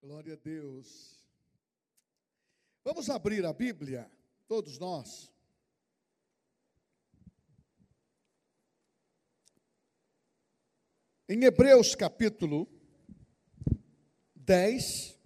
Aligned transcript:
Glória 0.00 0.34
a 0.34 0.36
Deus. 0.36 1.26
Vamos 2.84 3.10
abrir 3.10 3.44
a 3.44 3.52
Bíblia, 3.52 4.08
todos 4.46 4.78
nós. 4.78 5.28
Em 11.28 11.42
Hebreus 11.42 11.96
capítulo 11.96 12.68
10, 14.36 15.18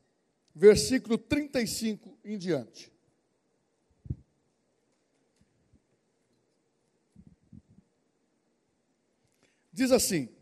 versículo 0.54 1.18
35 1.18 2.18
em 2.24 2.38
diante. 2.38 2.90
Diz 9.70 9.92
assim: 9.92 10.34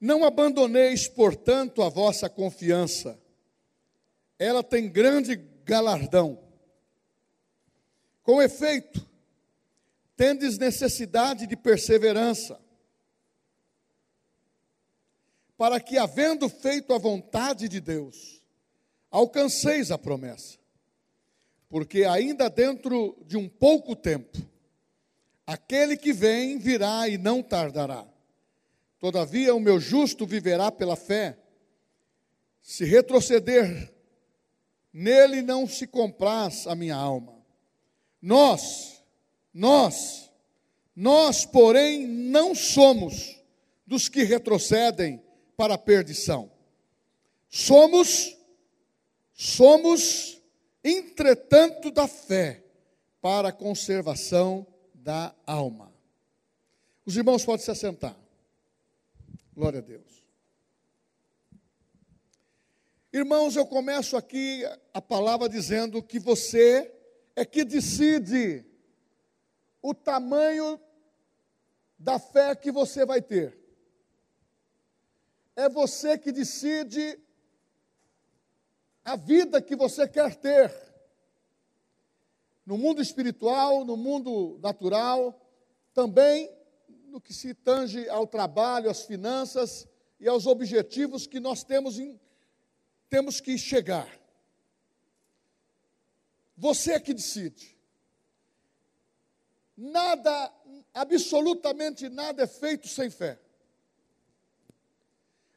Não 0.00 0.24
abandoneis, 0.24 1.08
portanto, 1.08 1.82
a 1.82 1.88
vossa 1.88 2.28
confiança, 2.28 3.18
ela 4.38 4.62
tem 4.62 4.88
grande 4.88 5.36
galardão. 5.64 6.38
Com 8.22 8.40
efeito, 8.40 9.04
tendes 10.16 10.58
necessidade 10.58 11.46
de 11.46 11.56
perseverança, 11.56 12.60
para 15.56 15.80
que, 15.80 15.98
havendo 15.98 16.48
feito 16.48 16.92
a 16.92 16.98
vontade 16.98 17.68
de 17.68 17.80
Deus, 17.80 18.40
alcanceis 19.10 19.90
a 19.90 19.98
promessa. 19.98 20.56
Porque 21.68 22.04
ainda 22.04 22.48
dentro 22.48 23.16
de 23.26 23.36
um 23.36 23.48
pouco 23.48 23.96
tempo, 23.96 24.38
aquele 25.46 25.96
que 25.96 26.12
vem 26.12 26.58
virá 26.58 27.08
e 27.08 27.18
não 27.18 27.42
tardará. 27.42 28.06
Todavia, 28.98 29.54
o 29.54 29.60
meu 29.60 29.78
justo 29.78 30.26
viverá 30.26 30.72
pela 30.72 30.96
fé. 30.96 31.38
Se 32.60 32.84
retroceder, 32.84 33.92
nele 34.92 35.40
não 35.40 35.66
se 35.66 35.86
compraz 35.86 36.66
a 36.66 36.74
minha 36.74 36.96
alma. 36.96 37.38
Nós, 38.20 39.02
nós, 39.54 40.30
nós, 40.94 41.46
porém, 41.46 42.06
não 42.06 42.54
somos 42.54 43.40
dos 43.86 44.08
que 44.08 44.24
retrocedem 44.24 45.22
para 45.56 45.74
a 45.74 45.78
perdição. 45.78 46.50
Somos, 47.48 48.36
somos, 49.32 50.42
entretanto, 50.82 51.90
da 51.90 52.08
fé 52.08 52.64
para 53.20 53.48
a 53.48 53.52
conservação 53.52 54.66
da 54.92 55.34
alma. 55.46 55.92
Os 57.06 57.16
irmãos 57.16 57.44
podem 57.44 57.64
se 57.64 57.70
assentar. 57.70 58.16
Glória 59.58 59.80
a 59.80 59.82
Deus. 59.82 60.24
Irmãos, 63.12 63.56
eu 63.56 63.66
começo 63.66 64.16
aqui 64.16 64.62
a 64.94 65.02
palavra 65.02 65.48
dizendo 65.48 66.00
que 66.00 66.20
você 66.20 66.94
é 67.34 67.44
que 67.44 67.64
decide 67.64 68.64
o 69.82 69.92
tamanho 69.92 70.80
da 71.98 72.20
fé 72.20 72.54
que 72.54 72.70
você 72.70 73.04
vai 73.04 73.20
ter. 73.20 73.58
É 75.56 75.68
você 75.68 76.16
que 76.16 76.30
decide 76.30 77.18
a 79.04 79.16
vida 79.16 79.60
que 79.60 79.74
você 79.74 80.06
quer 80.06 80.36
ter. 80.36 80.72
No 82.64 82.78
mundo 82.78 83.02
espiritual, 83.02 83.84
no 83.84 83.96
mundo 83.96 84.56
natural, 84.62 85.36
também 85.92 86.48
no 87.08 87.20
que 87.20 87.32
se 87.32 87.54
tange 87.54 88.08
ao 88.08 88.26
trabalho, 88.26 88.90
às 88.90 89.02
finanças 89.02 89.88
e 90.20 90.28
aos 90.28 90.46
objetivos 90.46 91.26
que 91.26 91.40
nós 91.40 91.64
temos, 91.64 91.98
em, 91.98 92.20
temos 93.08 93.40
que 93.40 93.56
chegar. 93.56 94.08
Você 96.56 96.92
é 96.92 97.00
que 97.00 97.14
decide. 97.14 97.76
Nada, 99.76 100.52
absolutamente 100.92 102.08
nada 102.08 102.42
é 102.42 102.46
feito 102.46 102.86
sem 102.88 103.10
fé. 103.10 103.40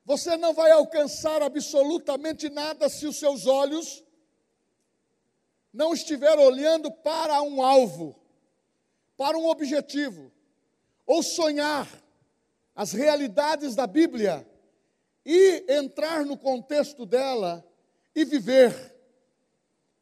Você 0.06 0.38
não 0.38 0.54
vai 0.54 0.72
alcançar 0.72 1.42
absolutamente 1.42 2.50
nada 2.50 2.88
se 2.88 3.06
os 3.06 3.18
seus 3.18 3.46
olhos 3.46 4.04
não 5.74 5.94
estiver 5.94 6.38
olhando 6.38 6.92
para 6.92 7.42
um 7.42 7.62
alvo, 7.62 8.20
para 9.18 9.38
um 9.38 9.48
objetivo 9.48 10.32
ou 11.06 11.22
sonhar 11.22 11.88
as 12.76 12.92
realidades 12.94 13.76
da 13.76 13.86
Bíblia 13.86 14.48
e 15.26 15.66
entrar 15.70 16.26
no 16.26 16.38
contexto 16.38 17.06
dela 17.06 17.66
e 18.16 18.26
viver 18.26 18.96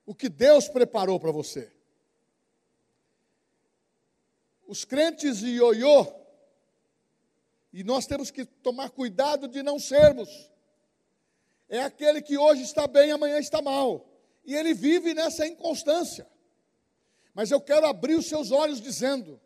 o 0.05 0.15
que 0.15 0.29
Deus 0.29 0.67
preparou 0.67 1.19
para 1.19 1.31
você. 1.31 1.71
Os 4.67 4.85
crentes 4.85 5.39
de 5.39 5.49
ioiô, 5.49 6.07
e 7.71 7.83
nós 7.83 8.05
temos 8.05 8.31
que 8.31 8.45
tomar 8.45 8.89
cuidado 8.91 9.47
de 9.47 9.61
não 9.61 9.79
sermos, 9.79 10.29
é 11.67 11.81
aquele 11.81 12.21
que 12.21 12.37
hoje 12.37 12.63
está 12.63 12.87
bem, 12.87 13.11
amanhã 13.11 13.37
está 13.39 13.61
mal, 13.61 14.07
e 14.43 14.55
ele 14.55 14.73
vive 14.73 15.13
nessa 15.13 15.45
inconstância. 15.45 16.27
Mas 17.33 17.51
eu 17.51 17.61
quero 17.61 17.85
abrir 17.85 18.15
os 18.15 18.25
seus 18.27 18.51
olhos 18.51 18.81
dizendo: 18.81 19.39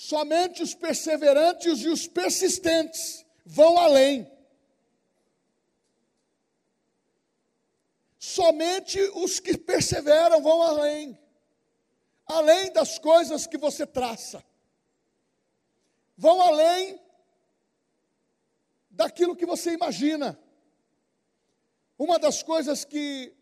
Somente 0.00 0.62
os 0.62 0.74
perseverantes 0.74 1.80
e 1.80 1.88
os 1.88 2.06
persistentes 2.06 3.22
vão 3.44 3.76
além. 3.76 4.26
Somente 8.18 8.98
os 9.14 9.38
que 9.40 9.58
perseveram 9.58 10.42
vão 10.42 10.62
além. 10.62 11.20
Além 12.24 12.72
das 12.72 12.98
coisas 12.98 13.46
que 13.46 13.58
você 13.58 13.86
traça. 13.86 14.42
Vão 16.16 16.40
além 16.40 16.98
daquilo 18.90 19.36
que 19.36 19.44
você 19.44 19.74
imagina. 19.74 20.40
Uma 21.98 22.18
das 22.18 22.42
coisas 22.42 22.86
que 22.86 23.36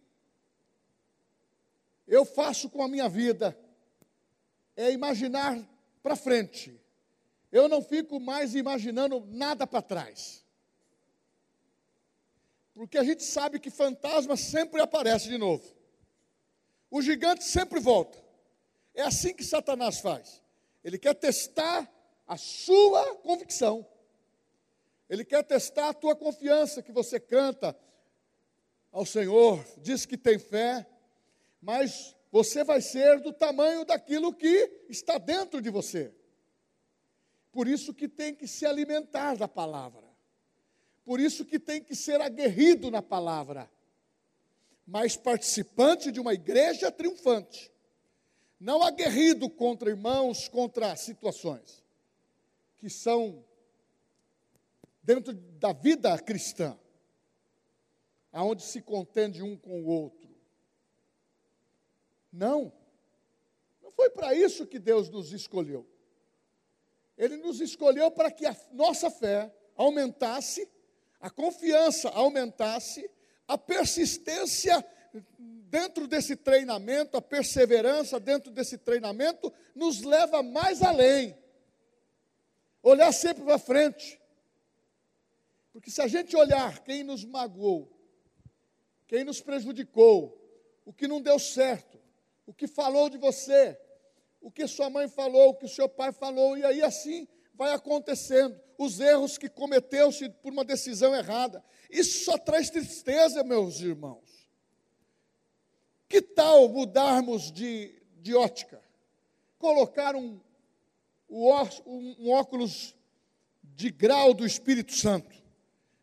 eu 2.05 2.25
faço 2.25 2.69
com 2.69 2.83
a 2.83 2.89
minha 2.89 3.09
vida 3.09 3.57
é 4.75 4.91
imaginar 4.91 5.78
para 6.09 6.17
frente. 6.17 6.81
Eu 7.53 7.69
não 7.69 7.83
fico 7.83 8.19
mais 8.19 8.55
imaginando 8.55 9.23
nada 9.29 9.67
para 9.67 9.83
trás. 9.83 10.43
Porque 12.73 12.97
a 12.97 13.05
gente 13.05 13.23
sabe 13.23 13.61
que 13.61 13.69
fantasma 13.71 14.35
sempre 14.35 14.81
aparece 14.81 15.29
de 15.29 15.37
novo. 15.37 15.63
O 16.91 17.03
gigante 17.03 17.45
sempre 17.45 17.79
volta. 17.79 18.19
É 18.95 19.03
assim 19.03 19.35
que 19.35 19.45
Satanás 19.45 20.01
faz. 20.01 20.43
Ele 20.83 20.99
quer 20.99 21.13
testar 21.13 21.87
a 22.27 22.39
sua 22.39 23.17
convicção. 23.17 23.87
Ele 25.11 25.27
quer 25.27 25.43
testar 25.45 25.91
a 25.91 25.95
tua 25.95 26.17
confiança 26.17 26.83
que 26.83 26.93
você 26.93 27.21
canta 27.21 27.77
ao 28.91 29.05
Senhor, 29.05 29.63
diz 29.77 30.07
que 30.07 30.17
tem 30.17 30.39
fé, 30.39 30.87
mas 31.61 32.17
você 32.31 32.63
vai 32.63 32.81
ser 32.81 33.21
do 33.21 33.33
tamanho 33.33 33.85
daquilo 33.85 34.35
que 34.35 34.85
está 34.89 35.19
dentro 35.19 35.63
de 35.63 35.71
você. 35.71 36.13
Por 37.51 37.67
isso 37.67 37.95
que 37.95 38.09
tem 38.09 38.35
que 38.35 38.47
se 38.47 38.67
alimentar 38.67 39.37
da 39.37 39.49
palavra. 39.49 40.07
Por 41.05 41.19
isso 41.19 41.45
que 41.45 41.59
tem 41.59 41.83
que 41.83 41.95
ser 41.95 42.21
aguerrido 42.21 42.91
na 42.91 43.01
palavra. 43.01 43.71
Mas 44.87 45.17
participante 45.17 46.13
de 46.13 46.21
uma 46.21 46.35
igreja 46.35 46.91
triunfante. 46.91 47.73
Não 48.61 48.83
aguerrido 48.83 49.49
contra 49.49 49.89
irmãos, 49.89 50.49
contra 50.49 50.95
situações 50.97 51.83
que 52.79 52.89
são 52.89 53.45
dentro 55.03 55.33
da 55.33 55.73
vida 55.73 56.17
cristã, 56.19 56.79
aonde 58.33 58.63
se 58.63 58.81
contende 58.81 59.43
um 59.43 59.57
com 59.57 59.83
o 59.83 59.87
outro 59.87 60.18
não. 62.33 62.73
Não 63.83 63.91
foi 63.93 64.11
para 64.11 64.35
isso 64.35 64.67
que 64.67 64.79
Deus 64.79 65.09
nos 65.09 65.33
escolheu. 65.33 65.87
Ele 67.17 67.37
nos 67.37 67.61
escolheu 67.61 68.11
para 68.11 68.31
que 68.31 68.47
a 68.47 68.57
nossa 68.73 69.11
fé 69.11 69.53
aumentasse, 69.77 70.71
a 71.21 71.29
confiança 71.29 72.09
aumentasse, 72.11 73.11
a 73.47 73.59
persistência 73.59 74.85
dentro 75.71 76.07
desse 76.07 76.37
treinamento, 76.37 77.17
a 77.17 77.23
perseverança 77.23 78.21
dentro 78.21 78.51
desse 78.53 78.79
treinamento, 78.79 79.53
nos 79.75 80.03
leva 80.03 80.43
mais 80.43 80.83
além. 80.83 81.37
Olhar 82.83 83.13
sempre 83.13 83.45
para 83.45 83.59
frente. 83.59 84.21
Porque 85.73 85.91
se 85.91 86.01
a 86.01 86.09
gente 86.09 86.37
olhar 86.37 86.81
quem 86.81 87.03
nos 87.05 87.25
magoou, 87.25 87.89
quem 89.07 89.25
nos 89.25 89.41
prejudicou, 89.41 90.37
o 90.85 90.93
que 90.93 91.07
não 91.07 91.21
deu 91.21 91.39
certo, 91.39 91.99
o 92.49 92.55
que 92.55 92.67
falou 92.67 93.11
de 93.11 93.19
você, 93.19 93.79
o 94.41 94.51
que 94.51 94.67
sua 94.67 94.89
mãe 94.89 95.07
falou, 95.07 95.51
o 95.51 95.55
que 95.55 95.69
seu 95.69 95.87
pai 95.87 96.13
falou, 96.13 96.57
e 96.57 96.65
aí 96.65 96.81
assim 96.83 97.29
vai 97.53 97.75
acontecendo, 97.75 98.59
os 98.79 98.99
erros 99.01 99.37
que 99.37 99.51
cometeu-se 99.51 100.31
por 100.31 100.51
uma 100.51 100.65
decisão 100.65 101.15
errada. 101.15 101.63
Isso 101.91 102.25
só 102.25 102.39
traz 102.39 102.71
tristeza, 102.71 103.45
meus 103.45 103.81
irmãos. 103.81 104.49
Que 106.09 106.23
tal 106.23 106.71
mudarmos 106.71 107.53
de, 107.53 108.01
de 108.17 108.35
ótica? 108.35 108.81
Colocar 109.59 110.17
um, 110.17 110.41
um 111.29 112.31
óculos 112.31 112.97
de 113.63 113.91
grau 113.91 114.33
do 114.33 114.47
Espírito 114.47 114.95
Santo, 114.95 115.37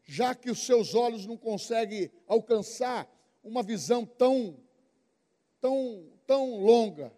já 0.03 0.35
que 0.35 0.51
os 0.51 0.63
seus 0.63 0.93
olhos 0.93 1.25
não 1.25 1.37
conseguem 1.37 2.11
alcançar 2.27 3.09
uma 3.43 3.63
visão 3.63 4.05
tão, 4.05 4.59
tão, 5.59 6.14
tão 6.25 6.59
longa, 6.59 7.11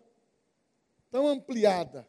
tão 1.09 1.27
ampliada, 1.27 2.07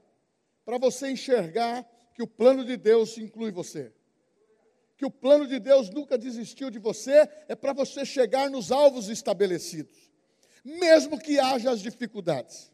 para 0.64 0.78
você 0.78 1.10
enxergar 1.10 1.88
que 2.14 2.22
o 2.22 2.26
plano 2.26 2.64
de 2.64 2.76
Deus 2.76 3.16
inclui 3.16 3.50
você. 3.50 3.92
Que 4.96 5.06
o 5.06 5.10
plano 5.10 5.46
de 5.46 5.60
Deus 5.60 5.88
nunca 5.88 6.18
desistiu 6.18 6.70
de 6.70 6.78
você, 6.78 7.28
é 7.46 7.54
para 7.54 7.72
você 7.72 8.04
chegar 8.04 8.50
nos 8.50 8.72
alvos 8.72 9.08
estabelecidos, 9.08 10.10
mesmo 10.64 11.18
que 11.18 11.38
haja 11.38 11.70
as 11.70 11.80
dificuldades. 11.80 12.72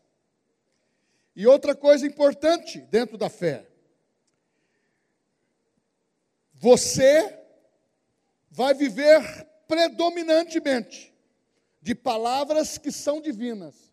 E 1.37 1.47
outra 1.47 1.75
coisa 1.75 2.06
importante 2.06 2.81
dentro 2.81 3.19
da 3.19 3.29
fé: 3.29 3.69
você 6.55 7.38
vai 8.50 8.73
viver 8.73 9.20
predominantemente 9.67 11.12
de 11.82 11.94
palavras 11.94 12.79
que 12.79 12.91
são 12.91 13.20
divinas, 13.20 13.84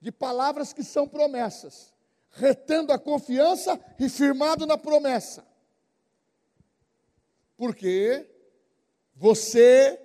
de 0.00 0.10
palavras 0.10 0.72
que 0.72 0.82
são 0.82 1.06
promessas, 1.06 1.92
retendo 2.30 2.92
a 2.92 2.98
confiança 2.98 3.78
e 3.98 4.08
firmado 4.08 4.66
na 4.66 4.78
promessa. 4.78 5.46
Porque 7.56 8.26
você 9.14 10.00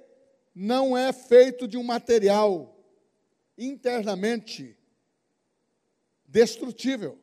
não 0.53 0.97
é 0.97 1.13
feito 1.13 1.67
de 1.67 1.77
um 1.77 1.83
material 1.83 2.77
internamente 3.57 4.77
destrutível. 6.25 7.17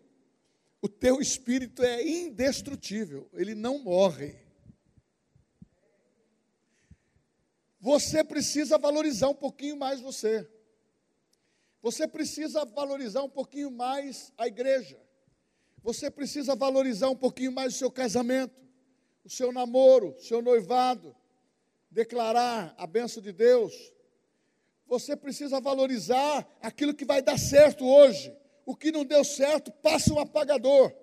O 0.81 0.89
teu 0.89 1.21
espírito 1.21 1.83
é 1.83 2.03
indestrutível, 2.03 3.29
ele 3.35 3.55
não 3.55 3.79
morre. 3.79 4.37
Você 7.79 8.25
precisa 8.25 8.79
valorizar 8.79 9.29
um 9.29 9.35
pouquinho 9.35 9.77
mais 9.77 10.01
você. 10.01 10.49
Você 11.82 12.06
precisa 12.06 12.64
valorizar 12.64 13.23
um 13.25 13.29
pouquinho 13.29 13.70
mais 13.70 14.32
a 14.38 14.46
igreja. 14.46 15.00
Você 15.82 16.08
precisa 16.08 16.55
valorizar 16.55 17.11
um 17.11 17.17
pouquinho 17.17 17.50
mais 17.50 17.75
o 17.75 17.79
seu 17.79 17.90
casamento, 17.90 18.55
o 19.25 19.29
seu 19.29 19.52
namoro, 19.52 20.14
o 20.17 20.20
seu 20.20 20.40
noivado, 20.40 21.14
declarar 21.90 22.73
a 22.79 22.87
benção 22.87 23.20
de 23.20 23.32
Deus. 23.32 23.93
Você 24.87 25.17
precisa 25.17 25.61
valorizar 25.61 26.49
aquilo 26.61 26.94
que 26.94 27.05
vai 27.05 27.20
dar 27.20 27.37
certo 27.37 27.85
hoje. 27.85 28.32
O 28.64 28.76
que 28.76 28.93
não 28.93 29.05
deu 29.05 29.25
certo, 29.25 29.73
passa 29.73 30.14
um 30.14 30.20
apagador. 30.20 30.94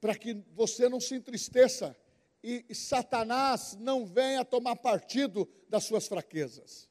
Para 0.00 0.14
que 0.14 0.32
você 0.54 0.88
não 0.88 0.98
se 0.98 1.14
entristeça 1.14 1.94
e, 2.42 2.64
e 2.70 2.74
Satanás 2.74 3.76
não 3.78 4.06
venha 4.06 4.46
tomar 4.46 4.76
partido 4.76 5.46
das 5.68 5.84
suas 5.84 6.08
fraquezas. 6.08 6.90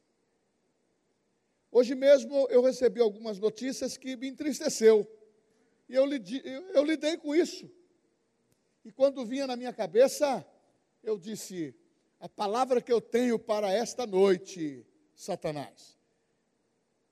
Hoje 1.74 1.94
mesmo 1.94 2.46
eu 2.50 2.60
recebi 2.60 3.00
algumas 3.00 3.38
notícias 3.38 3.96
que 3.96 4.14
me 4.14 4.28
entristeceu. 4.28 5.10
E 5.88 5.94
eu, 5.94 6.06
eu, 6.06 6.68
eu 6.74 6.84
lidei 6.84 7.16
com 7.16 7.34
isso. 7.34 7.68
E 8.84 8.92
quando 8.92 9.24
vinha 9.24 9.46
na 9.46 9.56
minha 9.56 9.72
cabeça, 9.72 10.46
eu 11.02 11.18
disse: 11.18 11.74
a 12.20 12.28
palavra 12.28 12.82
que 12.82 12.92
eu 12.92 13.00
tenho 13.00 13.38
para 13.38 13.72
esta 13.72 14.06
noite, 14.06 14.86
Satanás, 15.14 15.98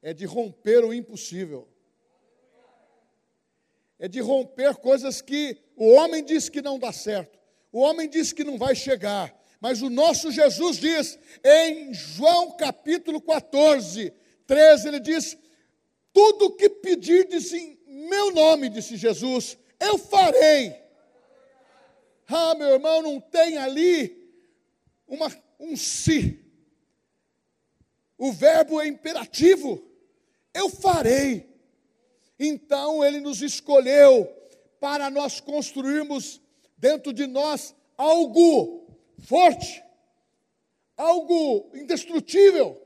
é 0.03 0.13
de 0.13 0.27
romper 0.27 0.85
o 0.85 0.93
impossível. 0.93 1.67
É 3.99 4.09
de 4.09 4.21
romper 4.21 4.77
coisas 4.77 5.23
que 5.23 5.57
o 5.75 5.91
homem 5.93 6.23
diz 6.23 6.51
que 6.51 6.61
não 6.61 6.79
dá 6.79 6.93
certo. 6.93 7.39
O 7.73 7.81
homem 7.81 8.11
diz 8.11 8.31
que 8.31 8.45
não 8.45 8.59
vai 8.59 8.75
chegar, 8.75 9.35
mas 9.59 9.81
o 9.81 9.89
nosso 9.89 10.31
Jesus 10.31 10.77
diz 10.77 11.19
em 11.43 11.95
João 11.95 12.57
capítulo 12.57 13.21
14, 13.23 14.13
13, 14.51 14.89
ele 14.89 14.99
diz: 14.99 15.39
Tudo 16.13 16.57
que 16.57 16.69
pedirdes 16.69 17.53
em 17.53 17.79
meu 17.87 18.35
nome, 18.35 18.69
disse 18.69 18.97
Jesus, 18.97 19.57
eu 19.79 19.97
farei. 19.97 20.75
Ah, 22.27 22.57
meu 22.57 22.71
irmão, 22.71 23.01
não 23.01 23.21
tem 23.21 23.57
ali 23.59 24.29
uma, 25.07 25.31
um 25.61 25.77
si. 25.77 26.45
O 28.19 28.33
verbo 28.33 28.81
é 28.81 28.89
imperativo. 28.89 29.81
Eu 30.53 30.69
farei. 30.69 31.49
Então 32.37 33.05
ele 33.05 33.21
nos 33.21 33.43
escolheu 33.43 34.27
para 34.81 35.09
nós 35.11 35.39
construirmos 35.39 36.41
dentro 36.77 37.13
de 37.13 37.29
nós 37.29 37.73
algo 37.97 38.99
forte, 39.21 39.81
algo 40.97 41.71
indestrutível, 41.75 42.81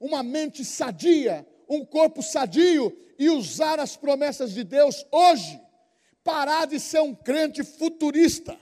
uma 0.00 0.22
mente 0.22 0.64
sadia, 0.64 1.46
um 1.68 1.84
corpo 1.84 2.22
sadio 2.22 2.96
e 3.18 3.28
usar 3.28 3.80
as 3.80 3.96
promessas 3.96 4.52
de 4.52 4.64
Deus 4.64 5.04
hoje. 5.10 5.60
Parar 6.22 6.66
de 6.66 6.78
ser 6.78 7.00
um 7.00 7.14
crente 7.14 7.64
futurista. 7.64 8.56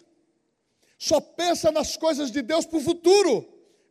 Só 0.98 1.20
pensa 1.20 1.70
nas 1.70 1.96
coisas 1.96 2.30
de 2.30 2.42
Deus 2.42 2.64
para 2.64 2.78
o 2.78 2.82
futuro. 2.82 3.46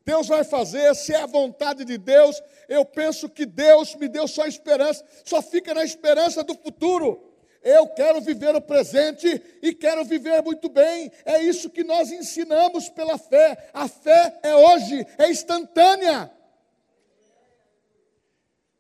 Deus 0.06 0.28
vai 0.28 0.44
fazer, 0.44 0.96
se 0.96 1.14
é 1.14 1.22
a 1.22 1.26
vontade 1.26 1.84
de 1.84 1.98
Deus, 1.98 2.42
eu 2.70 2.86
penso 2.86 3.28
que 3.28 3.44
Deus 3.44 3.96
me 3.96 4.08
deu 4.08 4.28
só 4.28 4.46
esperança, 4.46 5.04
só 5.24 5.42
fica 5.42 5.74
na 5.74 5.84
esperança 5.84 6.44
do 6.44 6.54
futuro. 6.56 7.34
Eu 7.64 7.88
quero 7.88 8.22
viver 8.22 8.56
o 8.56 8.62
presente 8.62 9.42
e 9.64 9.74
quero 9.74 10.06
viver 10.06 10.44
muito 10.44 10.70
bem. 10.70 11.12
É 11.26 11.42
isso 11.42 11.72
que 11.72 11.84
nós 11.84 12.12
ensinamos 12.12 12.88
pela 12.90 13.18
fé. 13.18 13.70
A 13.74 13.88
fé 13.88 14.40
é 14.44 14.56
hoje, 14.56 15.06
é 15.18 15.32
instantânea. 15.32 16.32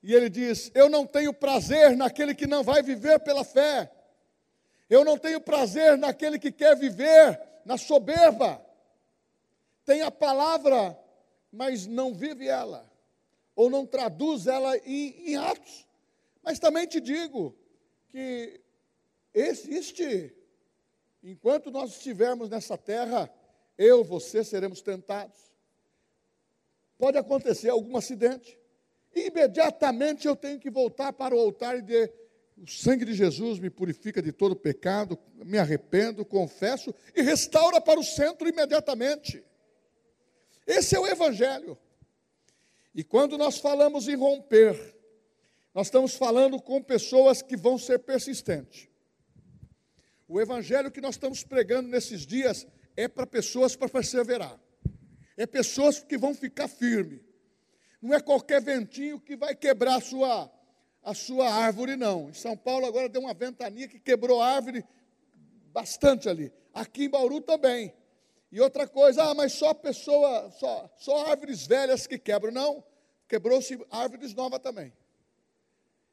E 0.06 0.13
ele 0.13 0.30
diz: 0.30 0.69
Eu 0.75 0.88
não 0.88 1.04
tenho 1.04 1.34
prazer 1.34 1.98
naquele 1.98 2.36
que 2.36 2.46
não 2.46 2.63
vai 2.63 2.84
viver 2.84 3.19
pela 3.22 3.44
fé. 3.44 3.92
Eu 4.88 5.04
não 5.04 5.18
tenho 5.18 5.42
prazer 5.42 5.98
naquele 5.98 6.38
que 6.38 6.52
quer 6.52 6.78
viver 6.78 7.42
na 7.66 7.75
soberba. 7.75 8.63
Tem 9.84 10.04
a 10.04 10.12
palavra, 10.12 10.95
mas 11.52 11.88
não 11.88 12.14
vive 12.14 12.47
ela, 12.47 12.88
ou 13.56 13.68
não 13.68 13.83
traduz 13.83 14.45
ela 14.45 14.78
em, 14.78 15.31
em 15.31 15.38
atos. 15.38 15.88
Mas 16.44 16.59
também 16.59 16.85
te 16.85 17.02
digo 17.02 17.57
que 18.09 18.62
existe. 19.33 20.31
Enquanto 21.24 21.71
nós 21.71 21.90
estivermos 21.90 22.47
nessa 22.47 22.78
terra, 22.78 23.28
eu, 23.76 24.04
você 24.04 24.44
seremos 24.44 24.83
tentados. 24.83 25.52
Pode 26.95 27.18
acontecer 27.18 27.69
algum 27.69 27.97
acidente. 27.97 28.64
Imediatamente 29.16 30.28
eu 30.28 30.36
tenho 30.36 30.60
que 30.60 30.69
voltar 30.69 31.14
para 31.14 31.34
o 31.34 31.40
altar 31.40 31.78
e 31.78 31.81
dizer: 31.81 32.14
o 32.57 32.69
sangue 32.69 33.06
de 33.06 33.14
Jesus 33.14 33.60
me 33.60 33.69
purifica 33.69 34.22
de 34.22 34.31
todo 34.31 34.56
pecado, 34.56 35.18
me 35.36 35.57
arrependo, 35.57 36.26
confesso 36.26 36.94
e 37.16 37.22
restaura 37.22 37.80
para 37.80 38.00
o 38.00 38.04
centro 38.04 38.48
imediatamente. 38.48 39.44
Esse 40.68 40.95
é 40.95 41.00
o 41.00 41.07
Evangelho. 41.07 41.78
E 42.94 43.04
quando 43.04 43.38
nós 43.38 43.57
falamos 43.57 44.07
em 44.07 44.16
romper, 44.16 44.95
nós 45.74 45.88
estamos 45.88 46.16
falando 46.16 46.62
com 46.62 46.81
pessoas 46.81 47.42
que 47.42 47.57
vão 47.57 47.78
ser 47.78 48.00
persistentes. 48.00 48.88
O 50.26 50.40
evangelho 50.40 50.90
que 50.90 51.02
nós 51.02 51.16
estamos 51.16 51.44
pregando 51.44 51.90
nesses 51.90 52.26
dias 52.26 52.66
é 52.95 53.10
para 53.10 53.28
pessoas 53.28 53.76
para 53.76 53.90
perseverar. 53.90 54.57
É 55.36 55.45
pessoas 55.45 56.00
que 56.00 56.18
vão 56.18 56.34
ficar 56.34 56.69
firmes. 56.69 57.24
Não 58.02 58.14
é 58.14 58.19
qualquer 58.19 58.61
ventinho 58.61 59.19
que 59.19 59.35
vai 59.35 59.56
quebrar 59.56 59.95
a 59.95 60.02
sua, 60.02 60.52
a 61.04 61.14
sua 61.14 61.49
árvore, 61.49 61.95
não. 61.95 62.30
Em 62.30 62.33
São 62.33 62.56
Paulo 62.56 62.85
agora 62.85 63.09
deu 63.09 63.21
uma 63.21 63.33
ventania 63.33 63.87
que 63.87 63.99
quebrou 63.99 64.42
a 64.42 64.47
árvore 64.47 64.85
bastante 65.71 66.30
ali. 66.30 66.52
Aqui 66.73 67.06
em 67.06 67.09
Bauru 67.09 67.42
também. 67.42 67.94
E 68.52 68.61
outra 68.61 68.87
coisa, 68.87 69.23
ah, 69.23 69.33
mas 69.33 69.54
só 69.54 69.73
pessoa, 69.73 70.49
só, 70.52 70.90
só 70.97 71.28
árvores 71.28 71.68
velhas 71.68 72.07
que 72.07 72.18
quebram. 72.18 72.52
Não, 72.52 72.83
quebrou-se 73.28 73.78
árvores 73.90 74.33
novas 74.33 74.59
também. 74.59 74.94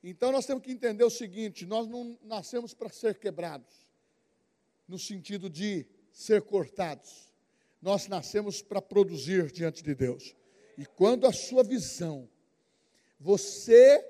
Então 0.03 0.33
nós 0.33 0.47
temos 0.47 0.62
que 0.65 0.73
entender 0.73 1.05
o 1.05 1.11
seguinte: 1.11 1.65
nós 1.67 1.87
não 1.87 2.19
nascemos 2.23 2.75
para 2.75 2.89
ser 2.89 3.19
quebrados 3.19 3.87
no 4.89 4.99
sentido 4.99 5.49
de 5.49 5.87
ser 6.12 6.43
cortados. 6.43 7.33
Nós 7.81 8.07
nascemos 8.09 8.61
para 8.62 8.83
produzir 8.83 9.51
diante 9.51 9.83
de 9.83 9.95
Deus. 9.95 10.37
E 10.76 10.87
quando 10.87 11.26
a 11.26 11.33
sua 11.33 11.62
visão, 11.62 12.29
você 13.19 14.05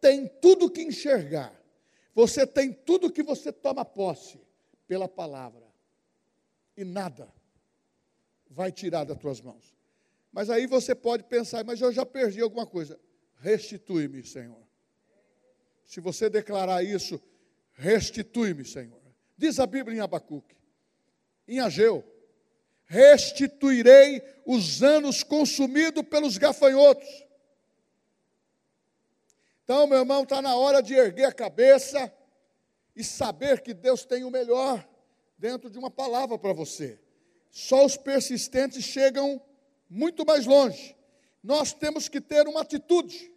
tem 0.00 0.26
tudo 0.26 0.70
que 0.70 0.82
enxergar, 0.82 1.54
Você 2.16 2.46
tem 2.46 2.72
tudo 2.72 3.12
que 3.12 3.22
você 3.22 3.52
toma 3.52 3.84
posse 3.84 4.40
pela 4.88 5.06
palavra. 5.06 5.62
E 6.74 6.82
nada 6.82 7.30
vai 8.48 8.72
tirar 8.72 9.04
das 9.04 9.18
tuas 9.18 9.38
mãos. 9.42 9.76
Mas 10.32 10.48
aí 10.48 10.66
você 10.66 10.94
pode 10.94 11.24
pensar, 11.24 11.62
mas 11.62 11.78
eu 11.78 11.92
já 11.92 12.06
perdi 12.06 12.40
alguma 12.40 12.66
coisa. 12.66 12.98
Restitui-me, 13.36 14.24
Senhor. 14.24 14.66
Se 15.84 16.00
você 16.00 16.30
declarar 16.30 16.82
isso, 16.82 17.20
restitui-me, 17.74 18.64
Senhor. 18.64 18.98
Diz 19.36 19.60
a 19.60 19.66
Bíblia 19.66 19.98
em 19.98 20.00
Abacuque, 20.00 20.56
em 21.46 21.60
Ageu, 21.60 22.02
restituirei 22.86 24.22
os 24.44 24.82
anos 24.82 25.22
consumidos 25.22 26.02
pelos 26.04 26.38
gafanhotos. 26.38 27.08
Então, 29.64 29.86
meu 29.86 29.98
irmão, 29.98 30.22
está 30.22 30.40
na 30.40 30.54
hora 30.54 30.80
de 30.80 30.94
erguer 30.94 31.24
a 31.24 31.32
cabeça 31.32 32.12
e 32.94 33.02
saber 33.02 33.60
que 33.60 33.74
Deus 33.74 34.04
tem 34.04 34.24
o 34.24 34.30
melhor 34.30 34.86
dentro 35.36 35.68
de 35.68 35.78
uma 35.78 35.90
palavra 35.90 36.38
para 36.38 36.52
você. 36.52 37.00
Só 37.50 37.84
os 37.84 37.96
persistentes 37.96 38.84
chegam 38.84 39.42
muito 39.90 40.24
mais 40.24 40.46
longe. 40.46 40.96
Nós 41.42 41.72
temos 41.72 42.08
que 42.08 42.20
ter 42.20 42.46
uma 42.46 42.62
atitude. 42.62 43.32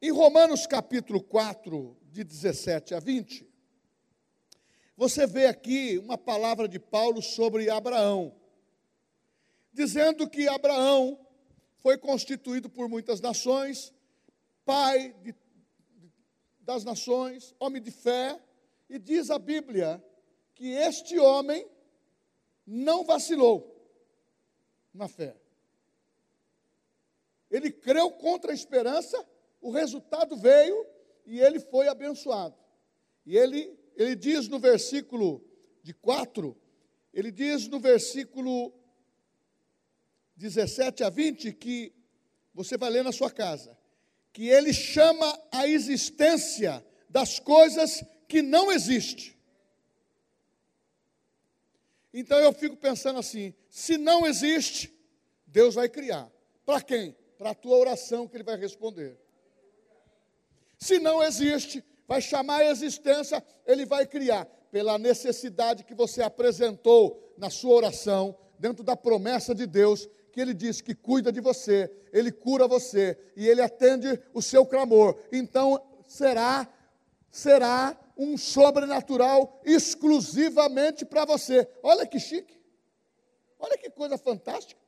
Em 0.00 0.10
Romanos 0.10 0.66
capítulo 0.66 1.22
4, 1.22 1.96
de 2.10 2.24
17 2.24 2.94
a 2.94 2.98
20, 2.98 3.51
você 4.96 5.26
vê 5.26 5.46
aqui 5.46 5.98
uma 5.98 6.18
palavra 6.18 6.68
de 6.68 6.78
Paulo 6.78 7.22
sobre 7.22 7.70
Abraão, 7.70 8.34
dizendo 9.72 10.28
que 10.28 10.48
Abraão 10.48 11.18
foi 11.78 11.98
constituído 11.98 12.68
por 12.70 12.88
muitas 12.88 13.20
nações, 13.20 13.92
pai 14.64 15.14
de, 15.22 15.34
das 16.60 16.84
nações, 16.84 17.54
homem 17.58 17.82
de 17.82 17.90
fé, 17.90 18.40
e 18.88 18.98
diz 18.98 19.30
a 19.30 19.38
Bíblia 19.38 20.04
que 20.54 20.68
este 20.68 21.18
homem 21.18 21.66
não 22.66 23.04
vacilou 23.04 23.72
na 24.92 25.08
fé. 25.08 25.36
Ele 27.50 27.70
creu 27.70 28.10
contra 28.10 28.52
a 28.52 28.54
esperança, 28.54 29.26
o 29.60 29.70
resultado 29.70 30.36
veio 30.36 30.86
e 31.26 31.40
ele 31.40 31.60
foi 31.60 31.88
abençoado. 31.88 32.56
E 33.26 33.36
ele, 33.36 33.78
ele 33.96 34.14
diz 34.16 34.48
no 34.48 34.58
versículo 34.58 35.44
de 35.82 35.92
4, 35.94 36.56
ele 37.12 37.30
diz 37.30 37.68
no 37.68 37.78
versículo 37.80 38.72
17 40.36 41.04
a 41.04 41.10
20 41.10 41.52
que 41.52 41.92
você 42.54 42.76
vai 42.76 42.90
ler 42.90 43.04
na 43.04 43.12
sua 43.12 43.30
casa, 43.30 43.76
que 44.32 44.48
ele 44.48 44.72
chama 44.72 45.38
a 45.50 45.66
existência 45.66 46.84
das 47.08 47.38
coisas 47.38 48.02
que 48.26 48.40
não 48.40 48.72
existem. 48.72 49.36
Então 52.12 52.38
eu 52.38 52.52
fico 52.52 52.76
pensando 52.76 53.18
assim: 53.18 53.54
se 53.68 53.96
não 53.96 54.26
existe, 54.26 54.92
Deus 55.46 55.74
vai 55.74 55.88
criar. 55.88 56.30
Para 56.64 56.80
quem? 56.82 57.16
Para 57.38 57.50
a 57.50 57.54
tua 57.54 57.76
oração 57.76 58.28
que 58.28 58.36
Ele 58.36 58.44
vai 58.44 58.56
responder. 58.56 59.18
Se 60.78 60.98
não 60.98 61.22
existe, 61.22 61.84
vai 62.12 62.20
chamar 62.20 62.58
a 62.58 62.70
existência, 62.70 63.42
Ele 63.66 63.86
vai 63.86 64.06
criar. 64.06 64.44
Pela 64.70 64.98
necessidade 64.98 65.82
que 65.82 65.94
você 65.94 66.20
apresentou 66.20 67.34
na 67.38 67.48
sua 67.48 67.74
oração, 67.74 68.36
dentro 68.58 68.84
da 68.84 68.94
promessa 68.94 69.54
de 69.54 69.66
Deus, 69.66 70.06
que 70.30 70.38
Ele 70.38 70.52
diz 70.52 70.82
que 70.82 70.94
cuida 70.94 71.32
de 71.32 71.40
você, 71.40 71.90
Ele 72.12 72.30
cura 72.30 72.68
você 72.68 73.18
e 73.34 73.48
Ele 73.48 73.62
atende 73.62 74.20
o 74.34 74.42
seu 74.42 74.66
clamor. 74.66 75.18
Então 75.32 75.82
será, 76.06 76.68
será 77.30 77.98
um 78.14 78.36
sobrenatural 78.36 79.62
exclusivamente 79.64 81.06
para 81.06 81.24
você. 81.24 81.66
Olha 81.82 82.06
que 82.06 82.20
chique. 82.20 82.60
Olha 83.58 83.78
que 83.78 83.88
coisa 83.88 84.18
fantástica. 84.18 84.80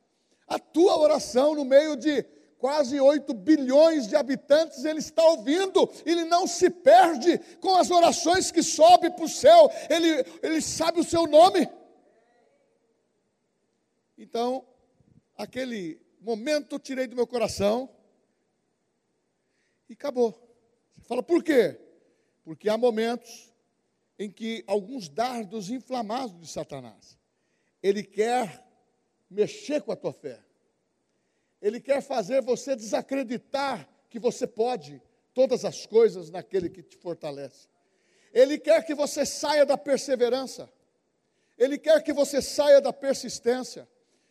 A 0.47 0.59
tua 0.59 0.95
oração 0.99 1.55
no 1.55 1.65
meio 1.65 1.95
de 1.95 2.23
quase 2.65 2.99
8 2.99 3.31
bilhões 3.31 4.07
de 4.07 4.15
habitantes, 4.15 4.85
ele 4.85 4.97
está 4.97 5.23
ouvindo, 5.23 5.87
ele 6.03 6.25
não 6.25 6.47
se 6.47 6.67
perde 6.67 7.37
com 7.59 7.75
as 7.75 7.91
orações 7.91 8.51
que 8.51 8.63
sobem 8.63 9.11
para 9.11 9.23
o 9.23 9.29
céu, 9.29 9.69
ele, 9.87 10.25
ele 10.41 10.59
sabe 10.59 10.99
o 10.99 11.03
seu 11.03 11.27
nome. 11.27 11.69
Então, 14.17 14.65
aquele 15.37 16.01
momento 16.19 16.73
eu 16.73 16.79
tirei 16.79 17.05
do 17.05 17.15
meu 17.15 17.27
coração 17.27 17.87
e 19.87 19.93
acabou. 19.93 20.31
Você 20.97 21.07
fala, 21.07 21.21
por 21.21 21.43
quê? 21.43 21.79
Porque 22.43 22.67
há 22.67 22.79
momentos 22.79 23.53
em 24.17 24.31
que 24.31 24.63
alguns 24.65 25.07
dardos 25.07 25.69
inflamados 25.69 26.41
de 26.41 26.47
Satanás, 26.47 27.15
ele 27.83 28.01
quer 28.01 28.65
mexer 29.29 29.83
com 29.83 29.91
a 29.91 29.95
tua 29.95 30.11
fé. 30.11 30.44
Ele 31.65 31.81
quer 31.81 31.99
fazer 31.99 32.43
você 32.43 32.75
desacreditar 32.75 33.89
que 34.07 34.19
você 34.19 34.45
pode 34.45 35.01
todas 35.33 35.65
as 35.65 35.87
coisas 35.87 36.29
naquele 36.29 36.69
que 36.69 36.83
te 36.83 36.95
fortalece. 36.95 37.67
Ele 38.31 38.59
quer 38.59 38.85
que 38.85 38.93
você 38.93 39.25
saia 39.25 39.65
da 39.65 39.75
perseverança. 39.75 40.71
Ele 41.57 41.79
quer 41.79 42.03
que 42.03 42.13
você 42.13 42.39
saia 42.39 42.79
da 42.79 42.93
persistência. 42.93 43.89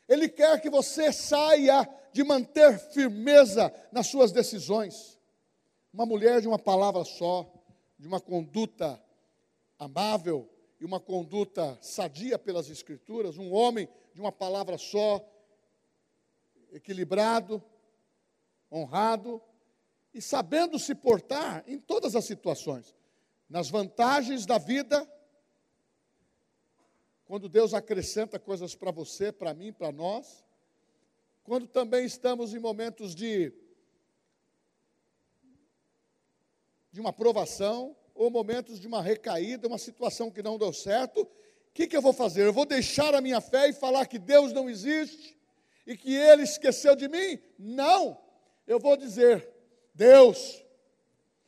Ele 0.08 0.28
quer 0.28 0.60
que 0.60 0.70
você 0.70 1.12
saia 1.12 1.88
de 2.12 2.22
manter 2.22 2.78
firmeza 2.78 3.74
nas 3.90 4.06
suas 4.06 4.30
decisões. 4.30 5.18
Uma 5.92 6.06
mulher 6.06 6.40
de 6.40 6.46
uma 6.46 6.58
palavra 6.58 7.02
só, 7.02 7.52
de 7.98 8.06
uma 8.06 8.20
conduta 8.20 9.02
amável 9.76 10.48
e 10.80 10.84
uma 10.84 11.00
conduta 11.00 11.76
sadia 11.80 12.38
pelas 12.38 12.70
Escrituras, 12.70 13.38
um 13.38 13.52
homem 13.52 13.88
de 14.14 14.20
uma 14.20 14.30
palavra 14.30 14.78
só, 14.78 15.20
equilibrado, 16.74 17.62
honrado 18.70 19.40
e 20.12 20.20
sabendo 20.20 20.78
se 20.78 20.94
portar 20.94 21.64
em 21.66 21.78
todas 21.78 22.16
as 22.16 22.24
situações, 22.24 22.94
nas 23.48 23.70
vantagens 23.70 24.44
da 24.44 24.58
vida, 24.58 25.08
quando 27.24 27.48
Deus 27.48 27.72
acrescenta 27.72 28.38
coisas 28.38 28.74
para 28.74 28.90
você, 28.90 29.30
para 29.32 29.54
mim, 29.54 29.72
para 29.72 29.92
nós, 29.92 30.44
quando 31.44 31.66
também 31.66 32.04
estamos 32.04 32.52
em 32.52 32.58
momentos 32.58 33.14
de 33.14 33.52
de 36.90 37.00
uma 37.00 37.12
provação, 37.12 37.96
ou 38.14 38.30
momentos 38.30 38.78
de 38.78 38.86
uma 38.86 39.02
recaída, 39.02 39.66
uma 39.66 39.78
situação 39.78 40.30
que 40.30 40.44
não 40.44 40.56
deu 40.56 40.72
certo, 40.72 41.22
o 41.22 41.28
que, 41.74 41.88
que 41.88 41.96
eu 41.96 42.00
vou 42.00 42.12
fazer? 42.12 42.46
Eu 42.46 42.52
vou 42.52 42.64
deixar 42.64 43.16
a 43.16 43.20
minha 43.20 43.40
fé 43.40 43.68
e 43.68 43.72
falar 43.72 44.06
que 44.06 44.16
Deus 44.16 44.52
não 44.52 44.70
existe 44.70 45.36
e 45.86 45.96
que 45.96 46.14
Ele 46.14 46.42
esqueceu 46.42 46.94
de 46.94 47.08
mim? 47.08 47.38
Não! 47.58 48.18
Eu 48.66 48.78
vou 48.78 48.96
dizer: 48.96 49.48
Deus, 49.94 50.64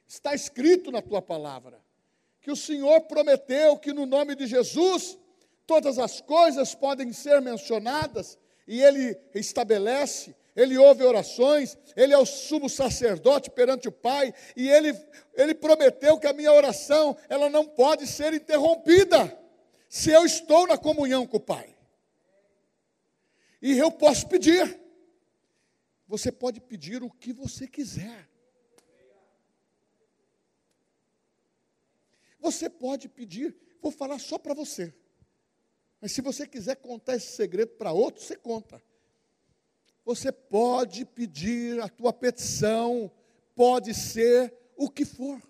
está 0.07 0.35
escrito 0.35 0.90
na 0.90 1.02
tua 1.02 1.23
palavra, 1.23 1.81
que 2.40 2.50
o 2.50 2.57
Senhor 2.57 3.02
prometeu 3.02 3.78
que 3.78 3.93
no 3.93 4.07
nome 4.07 4.35
de 4.35 4.47
Jesus 4.47 5.19
todas 5.66 5.99
as 5.99 6.21
coisas 6.21 6.75
podem 6.75 7.12
ser 7.12 7.40
mencionadas 7.40 8.38
e 8.69 8.83
Ele 8.83 9.19
estabelece 9.35 10.35
ele 10.57 10.78
ouve 10.78 11.05
orações, 11.05 11.76
ele 11.95 12.14
é 12.14 12.19
o 12.19 12.25
sumo 12.25 12.69
sacerdote 12.69 13.50
perante 13.50 13.88
o 13.88 13.93
Pai, 13.93 14.33
e 14.57 14.66
ele, 14.71 14.99
ele 15.35 15.55
prometeu 15.55 16.19
que 16.19 16.26
a 16.26 16.33
minha 16.33 16.50
oração, 16.50 17.14
ela 17.28 17.50
não 17.50 17.66
pode 17.66 18.07
ser 18.07 18.33
interrompida, 18.33 19.38
se 19.87 20.11
eu 20.11 20.25
estou 20.25 20.66
na 20.66 20.78
comunhão 20.78 21.26
com 21.26 21.37
o 21.37 21.40
Pai. 21.40 21.75
E 23.66 23.76
eu 23.76 23.90
posso 23.90 24.28
pedir, 24.28 24.80
você 26.06 26.30
pode 26.30 26.61
pedir 26.61 27.02
o 27.02 27.11
que 27.11 27.32
você 27.32 27.66
quiser. 27.66 28.30
Você 32.38 32.70
pode 32.70 33.08
pedir, 33.08 33.56
vou 33.82 33.90
falar 33.90 34.20
só 34.20 34.38
para 34.38 34.54
você. 34.54 34.94
Mas 36.00 36.12
se 36.12 36.20
você 36.20 36.46
quiser 36.46 36.76
contar 36.76 37.16
esse 37.16 37.35
segredo 37.35 37.73
para 37.73 37.90
outro, 37.90 38.23
você 38.23 38.37
conta. 38.37 38.80
Você 40.04 40.30
pode 40.30 41.04
pedir 41.04 41.82
a 41.82 41.88
tua 41.88 42.12
petição, 42.12 43.11
pode 43.52 43.92
ser 43.94 44.54
o 44.76 44.88
que 44.88 45.04
for. 45.04 45.42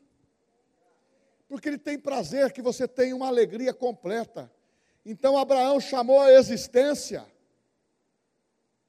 Porque 1.46 1.68
ele 1.68 1.76
tem 1.76 1.98
prazer 1.98 2.50
que 2.50 2.62
você 2.62 2.88
tenha 2.88 3.14
uma 3.14 3.26
alegria 3.26 3.74
completa. 3.74 4.50
Então 5.04 5.36
Abraão 5.36 5.78
chamou 5.78 6.18
a 6.18 6.32
existência, 6.32 7.35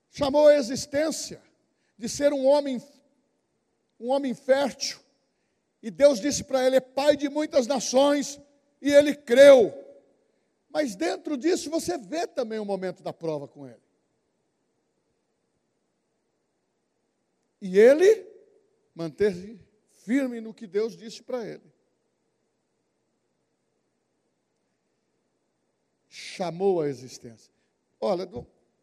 chamou 0.10 0.48
a 0.48 0.56
existência 0.56 1.42
de 1.98 2.08
ser 2.08 2.34
um 2.34 2.46
homem, 2.46 2.82
um 4.00 4.10
homem 4.10 4.34
fértil. 4.34 5.00
E 5.82 5.90
Deus 5.90 6.20
disse 6.20 6.44
para 6.44 6.66
ele: 6.66 6.78
é 6.78 6.82
pai 6.82 7.16
de 7.16 7.30
muitas 7.30 7.68
nações, 7.68 8.40
e 8.82 8.92
ele 8.92 9.16
creu. 9.16 9.74
Mas 10.70 10.96
dentro 10.96 11.38
disso 11.38 11.70
você 11.70 11.98
vê 11.98 12.28
também 12.28 12.60
o 12.60 12.66
momento 12.66 13.02
da 13.02 13.14
prova 13.14 13.48
com 13.48 13.68
ele. 13.68 13.82
E 17.62 17.80
ele 17.80 18.26
manteve-se 18.94 19.60
firme 20.04 20.40
no 20.40 20.54
que 20.54 20.68
Deus 20.68 20.96
disse 20.96 21.24
para 21.24 21.46
ele. 21.46 21.74
Chamou 26.08 26.82
a 26.82 26.88
existência. 26.88 27.52
Olha, 28.00 28.28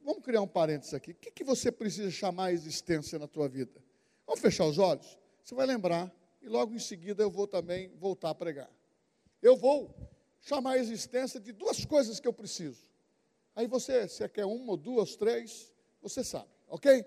vamos 0.04 0.23
criar 0.23 0.42
um 0.42 0.46
parênteses 0.46 0.94
aqui. 0.94 1.12
O 1.12 1.14
que, 1.14 1.30
que 1.30 1.42
você 1.42 1.73
precisa 1.73 2.11
chamar 2.11 2.46
a 2.46 2.52
existência 2.52 3.18
na 3.18 3.26
tua 3.26 3.49
vida? 3.49 3.82
Vamos 4.26 4.40
fechar 4.40 4.66
os 4.66 4.78
olhos? 4.78 5.18
Você 5.42 5.54
vai 5.54 5.66
lembrar, 5.66 6.14
e 6.42 6.49
logo 6.49 6.75
em 6.75 6.78
seguida 6.78 7.23
eu 7.23 7.30
vou 7.30 7.46
também 7.46 7.88
voltar 7.96 8.30
a 8.30 8.34
pregar. 8.34 8.70
Eu 9.42 9.56
vou 9.56 9.94
chamar 10.40 10.73
a 10.73 10.78
existência 10.78 11.40
de 11.40 11.52
duas 11.52 11.84
coisas 11.84 12.20
que 12.20 12.28
eu 12.28 12.32
preciso. 12.32 12.87
Aí 13.56 13.66
você, 13.66 14.06
se 14.08 14.28
quer 14.28 14.44
uma 14.44 14.73
ou 14.73 14.76
duas, 14.76 15.16
três, 15.16 15.73
você 16.02 16.23
sabe, 16.23 16.49
ok? 16.68 17.04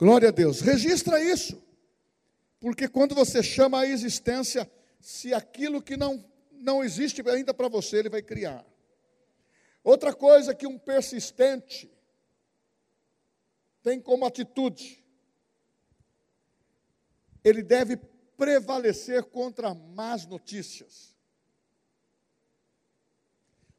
Glória 0.00 0.30
a 0.30 0.32
Deus. 0.32 0.62
Registra 0.62 1.22
isso. 1.22 1.62
Porque 2.58 2.88
quando 2.88 3.14
você 3.14 3.42
chama 3.42 3.80
a 3.80 3.86
existência, 3.86 4.70
se 4.98 5.34
aquilo 5.34 5.82
que 5.82 5.94
não, 5.94 6.24
não 6.52 6.82
existe 6.82 7.20
ainda 7.28 7.52
para 7.52 7.68
você, 7.68 7.98
ele 7.98 8.08
vai 8.08 8.22
criar. 8.22 8.64
Outra 9.84 10.14
coisa 10.14 10.54
que 10.54 10.66
um 10.66 10.78
persistente 10.78 11.92
tem 13.82 14.00
como 14.00 14.24
atitude, 14.24 15.04
ele 17.44 17.62
deve 17.62 17.98
prevalecer 18.38 19.24
contra 19.24 19.74
más 19.74 20.24
notícias. 20.24 21.14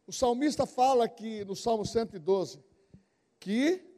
O 0.06 0.14
salmista 0.14 0.68
fala 0.68 1.06
aqui 1.06 1.44
no 1.46 1.56
Salmo 1.56 1.84
112 1.84 2.64
que 3.40 3.91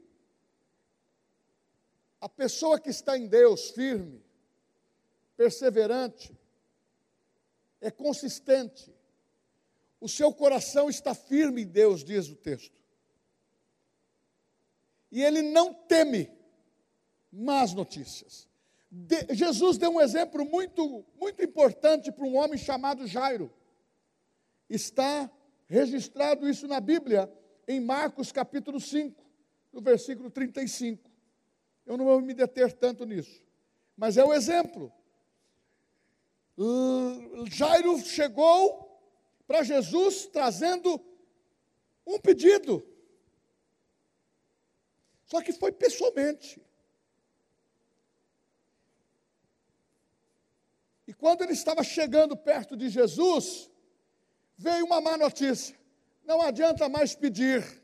a 2.24 2.30
pessoa 2.30 2.80
que 2.80 2.90
está 2.90 3.18
em 3.18 3.28
Deus, 3.28 3.72
firme, 3.72 4.24
perseverante, 5.36 6.34
é 7.82 7.92
consistente. 7.92 8.96
O 10.00 10.08
seu 10.08 10.34
coração 10.34 10.90
está 10.90 11.14
firme 11.14 11.64
em 11.64 11.68
Deus, 11.68 12.02
diz 12.02 12.30
o 12.30 12.36
texto. 12.38 12.82
E 15.12 15.22
ele 15.22 15.42
não 15.42 15.74
teme 15.74 16.32
más 17.30 17.74
notícias. 17.74 18.48
De, 18.90 19.36
Jesus 19.36 19.78
deu 19.78 19.92
um 19.92 20.00
exemplo 20.00 20.46
muito, 20.46 21.06
muito 21.20 21.44
importante 21.44 22.10
para 22.10 22.24
um 22.24 22.38
homem 22.38 22.58
chamado 22.58 23.06
Jairo. 23.06 23.52
Está 24.70 25.30
registrado 25.68 26.48
isso 26.48 26.70
na 26.70 26.80
Bíblia, 26.80 27.30
em 27.68 27.82
Marcos 27.82 28.32
capítulo 28.32 28.80
5, 28.80 29.22
no 29.74 29.82
versículo 29.82 30.32
35. 30.32 31.12
Eu 31.86 31.98
não 31.98 32.06
vou 32.06 32.22
me 32.22 32.34
deter 32.34 32.72
tanto 32.72 33.06
nisso. 33.06 33.44
Mas 33.96 34.18
é 34.18 34.24
o 34.24 34.34
exemplo. 34.34 34.92
Jairo 37.52 38.00
chegou 38.00 39.02
para 39.46 39.64
Jesus 39.64 40.28
trazendo 40.28 41.04
um 42.06 42.20
pedido. 42.20 42.86
Só 45.26 45.42
que 45.42 45.52
foi 45.52 45.72
pessoalmente. 45.72 46.62
E 51.08 51.14
quando 51.14 51.44
ele 51.44 51.54
estava 51.54 51.84
chegando 51.84 52.38
perto 52.38 52.78
de 52.78 52.88
Jesus, 52.88 53.70
veio 54.58 54.86
uma 54.86 55.02
má 55.02 55.18
notícia. 55.18 55.78
Não 56.24 56.42
adianta 56.42 56.88
mais 56.88 57.14
pedir. 57.14 57.82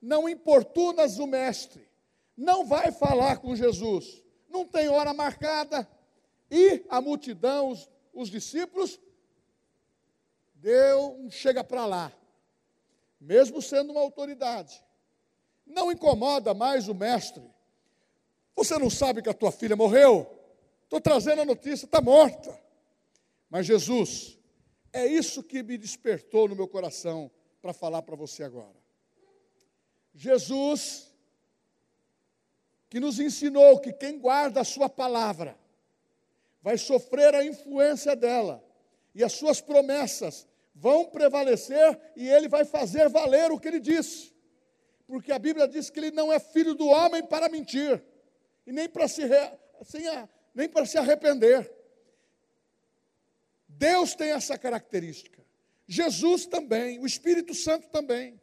Não 0.00 0.28
importunas 0.28 1.18
o 1.18 1.26
mestre 1.26 1.93
não 2.36 2.64
vai 2.64 2.90
falar 2.90 3.38
com 3.38 3.54
Jesus, 3.54 4.22
não 4.48 4.66
tem 4.66 4.88
hora 4.88 5.12
marcada, 5.12 5.88
e 6.50 6.84
a 6.88 7.00
multidão, 7.00 7.70
os, 7.70 7.88
os 8.12 8.30
discípulos, 8.30 9.00
deu 10.54 11.16
um 11.16 11.30
chega 11.30 11.62
para 11.62 11.86
lá, 11.86 12.12
mesmo 13.20 13.60
sendo 13.60 13.92
uma 13.92 14.00
autoridade. 14.00 14.82
Não 15.66 15.90
incomoda 15.90 16.52
mais 16.52 16.88
o 16.88 16.94
mestre. 16.94 17.42
Você 18.54 18.78
não 18.78 18.90
sabe 18.90 19.22
que 19.22 19.28
a 19.28 19.34
tua 19.34 19.50
filha 19.50 19.74
morreu? 19.74 20.30
Estou 20.84 21.00
trazendo 21.00 21.42
a 21.42 21.44
notícia, 21.44 21.86
está 21.86 22.00
morta. 22.00 22.58
Mas 23.48 23.66
Jesus, 23.66 24.38
é 24.92 25.06
isso 25.06 25.42
que 25.42 25.62
me 25.62 25.76
despertou 25.76 26.48
no 26.48 26.54
meu 26.54 26.68
coração 26.68 27.30
para 27.60 27.72
falar 27.72 28.02
para 28.02 28.14
você 28.14 28.42
agora. 28.44 28.76
Jesus 30.14 31.13
que 32.94 33.00
nos 33.00 33.18
ensinou 33.18 33.80
que 33.80 33.92
quem 33.92 34.20
guarda 34.20 34.60
a 34.60 34.64
sua 34.64 34.88
palavra 34.88 35.58
vai 36.62 36.78
sofrer 36.78 37.34
a 37.34 37.44
influência 37.44 38.14
dela, 38.14 38.64
e 39.12 39.24
as 39.24 39.32
suas 39.32 39.60
promessas 39.60 40.46
vão 40.72 41.04
prevalecer, 41.06 42.00
e 42.14 42.28
ele 42.28 42.46
vai 42.46 42.64
fazer 42.64 43.08
valer 43.08 43.50
o 43.50 43.58
que 43.58 43.66
ele 43.66 43.80
disse. 43.80 44.32
Porque 45.08 45.32
a 45.32 45.40
Bíblia 45.40 45.66
diz 45.66 45.90
que 45.90 45.98
ele 45.98 46.12
não 46.12 46.32
é 46.32 46.38
filho 46.38 46.72
do 46.72 46.86
homem 46.86 47.26
para 47.26 47.48
mentir, 47.48 48.00
e 48.64 48.70
nem 48.70 48.88
para 48.88 49.08
se, 49.08 49.24
re, 49.24 49.58
nem 50.54 50.68
para 50.68 50.86
se 50.86 50.96
arrepender. 50.96 51.68
Deus 53.66 54.14
tem 54.14 54.30
essa 54.30 54.56
característica. 54.56 55.44
Jesus 55.84 56.46
também, 56.46 57.00
o 57.00 57.06
Espírito 57.06 57.54
Santo 57.54 57.88
também. 57.88 58.40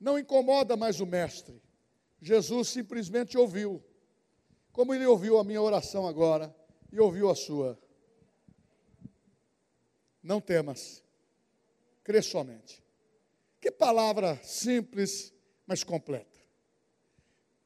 Não 0.00 0.18
incomoda 0.18 0.76
mais 0.76 0.98
o 0.98 1.06
mestre. 1.06 1.62
Jesus 2.20 2.68
simplesmente 2.68 3.38
ouviu, 3.38 3.82
como 4.72 4.94
ele 4.94 5.06
ouviu 5.06 5.38
a 5.38 5.44
minha 5.44 5.62
oração 5.62 6.06
agora 6.06 6.54
e 6.92 7.00
ouviu 7.00 7.30
a 7.30 7.34
sua. 7.34 7.78
Não 10.22 10.40
temas, 10.40 11.02
crê 12.04 12.20
somente. 12.20 12.84
Que 13.60 13.70
palavra 13.70 14.36
simples, 14.42 15.32
mas 15.66 15.82
completa. 15.82 16.38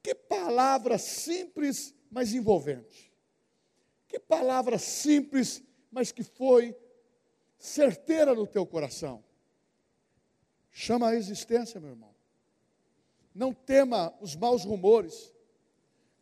Que 0.03 0.15
palavra 0.15 0.99
simples, 0.99 1.95
mas 2.11 2.33
envolvente. 2.33 3.13
Que 4.07 4.21
palavra 4.21 4.79
simples, 4.79 5.63
mas 5.91 6.13
que 6.13 6.23
foi 6.23 6.77
certeira 7.59 8.35
no 8.35 8.47
teu 8.47 8.67
coração. 8.67 9.25
Chama 10.71 11.09
a 11.09 11.15
existência, 11.15 11.81
meu 11.81 11.91
irmão. 11.91 12.14
Não 13.35 13.53
tema 13.53 14.15
os 14.21 14.37
maus 14.37 14.65
rumores. 14.65 15.33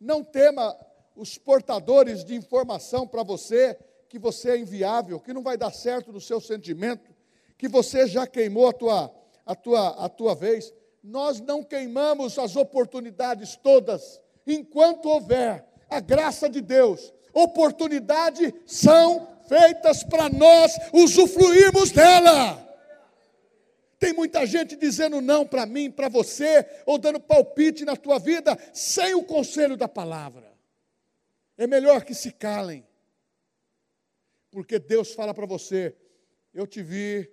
Não 0.01 0.25
tema 0.25 0.77
os 1.15 1.37
portadores 1.37 2.25
de 2.25 2.35
informação 2.35 3.07
para 3.07 3.23
você 3.23 3.79
que 4.09 4.19
você 4.19 4.51
é 4.51 4.59
inviável, 4.59 5.21
que 5.21 5.33
não 5.33 5.43
vai 5.43 5.57
dar 5.57 5.73
certo 5.73 6.13
no 6.13 6.21
seu 6.21 6.41
sentimento, 6.41 7.11
que 7.57 7.69
você 7.69 8.07
já 8.07 8.27
queimou 8.27 8.69
a 8.69 8.73
tua, 8.73 9.15
a 9.45 9.55
tua, 9.55 9.89
a 10.05 10.09
tua 10.09 10.35
vez. 10.35 10.73
Nós 11.03 11.41
não 11.41 11.63
queimamos 11.63 12.39
as 12.39 12.57
oportunidades 12.57 13.57
todas, 13.57 14.21
enquanto 14.47 15.07
houver 15.07 15.67
a 15.89 16.01
graça 16.01 16.49
de 16.49 16.61
Deus. 16.61 17.13
Oportunidades 17.33 18.53
são 18.67 19.29
feitas 19.49 20.03
para 20.03 20.29
nós 20.29 20.73
usufruirmos 20.93 21.91
dela. 21.91 22.72
Tem 24.03 24.13
muita 24.13 24.45
gente 24.45 24.75
dizendo 24.75 25.21
não 25.21 25.47
para 25.47 25.65
mim, 25.65 25.89
para 25.89 26.09
você, 26.09 26.67
ou 26.85 26.99
dando 26.99 27.21
palpite 27.21 27.85
na 27.85 27.97
tua 27.97 28.19
vida, 28.19 28.59
sem 28.75 29.15
o 29.15 29.23
conselho 29.23 29.77
da 29.77 29.87
palavra. 29.87 30.53
É 31.57 31.69
melhor 31.69 32.05
que 32.05 32.13
se 32.13 32.33
calem, 32.33 32.85
porque 34.51 34.81
Deus 34.81 35.15
fala 35.15 35.33
para 35.33 35.47
você: 35.47 35.95
eu 36.53 36.67
te 36.67 36.83
vi 36.83 37.31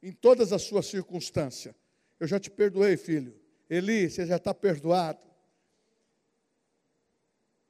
em 0.00 0.12
todas 0.12 0.52
as 0.52 0.62
suas 0.62 0.86
circunstâncias, 0.86 1.74
eu 2.20 2.28
já 2.28 2.38
te 2.38 2.48
perdoei, 2.48 2.96
filho. 2.96 3.36
Eli, 3.68 4.08
você 4.08 4.24
já 4.24 4.36
está 4.36 4.54
perdoado. 4.54 5.26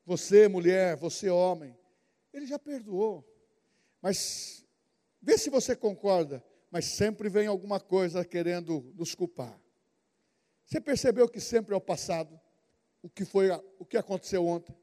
Você, 0.05 0.49
mulher, 0.49 0.97
você, 0.97 1.31
homem, 1.31 1.75
ele 2.31 2.45
já 2.45 2.59
perdoou. 2.59 3.27
Mas 4.03 4.67
vê 5.19 5.39
se 5.39 5.49
você 5.49 5.75
concorda 5.75 6.45
mas 6.71 6.85
sempre 6.85 7.29
vem 7.29 7.47
alguma 7.47 7.81
coisa 7.81 8.25
querendo 8.25 8.93
nos 8.97 9.15
culpar. 9.15 9.59
Você 10.65 10.81
percebeu 10.81 11.29
que 11.29 11.41
sempre 11.41 11.75
é 11.75 11.77
o 11.77 11.81
passado, 11.81 12.39
o 13.03 13.09
que 13.09 13.25
foi, 13.25 13.51
o 13.79 13.85
que 13.85 13.97
aconteceu 13.97 14.47
ontem? 14.47 14.77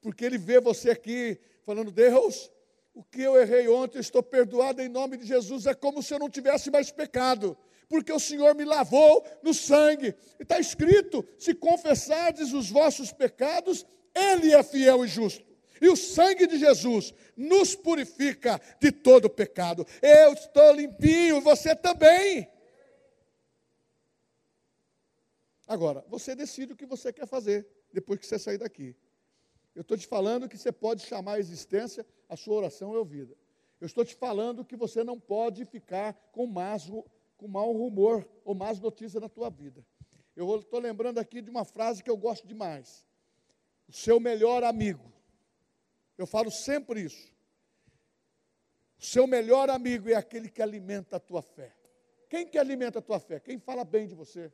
Porque 0.00 0.24
ele 0.24 0.38
vê 0.38 0.60
você 0.60 0.90
aqui 0.90 1.40
falando, 1.64 1.90
Deus, 1.90 2.50
o 2.94 3.02
que 3.02 3.22
eu 3.22 3.36
errei 3.40 3.68
ontem, 3.68 3.98
eu 3.98 4.02
estou 4.02 4.22
perdoado 4.22 4.80
em 4.80 4.88
nome 4.88 5.16
de 5.16 5.26
Jesus, 5.26 5.66
é 5.66 5.74
como 5.74 6.02
se 6.02 6.14
eu 6.14 6.18
não 6.18 6.30
tivesse 6.30 6.70
mais 6.70 6.92
pecado, 6.92 7.56
porque 7.88 8.12
o 8.12 8.20
Senhor 8.20 8.54
me 8.54 8.64
lavou 8.64 9.24
no 9.42 9.52
sangue. 9.52 10.14
E 10.38 10.42
está 10.42 10.60
escrito: 10.60 11.26
se 11.38 11.54
confessardes 11.54 12.52
os 12.52 12.70
vossos 12.70 13.12
pecados, 13.12 13.84
Ele 14.14 14.52
é 14.52 14.62
fiel 14.62 15.04
e 15.04 15.08
justo 15.08 15.53
E 15.84 15.88
o 15.90 15.96
sangue 15.96 16.46
de 16.46 16.58
Jesus 16.58 17.12
nos 17.36 17.74
purifica 17.74 18.58
de 18.80 18.90
todo 18.90 19.28
pecado. 19.28 19.86
Eu 20.00 20.32
estou 20.32 20.72
limpinho, 20.72 21.42
você 21.42 21.76
também. 21.76 22.48
Agora, 25.68 26.02
você 26.08 26.34
decide 26.34 26.72
o 26.72 26.76
que 26.76 26.86
você 26.86 27.12
quer 27.12 27.26
fazer 27.26 27.68
depois 27.92 28.18
que 28.18 28.26
você 28.26 28.38
sair 28.38 28.56
daqui. 28.56 28.96
Eu 29.74 29.82
estou 29.82 29.94
te 29.94 30.06
falando 30.06 30.48
que 30.48 30.56
você 30.56 30.72
pode 30.72 31.04
chamar 31.04 31.34
a 31.34 31.38
existência, 31.38 32.06
a 32.30 32.34
sua 32.34 32.54
oração 32.54 32.94
é 32.94 32.98
ouvida. 32.98 33.36
Eu 33.78 33.86
estou 33.86 34.06
te 34.06 34.14
falando 34.14 34.64
que 34.64 34.76
você 34.76 35.04
não 35.04 35.20
pode 35.20 35.66
ficar 35.66 36.14
com, 36.32 36.46
más, 36.46 36.90
com 37.36 37.46
mau 37.46 37.70
rumor 37.74 38.26
ou 38.42 38.54
más 38.54 38.80
notícia 38.80 39.20
na 39.20 39.28
tua 39.28 39.50
vida. 39.50 39.84
Eu 40.34 40.56
estou 40.56 40.80
lembrando 40.80 41.18
aqui 41.18 41.42
de 41.42 41.50
uma 41.50 41.66
frase 41.66 42.02
que 42.02 42.08
eu 42.08 42.16
gosto 42.16 42.48
demais. 42.48 43.04
O 43.86 43.92
seu 43.92 44.18
melhor 44.18 44.64
amigo. 44.64 45.12
Eu 46.16 46.26
falo 46.26 46.50
sempre 46.50 47.02
isso. 47.02 47.32
O 48.98 49.04
seu 49.04 49.26
melhor 49.26 49.68
amigo 49.70 50.08
é 50.08 50.14
aquele 50.14 50.48
que 50.48 50.62
alimenta 50.62 51.16
a 51.16 51.20
tua 51.20 51.42
fé. 51.42 51.74
Quem 52.28 52.46
que 52.46 52.58
alimenta 52.58 52.98
a 52.98 53.02
tua 53.02 53.20
fé? 53.20 53.40
Quem 53.40 53.58
fala 53.58 53.84
bem 53.84 54.06
de 54.06 54.14
você? 54.14 54.52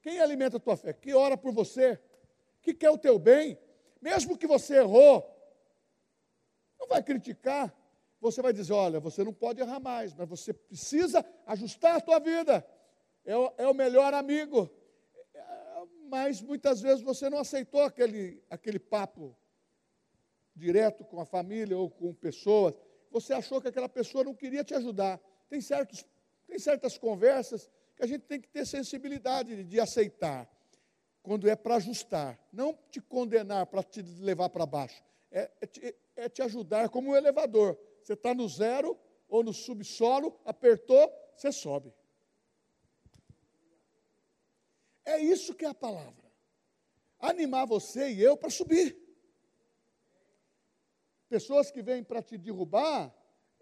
Quem 0.00 0.20
alimenta 0.20 0.56
a 0.56 0.60
tua 0.60 0.76
fé? 0.76 0.92
Que 0.92 1.14
ora 1.14 1.36
por 1.36 1.52
você? 1.52 2.00
Que 2.60 2.74
quer 2.74 2.90
o 2.90 2.98
teu 2.98 3.18
bem? 3.18 3.58
Mesmo 4.00 4.36
que 4.36 4.46
você 4.46 4.76
errou, 4.76 5.24
não 6.78 6.86
vai 6.86 7.02
criticar. 7.02 7.74
Você 8.20 8.42
vai 8.42 8.52
dizer: 8.52 8.72
olha, 8.72 9.00
você 9.00 9.24
não 9.24 9.32
pode 9.32 9.60
errar 9.60 9.80
mais, 9.80 10.14
mas 10.14 10.28
você 10.28 10.52
precisa 10.52 11.24
ajustar 11.46 11.96
a 11.96 12.00
tua 12.00 12.18
vida 12.18 12.64
é 13.28 13.36
o, 13.36 13.52
é 13.58 13.68
o 13.68 13.74
melhor 13.74 14.14
amigo. 14.14 14.70
É, 15.34 15.42
mas 16.08 16.40
muitas 16.40 16.80
vezes 16.80 17.02
você 17.02 17.28
não 17.28 17.38
aceitou 17.38 17.82
aquele, 17.82 18.42
aquele 18.48 18.78
papo 18.78 19.36
direto 20.58 21.04
com 21.04 21.20
a 21.20 21.24
família 21.24 21.78
ou 21.78 21.88
com 21.88 22.12
pessoas. 22.12 22.74
Você 23.10 23.32
achou 23.32 23.60
que 23.60 23.68
aquela 23.68 23.88
pessoa 23.88 24.24
não 24.24 24.34
queria 24.34 24.64
te 24.64 24.74
ajudar. 24.74 25.20
Tem, 25.48 25.60
certos, 25.60 26.04
tem 26.46 26.58
certas 26.58 26.98
conversas 26.98 27.70
que 27.96 28.02
a 28.02 28.06
gente 28.06 28.22
tem 28.22 28.40
que 28.40 28.48
ter 28.48 28.66
sensibilidade 28.66 29.56
de, 29.56 29.64
de 29.64 29.80
aceitar, 29.80 30.48
quando 31.22 31.48
é 31.48 31.56
para 31.56 31.76
ajustar, 31.76 32.38
não 32.52 32.76
te 32.90 33.00
condenar 33.00 33.66
para 33.66 33.82
te 33.82 34.02
levar 34.02 34.48
para 34.48 34.64
baixo, 34.64 35.02
é, 35.30 35.50
é, 35.60 35.66
te, 35.66 35.96
é 36.16 36.28
te 36.28 36.42
ajudar 36.42 36.88
como 36.88 37.10
um 37.10 37.16
elevador. 37.16 37.78
Você 38.02 38.12
está 38.12 38.34
no 38.34 38.48
zero 38.48 38.98
ou 39.28 39.42
no 39.42 39.52
subsolo, 39.52 40.38
apertou, 40.44 41.12
você 41.36 41.52
sobe. 41.52 41.92
É 45.04 45.18
isso 45.18 45.54
que 45.54 45.64
é 45.64 45.68
a 45.68 45.74
palavra. 45.74 46.28
Animar 47.18 47.66
você 47.66 48.10
e 48.10 48.22
eu 48.22 48.36
para 48.36 48.50
subir. 48.50 49.07
Pessoas 51.28 51.70
que 51.70 51.82
vêm 51.82 52.02
para 52.02 52.22
te 52.22 52.38
derrubar 52.38 53.14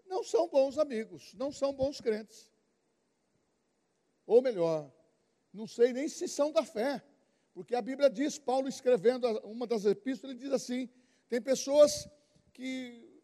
não 0.05 0.23
são 0.23 0.47
bons 0.47 0.77
amigos, 0.77 1.33
não 1.33 1.51
são 1.51 1.73
bons 1.73 1.99
crentes. 1.99 2.49
Ou 4.25 4.41
melhor, 4.41 4.91
não 5.53 5.67
sei 5.67 5.91
nem 5.91 6.07
se 6.07 6.27
são 6.27 6.51
da 6.51 6.63
fé, 6.63 7.03
porque 7.53 7.75
a 7.75 7.81
Bíblia 7.81 8.09
diz, 8.09 8.37
Paulo 8.37 8.67
escrevendo 8.67 9.27
uma 9.39 9.65
das 9.65 9.85
epístolas, 9.85 10.35
ele 10.35 10.43
diz 10.43 10.53
assim: 10.53 10.89
tem 11.27 11.41
pessoas 11.41 12.07
que, 12.53 13.21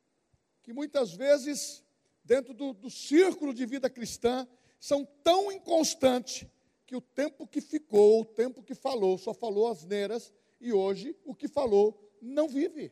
que 0.61 0.73
muitas 0.73 1.13
vezes, 1.13 1.83
dentro 2.23 2.53
do, 2.53 2.73
do 2.73 2.89
círculo 2.89 3.53
de 3.53 3.65
vida 3.65 3.89
cristã, 3.89 4.47
são 4.79 5.05
tão 5.23 5.51
inconstantes 5.51 6.47
que 6.85 6.95
o 6.95 7.01
tempo 7.01 7.47
que 7.47 7.61
ficou, 7.61 8.21
o 8.21 8.25
tempo 8.25 8.61
que 8.61 8.75
falou, 8.75 9.17
só 9.17 9.33
falou 9.33 9.67
asneiras, 9.67 10.33
e 10.59 10.73
hoje 10.73 11.15
o 11.23 11.33
que 11.33 11.47
falou 11.47 11.97
não 12.21 12.47
vive. 12.47 12.91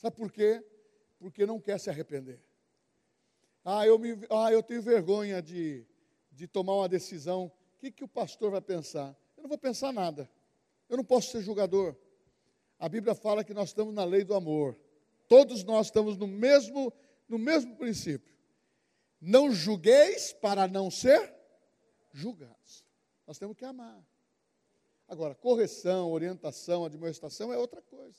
Sabe 0.00 0.16
por 0.16 0.32
quê? 0.32 0.64
Porque 1.18 1.44
não 1.44 1.60
quer 1.60 1.78
se 1.78 1.90
arrepender. 1.90 2.40
Ah, 3.62 3.86
eu, 3.86 3.98
me, 3.98 4.18
ah, 4.30 4.50
eu 4.50 4.62
tenho 4.62 4.80
vergonha 4.80 5.42
de, 5.42 5.86
de 6.32 6.48
tomar 6.48 6.74
uma 6.74 6.88
decisão. 6.88 7.52
O 7.74 7.78
que, 7.78 7.90
que 7.90 8.02
o 8.02 8.08
pastor 8.08 8.50
vai 8.50 8.62
pensar? 8.62 9.14
Eu 9.36 9.42
não 9.42 9.48
vou 9.48 9.58
pensar 9.58 9.92
nada. 9.92 10.30
Eu 10.88 10.96
não 10.96 11.04
posso 11.04 11.30
ser 11.30 11.42
julgador. 11.42 11.94
A 12.78 12.88
Bíblia 12.88 13.14
fala 13.14 13.44
que 13.44 13.52
nós 13.52 13.68
estamos 13.68 13.92
na 13.92 14.02
lei 14.02 14.24
do 14.24 14.32
amor. 14.34 14.74
Todos 15.28 15.64
nós 15.64 15.88
estamos 15.88 16.16
no 16.16 16.26
mesmo, 16.26 16.90
no 17.28 17.38
mesmo 17.38 17.76
princípio. 17.76 18.34
Não 19.20 19.52
julgueis 19.52 20.32
para 20.32 20.66
não 20.66 20.90
ser 20.90 21.30
julgados. 22.10 22.86
Nós 23.26 23.38
temos 23.38 23.54
que 23.54 23.66
amar. 23.66 24.02
Agora, 25.06 25.34
correção, 25.34 26.10
orientação, 26.10 26.86
admoestação 26.86 27.52
é 27.52 27.58
outra 27.58 27.82
coisa. 27.82 28.18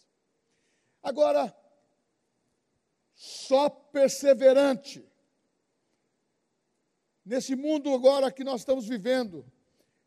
Agora, 1.02 1.52
só 3.22 3.70
perseverante. 3.70 5.08
Nesse 7.24 7.56
mundo 7.56 7.94
agora 7.94 8.32
que 8.32 8.44
nós 8.44 8.62
estamos 8.62 8.88
vivendo, 8.88 9.46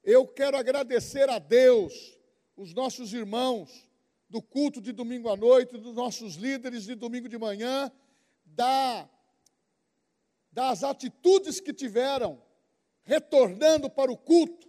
eu 0.02 0.26
quero 0.26 0.56
agradecer 0.56 1.30
a 1.30 1.38
Deus, 1.38 2.18
os 2.56 2.74
nossos 2.74 3.12
irmãos 3.12 3.88
do 4.28 4.42
culto 4.42 4.80
de 4.80 4.90
domingo 4.90 5.28
à 5.28 5.36
noite, 5.36 5.78
dos 5.78 5.94
nossos 5.94 6.34
líderes 6.34 6.86
de 6.86 6.96
domingo 6.96 7.28
de 7.28 7.38
manhã, 7.38 7.88
da, 8.44 9.08
das 10.50 10.82
atitudes 10.82 11.60
que 11.60 11.72
tiveram, 11.72 12.42
retornando 13.04 13.88
para 13.88 14.10
o 14.10 14.16
culto, 14.16 14.68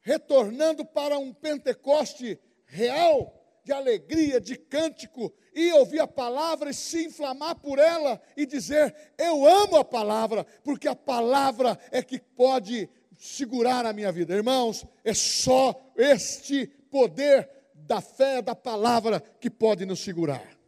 retornando 0.00 0.86
para 0.86 1.18
um 1.18 1.34
Pentecoste 1.34 2.40
real, 2.64 3.60
de 3.62 3.74
alegria, 3.74 4.40
de 4.40 4.56
cântico, 4.56 5.34
e 5.54 5.72
ouvir 5.72 6.00
a 6.00 6.06
palavra 6.06 6.70
e 6.70 6.74
se 6.74 7.04
inflamar 7.04 7.54
por 7.56 7.78
ela 7.78 8.20
e 8.36 8.44
dizer: 8.44 8.94
Eu 9.16 9.46
amo 9.46 9.76
a 9.76 9.84
palavra, 9.84 10.44
porque 10.62 10.88
a 10.88 10.96
palavra 10.96 11.78
é 11.90 12.02
que 12.02 12.18
pode 12.18 12.88
segurar 13.16 13.86
a 13.86 13.92
minha 13.92 14.10
vida. 14.10 14.34
Irmãos, 14.34 14.84
é 15.04 15.14
só 15.14 15.92
este 15.96 16.66
poder 16.66 17.48
da 17.74 18.00
fé, 18.00 18.42
da 18.42 18.54
palavra, 18.54 19.20
que 19.20 19.50
pode 19.50 19.84
nos 19.84 20.00
segurar. 20.00 20.58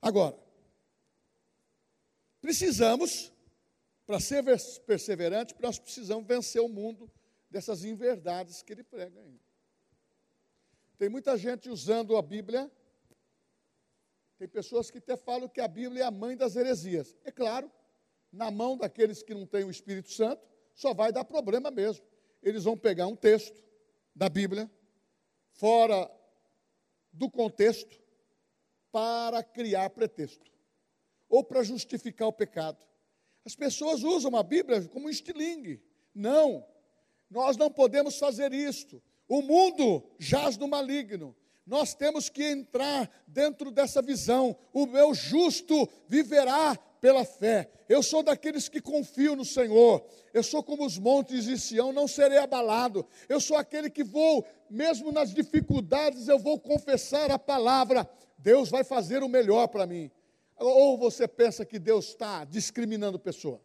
Agora, 0.00 0.36
precisamos, 2.40 3.32
para 4.06 4.20
ser 4.20 4.44
perseverante, 4.86 5.54
nós 5.60 5.78
precisamos 5.78 6.26
vencer 6.26 6.60
o 6.60 6.68
mundo 6.68 7.10
dessas 7.50 7.84
inverdades 7.84 8.62
que 8.62 8.72
ele 8.72 8.82
prega. 8.82 9.22
Tem 10.98 11.08
muita 11.08 11.36
gente 11.36 11.68
usando 11.70 12.16
a 12.16 12.22
Bíblia. 12.22 12.70
Tem 14.38 14.48
pessoas 14.48 14.90
que 14.90 14.98
até 14.98 15.16
falam 15.16 15.48
que 15.48 15.60
a 15.60 15.68
Bíblia 15.68 16.02
é 16.02 16.06
a 16.06 16.10
mãe 16.10 16.36
das 16.36 16.56
heresias. 16.56 17.16
É 17.24 17.30
claro, 17.30 17.70
na 18.32 18.50
mão 18.50 18.76
daqueles 18.76 19.22
que 19.22 19.34
não 19.34 19.46
têm 19.46 19.64
o 19.64 19.70
Espírito 19.70 20.12
Santo, 20.12 20.42
só 20.74 20.92
vai 20.92 21.12
dar 21.12 21.24
problema 21.24 21.70
mesmo. 21.70 22.04
Eles 22.42 22.64
vão 22.64 22.76
pegar 22.76 23.06
um 23.06 23.16
texto 23.16 23.62
da 24.14 24.28
Bíblia, 24.28 24.70
fora 25.52 26.10
do 27.12 27.30
contexto, 27.30 28.02
para 28.90 29.42
criar 29.42 29.90
pretexto, 29.90 30.50
ou 31.28 31.42
para 31.42 31.62
justificar 31.62 32.28
o 32.28 32.32
pecado. 32.32 32.84
As 33.44 33.54
pessoas 33.54 34.02
usam 34.02 34.36
a 34.36 34.42
Bíblia 34.42 34.82
como 34.88 35.06
um 35.06 35.10
estilingue. 35.10 35.82
Não, 36.14 36.66
nós 37.30 37.56
não 37.56 37.70
podemos 37.70 38.18
fazer 38.18 38.52
isto. 38.52 39.02
O 39.28 39.42
mundo 39.42 40.08
jaz 40.18 40.56
no 40.56 40.68
maligno. 40.68 41.36
Nós 41.66 41.94
temos 41.94 42.28
que 42.28 42.44
entrar 42.44 43.10
dentro 43.26 43.70
dessa 43.70 44.02
visão. 44.02 44.56
O 44.72 44.86
meu 44.86 45.14
justo 45.14 45.88
viverá 46.06 46.76
pela 47.00 47.24
fé. 47.24 47.70
Eu 47.88 48.02
sou 48.02 48.22
daqueles 48.22 48.68
que 48.68 48.80
confio 48.80 49.36
no 49.36 49.44
Senhor. 49.44 50.02
Eu 50.32 50.42
sou 50.42 50.62
como 50.62 50.86
os 50.86 50.98
montes 50.98 51.44
de 51.44 51.58
Sião, 51.58 51.92
não 51.92 52.08
serei 52.08 52.38
abalado. 52.38 53.06
Eu 53.28 53.40
sou 53.40 53.56
aquele 53.56 53.90
que 53.90 54.02
vou, 54.02 54.46
mesmo 54.70 55.12
nas 55.12 55.32
dificuldades, 55.32 56.28
eu 56.28 56.38
vou 56.38 56.58
confessar 56.58 57.30
a 57.30 57.38
palavra. 57.38 58.08
Deus 58.38 58.70
vai 58.70 58.84
fazer 58.84 59.22
o 59.22 59.28
melhor 59.28 59.68
para 59.68 59.86
mim. 59.86 60.10
Ou 60.56 60.96
você 60.96 61.28
pensa 61.28 61.64
que 61.64 61.78
Deus 61.78 62.08
está 62.08 62.44
discriminando 62.44 63.18
pessoa? 63.18 63.60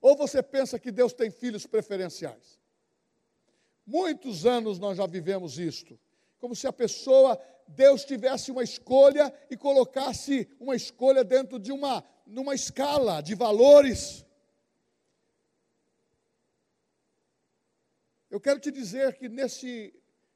Ou 0.00 0.16
você 0.16 0.42
pensa 0.42 0.78
que 0.78 0.92
Deus 0.92 1.12
tem 1.12 1.30
filhos 1.30 1.66
preferenciais? 1.66 2.59
Muitos 3.90 4.46
anos 4.46 4.78
nós 4.78 4.98
já 4.98 5.04
vivemos 5.04 5.58
isto. 5.58 5.98
Como 6.38 6.54
se 6.54 6.64
a 6.64 6.72
pessoa, 6.72 7.36
Deus 7.66 8.04
tivesse 8.04 8.52
uma 8.52 8.62
escolha 8.62 9.34
e 9.50 9.56
colocasse 9.56 10.48
uma 10.60 10.76
escolha 10.76 11.24
dentro 11.24 11.58
de 11.58 11.72
uma 11.72 12.04
numa 12.24 12.54
escala 12.54 13.20
de 13.20 13.34
valores. 13.34 14.24
Eu 18.30 18.40
quero 18.40 18.60
te 18.60 18.70
dizer 18.70 19.16
que 19.18 19.28
nesse, 19.28 19.92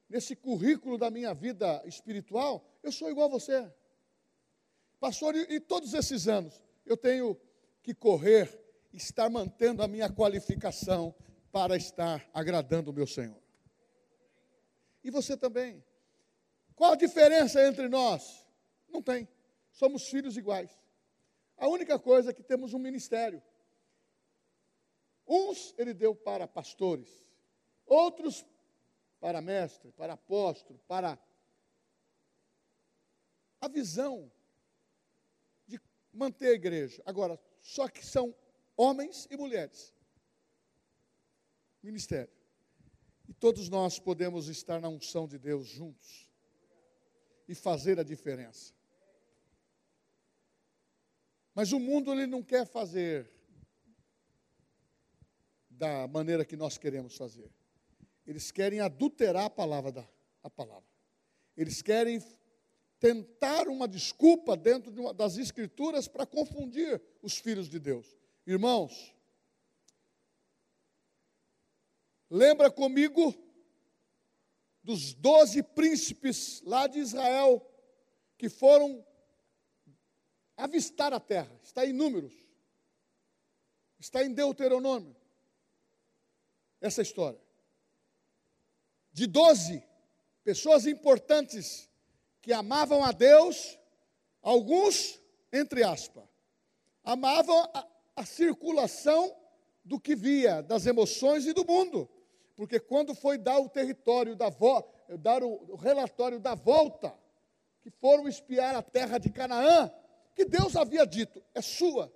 nesse 0.09 0.35
currículo 0.35 0.99
da 0.99 1.09
minha 1.09 1.33
vida 1.33 1.81
espiritual, 1.87 2.69
eu 2.83 2.91
sou 2.91 3.09
igual 3.09 3.29
a 3.29 3.39
você. 3.39 3.73
Pastor, 4.99 5.37
e, 5.37 5.55
e 5.55 5.61
todos 5.61 5.95
esses 5.95 6.27
anos 6.27 6.61
eu 6.85 6.97
tenho 6.97 7.41
que 7.85 7.95
correr 7.95 8.51
estar 8.93 9.31
mantendo 9.31 9.81
a 9.81 9.87
minha 9.87 10.11
qualificação 10.11 11.15
para 11.53 11.77
estar 11.77 12.29
agradando 12.35 12.91
o 12.91 12.93
meu 12.93 13.07
Senhor. 13.07 13.44
E 15.05 15.11
você 15.11 15.37
também. 15.37 15.85
Qual 16.75 16.93
a 16.93 16.97
diferença 16.97 17.65
entre 17.65 17.89
nós? 17.89 18.45
Não 18.89 19.03
tem. 19.03 19.29
Somos 19.71 20.09
filhos 20.09 20.37
iguais. 20.37 20.71
A 21.57 21.69
única 21.69 21.99
coisa 21.99 22.31
é 22.31 22.35
que 22.35 22.43
temos 22.43 22.73
um 22.73 22.79
ministério. 22.79 23.43
Uns 25.27 25.75
ele 25.79 25.95
deu 25.95 26.15
para 26.15 26.49
pastores, 26.49 27.25
outros 27.87 28.45
para 29.21 29.41
mestre, 29.41 29.91
para 29.93 30.15
apóstolo, 30.15 30.79
para 30.87 31.19
a 33.61 33.69
visão 33.69 34.31
de 35.67 35.81
manter 36.13 36.49
a 36.49 36.55
igreja. 36.55 37.03
Agora, 37.07 37.41
só 37.61 37.89
que 37.89 38.05
são 38.05 38.35
homens 38.77 39.27
e 39.31 39.37
mulheres. 39.37 39.95
Ministério. 41.83 42.44
E 43.29 43.33
todos 43.33 43.69
nós 43.69 43.99
podemos 43.99 44.49
estar 44.49 44.81
na 44.81 44.89
unção 44.89 45.27
de 45.27 45.39
Deus 45.39 45.67
juntos 45.67 46.31
e 47.49 47.55
fazer 47.55 47.99
a 47.99 48.03
diferença. 48.03 48.75
Mas 51.55 51.73
o 51.73 51.79
mundo 51.79 52.13
ele 52.13 52.27
não 52.27 52.43
quer 52.43 52.67
fazer 52.67 53.31
da 55.71 56.07
maneira 56.09 56.45
que 56.45 56.57
nós 56.57 56.77
queremos 56.77 57.17
fazer. 57.17 57.51
Eles 58.27 58.51
querem 58.51 58.81
adulterar 58.81 59.45
a 59.45 59.51
palavra 59.51 59.93
da 59.93 60.09
a 60.45 60.51
palavra. 60.51 60.85
Eles 61.57 61.81
querem 61.81 62.23
tentar 63.01 63.67
uma 63.67 63.89
desculpa 63.89 64.57
dentro 64.57 64.93
de 64.93 65.01
uma, 65.01 65.15
das 65.15 65.39
escrituras 65.39 66.07
para 66.07 66.27
confundir 66.27 67.01
os 67.23 67.39
filhos 67.39 67.69
de 67.69 67.79
Deus. 67.79 68.15
Irmãos, 68.47 69.14
lembra 72.31 72.71
comigo 72.71 73.35
dos 74.83 75.15
doze 75.15 75.63
príncipes 75.63 76.61
lá 76.63 76.87
de 76.87 76.99
Israel 76.99 77.67
que 78.37 78.49
foram 78.49 79.05
avistar 80.57 81.13
a 81.13 81.21
terra. 81.21 81.59
Está 81.63 81.87
em 81.87 81.93
Números. 81.93 82.35
Está 83.99 84.25
em 84.25 84.33
Deuteronômio. 84.33 85.17
Essa 86.81 87.03
história. 87.03 87.41
De 89.13 89.27
doze 89.27 89.83
pessoas 90.43 90.87
importantes 90.87 91.89
que 92.43 92.53
amavam 92.53 93.03
a 93.03 93.13
Deus, 93.13 93.79
alguns, 94.43 95.19
entre 95.51 95.83
aspas, 95.83 96.29
amavam 97.03 97.59
a, 97.73 97.89
a 98.17 98.27
circulação 98.27 99.35
do 99.83 99.99
que 99.99 100.15
via, 100.15 100.63
das 100.63 100.85
emoções 100.85 101.47
e 101.47 101.55
do 101.55 101.65
mundo. 101.65 102.09
Porque 102.57 102.79
quando 102.79 103.15
foi 103.15 103.37
dar 103.37 103.59
o 103.59 103.69
território 103.69 104.37
da 104.37 104.49
vo, 104.49 104.85
dar 105.21 105.43
o, 105.43 105.73
o 105.73 105.77
relatório 105.77 106.39
da 106.39 106.55
volta, 106.55 107.17
que 107.83 107.91
foram 107.91 108.29
espiar 108.29 108.75
a 108.75 108.83
terra 108.83 109.19
de 109.19 109.29
Canaã, 109.31 109.91
que 110.35 110.45
Deus 110.45 110.77
havia 110.77 111.07
dito: 111.07 111.43
é 111.55 111.61
sua, 111.61 112.13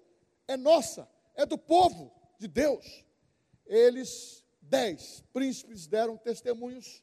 é 0.46 0.57
nossa, 0.57 1.09
é 1.35 1.44
do 1.44 1.59
povo 1.59 2.12
de 2.38 2.48
Deus. 2.48 3.05
Eles, 3.66 4.44
dez 4.62 5.22
príncipes, 5.33 5.87
deram 5.87 6.16
testemunhos, 6.16 7.03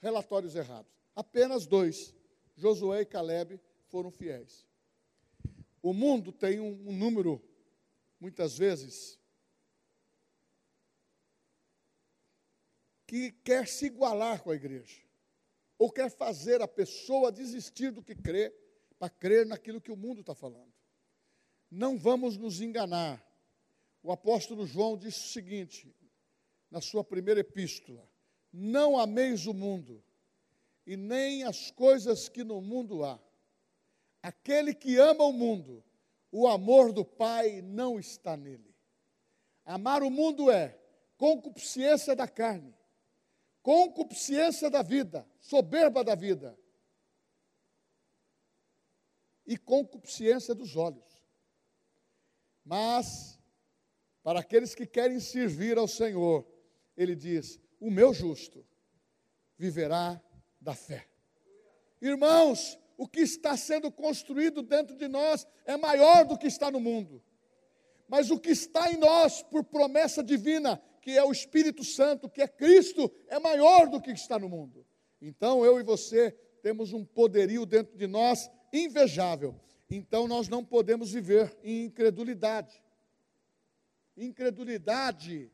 relatórios 0.00 0.54
errados. 0.54 0.92
Apenas 1.14 1.66
dois, 1.66 2.14
Josué 2.56 3.02
e 3.02 3.06
Caleb, 3.06 3.60
foram 3.88 4.10
fiéis. 4.10 4.66
O 5.82 5.92
mundo 5.92 6.32
tem 6.32 6.60
um, 6.60 6.88
um 6.88 6.92
número, 6.92 7.42
muitas 8.20 8.56
vezes, 8.58 9.18
que 13.12 13.30
quer 13.30 13.68
se 13.68 13.84
igualar 13.84 14.42
com 14.42 14.50
a 14.50 14.54
igreja, 14.54 15.02
ou 15.76 15.92
quer 15.92 16.10
fazer 16.10 16.62
a 16.62 16.66
pessoa 16.66 17.30
desistir 17.30 17.90
do 17.90 18.02
que 18.02 18.14
crê 18.14 18.50
para 18.98 19.10
crer 19.10 19.44
naquilo 19.44 19.82
que 19.82 19.92
o 19.92 19.96
mundo 19.98 20.22
está 20.22 20.34
falando. 20.34 20.72
Não 21.70 21.98
vamos 21.98 22.38
nos 22.38 22.62
enganar. 22.62 23.22
O 24.02 24.10
apóstolo 24.10 24.66
João 24.66 24.96
disse 24.96 25.26
o 25.26 25.30
seguinte, 25.30 25.94
na 26.70 26.80
sua 26.80 27.04
primeira 27.04 27.40
epístola: 27.40 28.08
Não 28.50 28.98
ameis 28.98 29.44
o 29.44 29.52
mundo, 29.52 30.02
e 30.86 30.96
nem 30.96 31.44
as 31.44 31.70
coisas 31.70 32.30
que 32.30 32.42
no 32.42 32.62
mundo 32.62 33.04
há. 33.04 33.20
Aquele 34.22 34.74
que 34.74 34.96
ama 34.96 35.24
o 35.24 35.34
mundo, 35.34 35.84
o 36.30 36.48
amor 36.48 36.94
do 36.94 37.04
Pai 37.04 37.60
não 37.60 38.00
está 38.00 38.38
nele. 38.38 38.74
Amar 39.66 40.02
o 40.02 40.10
mundo 40.10 40.50
é 40.50 40.80
concupiscência 41.18 42.16
da 42.16 42.26
carne, 42.26 42.74
concupiscência 43.62 44.68
da 44.68 44.82
vida, 44.82 45.26
soberba 45.40 46.02
da 46.02 46.14
vida, 46.14 46.58
e 49.46 49.56
concupiscência 49.56 50.54
dos 50.54 50.76
olhos. 50.76 51.04
Mas, 52.64 53.38
para 54.22 54.40
aqueles 54.40 54.74
que 54.74 54.86
querem 54.86 55.18
servir 55.18 55.78
ao 55.78 55.88
Senhor, 55.88 56.46
ele 56.96 57.14
diz: 57.14 57.60
O 57.80 57.90
meu 57.90 58.12
justo 58.12 58.64
viverá 59.56 60.20
da 60.60 60.74
fé. 60.74 61.08
Irmãos, 62.00 62.78
o 62.96 63.08
que 63.08 63.20
está 63.20 63.56
sendo 63.56 63.90
construído 63.90 64.62
dentro 64.62 64.96
de 64.96 65.08
nós 65.08 65.46
é 65.64 65.76
maior 65.76 66.24
do 66.24 66.38
que 66.38 66.46
está 66.46 66.70
no 66.70 66.80
mundo. 66.80 67.22
Mas 68.08 68.30
o 68.30 68.38
que 68.38 68.50
está 68.50 68.92
em 68.92 68.96
nós, 68.96 69.42
por 69.42 69.64
promessa 69.64 70.22
divina, 70.22 70.82
que 71.02 71.18
é 71.18 71.24
o 71.24 71.32
Espírito 71.32 71.82
Santo, 71.82 72.30
que 72.30 72.40
é 72.40 72.46
Cristo, 72.46 73.12
é 73.26 73.38
maior 73.40 73.88
do 73.88 74.00
que 74.00 74.12
está 74.12 74.38
no 74.38 74.48
mundo. 74.48 74.86
Então 75.20 75.64
eu 75.64 75.78
e 75.80 75.82
você 75.82 76.30
temos 76.62 76.92
um 76.92 77.04
poderio 77.04 77.66
dentro 77.66 77.98
de 77.98 78.06
nós 78.06 78.48
invejável. 78.72 79.60
Então 79.90 80.28
nós 80.28 80.48
não 80.48 80.64
podemos 80.64 81.10
viver 81.10 81.54
em 81.62 81.86
incredulidade. 81.86 82.80
Incredulidade 84.16 85.50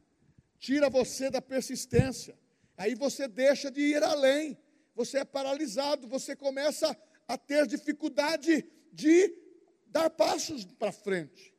tira 0.58 0.90
você 0.90 1.30
da 1.30 1.40
persistência. 1.40 2.38
Aí 2.76 2.94
você 2.94 3.26
deixa 3.26 3.70
de 3.70 3.80
ir 3.80 4.02
além. 4.02 4.56
Você 4.94 5.18
é 5.18 5.24
paralisado, 5.24 6.06
você 6.06 6.36
começa 6.36 6.96
a 7.26 7.38
ter 7.38 7.66
dificuldade 7.66 8.66
de 8.92 9.34
dar 9.86 10.10
passos 10.10 10.66
para 10.66 10.92
frente. 10.92 11.54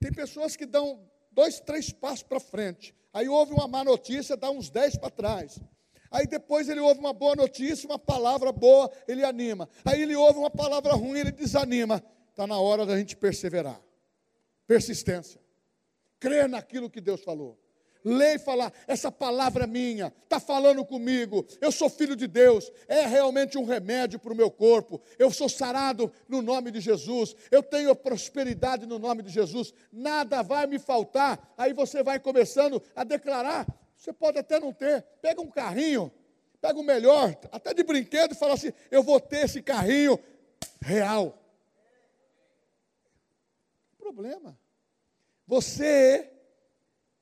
Tem 0.00 0.12
pessoas 0.12 0.56
que 0.56 0.66
dão 0.66 1.07
dois, 1.30 1.60
três 1.60 1.92
passos 1.92 2.22
para 2.22 2.40
frente. 2.40 2.94
Aí 3.12 3.28
houve 3.28 3.52
uma 3.52 3.66
má 3.66 3.82
notícia, 3.84 4.36
dá 4.36 4.50
uns 4.50 4.70
dez 4.70 4.96
para 4.96 5.10
trás. 5.10 5.60
Aí 6.10 6.26
depois 6.26 6.68
ele 6.68 6.80
ouve 6.80 7.00
uma 7.00 7.12
boa 7.12 7.36
notícia, 7.36 7.86
uma 7.88 7.98
palavra 7.98 8.50
boa, 8.52 8.90
ele 9.06 9.24
anima. 9.24 9.68
Aí 9.84 10.02
ele 10.02 10.16
ouve 10.16 10.38
uma 10.38 10.50
palavra 10.50 10.92
ruim, 10.94 11.18
ele 11.18 11.32
desanima. 11.32 12.02
Está 12.30 12.46
na 12.46 12.58
hora 12.58 12.86
da 12.86 12.96
gente 12.96 13.16
perseverar. 13.16 13.80
Persistência. 14.66 15.40
Crer 16.18 16.48
naquilo 16.48 16.88
que 16.88 17.00
Deus 17.00 17.22
falou. 17.22 17.58
Ler 18.04 18.36
e 18.36 18.38
falar, 18.38 18.72
essa 18.86 19.10
palavra 19.10 19.64
é 19.64 19.66
minha, 19.66 20.12
está 20.24 20.38
falando 20.38 20.84
comigo, 20.84 21.46
eu 21.60 21.72
sou 21.72 21.90
filho 21.90 22.14
de 22.14 22.26
Deus, 22.26 22.70
é 22.86 23.06
realmente 23.06 23.58
um 23.58 23.64
remédio 23.64 24.18
para 24.18 24.32
o 24.32 24.36
meu 24.36 24.50
corpo, 24.50 25.00
eu 25.18 25.30
sou 25.30 25.48
sarado 25.48 26.12
no 26.28 26.40
nome 26.40 26.70
de 26.70 26.80
Jesus, 26.80 27.34
eu 27.50 27.62
tenho 27.62 27.94
prosperidade 27.94 28.86
no 28.86 28.98
nome 28.98 29.22
de 29.22 29.30
Jesus, 29.30 29.74
nada 29.92 30.42
vai 30.42 30.66
me 30.66 30.78
faltar. 30.78 31.54
Aí 31.58 31.72
você 31.72 32.02
vai 32.02 32.18
começando 32.18 32.82
a 32.94 33.04
declarar 33.04 33.66
você 33.98 34.12
pode 34.12 34.38
até 34.38 34.60
não 34.60 34.72
ter. 34.72 35.02
Pega 35.20 35.40
um 35.40 35.50
carrinho, 35.50 36.12
pega 36.60 36.78
o 36.78 36.84
melhor, 36.84 37.36
até 37.50 37.74
de 37.74 37.82
brinquedo, 37.82 38.32
e 38.32 38.36
fala 38.36 38.54
assim: 38.54 38.72
eu 38.90 39.02
vou 39.02 39.20
ter 39.20 39.44
esse 39.44 39.60
carrinho 39.60 40.18
real. 40.80 41.36
Problema. 43.98 44.56
Você 45.46 46.32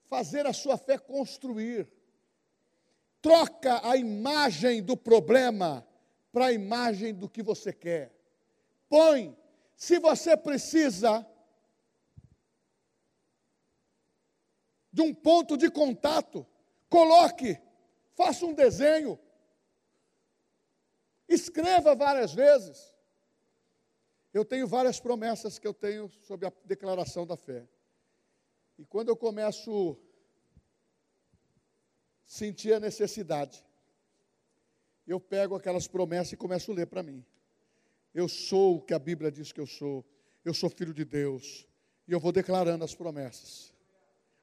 fazer 0.09 0.47
a 0.47 0.53
sua 0.53 0.77
fé 0.77 0.99
construir. 0.99 1.89
Troca 3.21 3.87
a 3.89 3.97
imagem 3.97 4.83
do 4.83 4.97
problema 4.97 5.87
para 6.33 6.47
a 6.47 6.53
imagem 6.53 7.15
do 7.15 7.29
que 7.29 7.43
você 7.43 7.73
quer. 7.73 8.15
Põe, 8.89 9.37
se 9.77 9.99
você 9.99 10.37
precisa 10.37 11.27
de 14.93 15.03
um 15.03 15.13
ponto 15.13 15.57
de 15.57 15.71
contato, 15.71 16.47
Coloque, 16.89 17.61
faça 18.15 18.47
um 18.47 18.55
desenho, 18.55 19.19
escreva 21.29 21.95
várias 21.95 22.33
vezes. 22.33 22.95
Eu 24.33 24.45
tenho 24.45 24.67
várias 24.67 25.01
promessas 25.01 25.59
que 25.59 25.67
eu 25.67 25.75
tenho 25.75 26.11
sobre 26.23 26.47
a 26.47 26.53
declaração 26.65 27.27
da 27.27 27.37
fé. 27.37 27.67
E 28.79 28.85
quando 28.85 29.09
eu 29.09 29.17
começo 29.17 29.97
a 30.01 30.07
sentir 32.25 32.75
a 32.75 32.81
necessidade, 32.81 33.65
eu 35.07 35.21
pego 35.21 35.55
aquelas 35.55 35.87
promessas 35.87 36.33
e 36.33 36.37
começo 36.37 36.73
a 36.73 36.75
ler 36.75 36.87
para 36.87 37.03
mim. 37.03 37.25
Eu 38.13 38.29
sou 38.29 38.77
o 38.77 38.83
que 38.83 38.93
a 38.93 38.99
Bíblia 38.99 39.31
diz 39.31 39.53
que 39.53 39.61
eu 39.61 39.67
sou. 39.67 40.05
Eu 40.45 40.53
sou 40.53 40.69
filho 40.69 40.93
de 40.93 41.05
Deus. 41.05 41.67
E 42.09 42.13
eu 42.13 42.21
vou 42.21 42.33
declarando 42.33 42.85
as 42.85 42.95
promessas. 42.95 43.73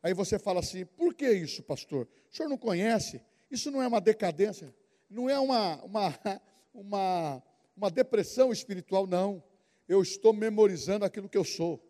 Aí 0.01 0.13
você 0.13 0.37
fala 0.39 0.59
assim: 0.59 0.85
por 0.85 1.13
que 1.13 1.29
isso, 1.29 1.63
pastor? 1.63 2.07
O 2.31 2.35
senhor 2.35 2.49
não 2.49 2.57
conhece? 2.57 3.21
Isso 3.49 3.71
não 3.71 3.81
é 3.81 3.87
uma 3.87 4.01
decadência? 4.01 4.73
Não 5.09 5.29
é 5.29 5.39
uma, 5.39 5.83
uma, 5.83 6.19
uma, 6.73 7.43
uma 7.75 7.91
depressão 7.91 8.51
espiritual, 8.51 9.05
não. 9.05 9.43
Eu 9.87 10.01
estou 10.01 10.33
memorizando 10.33 11.05
aquilo 11.05 11.29
que 11.29 11.37
eu 11.37 11.43
sou. 11.43 11.83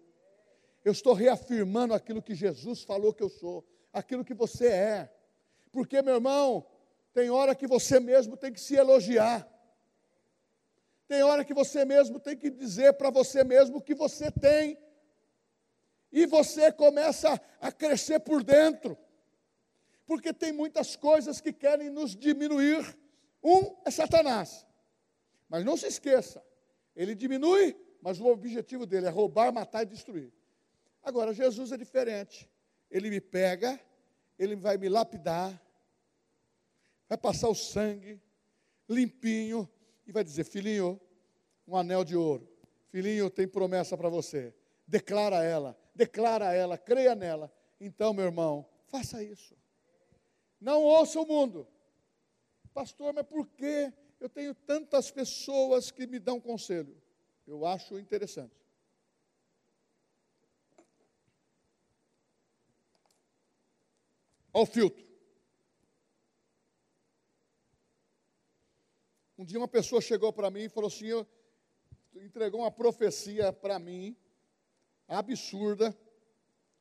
Eu 0.84 0.92
estou 0.92 1.14
reafirmando 1.14 1.94
aquilo 1.94 2.22
que 2.22 2.36
Jesus 2.36 2.84
falou 2.84 3.14
que 3.14 3.24
eu 3.24 3.30
sou, 3.30 3.66
aquilo 3.92 4.26
que 4.26 4.34
você 4.34 4.68
é. 4.68 5.14
Porque, 5.72 6.02
meu 6.02 6.16
irmão, 6.16 6.66
tem 7.14 7.30
hora 7.30 7.56
que 7.56 7.68
você 7.68 8.00
mesmo 8.00 8.36
tem 8.36 8.52
que 8.52 8.60
se 8.60 8.76
elogiar. 8.76 9.48
Tem 11.08 11.24
hora 11.24 11.46
que 11.46 11.54
você 11.54 11.86
mesmo 11.86 12.20
tem 12.20 12.36
que 12.36 12.50
dizer 12.50 12.94
para 12.94 13.10
você 13.10 13.44
mesmo 13.44 13.78
o 13.78 13.82
que 13.82 13.96
você 13.96 14.32
tem. 14.32 14.78
E 16.12 16.26
você 16.26 16.72
começa 16.72 17.42
a 17.60 17.72
crescer 17.72 18.20
por 18.20 18.44
dentro. 18.44 18.98
Porque 20.06 20.34
tem 20.34 20.52
muitas 20.52 20.96
coisas 20.96 21.40
que 21.40 21.54
querem 21.54 21.90
nos 21.90 22.16
diminuir. 22.16 22.98
Um 23.44 23.76
é 23.86 23.92
Satanás. 23.92 24.66
Mas 25.48 25.64
não 25.64 25.78
se 25.78 25.86
esqueça, 25.86 26.44
ele 26.96 27.14
diminui, 27.14 27.76
mas 28.02 28.20
o 28.20 28.26
objetivo 28.26 28.88
dele 28.88 29.06
é 29.06 29.10
roubar, 29.10 29.54
matar 29.54 29.84
e 29.84 29.86
destruir. 29.86 30.34
Agora, 31.04 31.34
Jesus 31.34 31.72
é 31.72 31.78
diferente. 31.78 32.50
Ele 32.90 33.10
me 33.10 33.20
pega, 33.20 33.80
ele 34.40 34.56
vai 34.56 34.78
me 34.78 34.88
lapidar, 34.88 35.62
vai 37.10 37.18
passar 37.18 37.50
o 37.50 37.56
sangue 37.56 38.22
limpinho 38.88 39.70
e 40.08 40.12
vai 40.12 40.24
dizer: 40.24 40.44
Filhinho, 40.46 41.00
um 41.68 41.76
anel 41.76 42.04
de 42.04 42.16
ouro. 42.16 42.48
Filhinho, 42.90 43.30
tem 43.30 43.48
promessa 43.48 43.98
para 43.98 44.10
você. 44.10 44.54
Declara 44.88 45.44
ela, 45.44 45.78
declara 45.96 46.54
ela, 46.54 46.78
creia 46.78 47.16
nela. 47.16 47.52
Então, 47.80 48.14
meu 48.14 48.26
irmão, 48.26 48.66
faça 48.88 49.24
isso. 49.24 49.56
Não 50.60 50.82
ouça 50.82 51.20
o 51.20 51.26
mundo. 51.26 51.68
Pastor, 52.74 53.14
mas 53.14 53.26
por 53.26 53.48
que 53.48 53.92
eu 54.20 54.30
tenho 54.30 54.56
tantas 54.56 55.12
pessoas 55.12 55.92
que 55.92 56.08
me 56.08 56.20
dão 56.20 56.40
conselho? 56.40 56.96
Eu 57.46 57.66
acho 57.66 58.00
interessante. 58.00 58.63
Olha 64.54 64.64
o 64.64 64.66
filtro. 64.68 65.04
Um 69.36 69.44
dia 69.44 69.58
uma 69.58 69.68
pessoa 69.68 70.00
chegou 70.00 70.32
para 70.32 70.52
mim 70.52 70.66
e 70.66 70.70
falou 70.70 70.88
assim: 70.88 71.10
entregou 72.14 72.62
uma 72.62 72.72
profecia 72.72 73.52
para 73.52 73.80
mim, 73.80 74.16
absurda, 75.08 75.98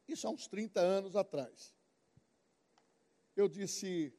isso 0.07 0.27
há 0.27 0.31
uns 0.31 0.47
30 0.47 0.81
anos 0.81 1.17
atrás. 1.17 1.75
Eu 3.35 3.49
disse 3.49 4.13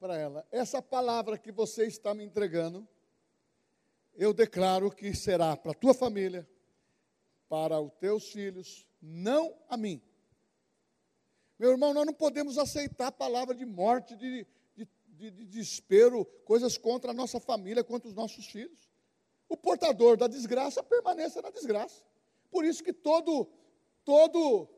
para 0.00 0.16
ela: 0.16 0.44
essa 0.50 0.82
palavra 0.82 1.38
que 1.38 1.52
você 1.52 1.86
está 1.86 2.12
me 2.12 2.24
entregando, 2.24 2.86
eu 4.14 4.34
declaro 4.34 4.90
que 4.90 5.14
será 5.14 5.56
para 5.56 5.70
a 5.70 5.74
tua 5.74 5.94
família, 5.94 6.48
para 7.48 7.80
os 7.80 7.92
teus 7.94 8.30
filhos, 8.32 8.84
não 9.00 9.56
a 9.68 9.76
mim. 9.76 10.02
Meu 11.62 11.70
irmão, 11.70 11.94
nós 11.94 12.04
não 12.04 12.12
podemos 12.12 12.58
aceitar 12.58 13.06
a 13.06 13.12
palavra 13.12 13.54
de 13.54 13.64
morte, 13.64 14.16
de, 14.16 14.44
de, 14.74 14.88
de, 15.06 15.30
de 15.30 15.44
desespero, 15.44 16.24
coisas 16.44 16.76
contra 16.76 17.12
a 17.12 17.14
nossa 17.14 17.38
família, 17.38 17.84
contra 17.84 18.08
os 18.08 18.14
nossos 18.16 18.46
filhos. 18.46 18.90
O 19.48 19.56
portador 19.56 20.16
da 20.16 20.26
desgraça 20.26 20.82
permaneça 20.82 21.40
na 21.40 21.50
desgraça. 21.50 22.02
Por 22.50 22.64
isso 22.64 22.82
que 22.82 22.92
todo, 22.92 23.48
todo, 24.04 24.68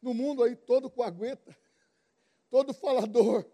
no 0.00 0.14
mundo 0.14 0.42
aí, 0.42 0.56
todo 0.56 0.88
coagueta, 0.88 1.54
todo 2.48 2.72
falador, 2.72 3.46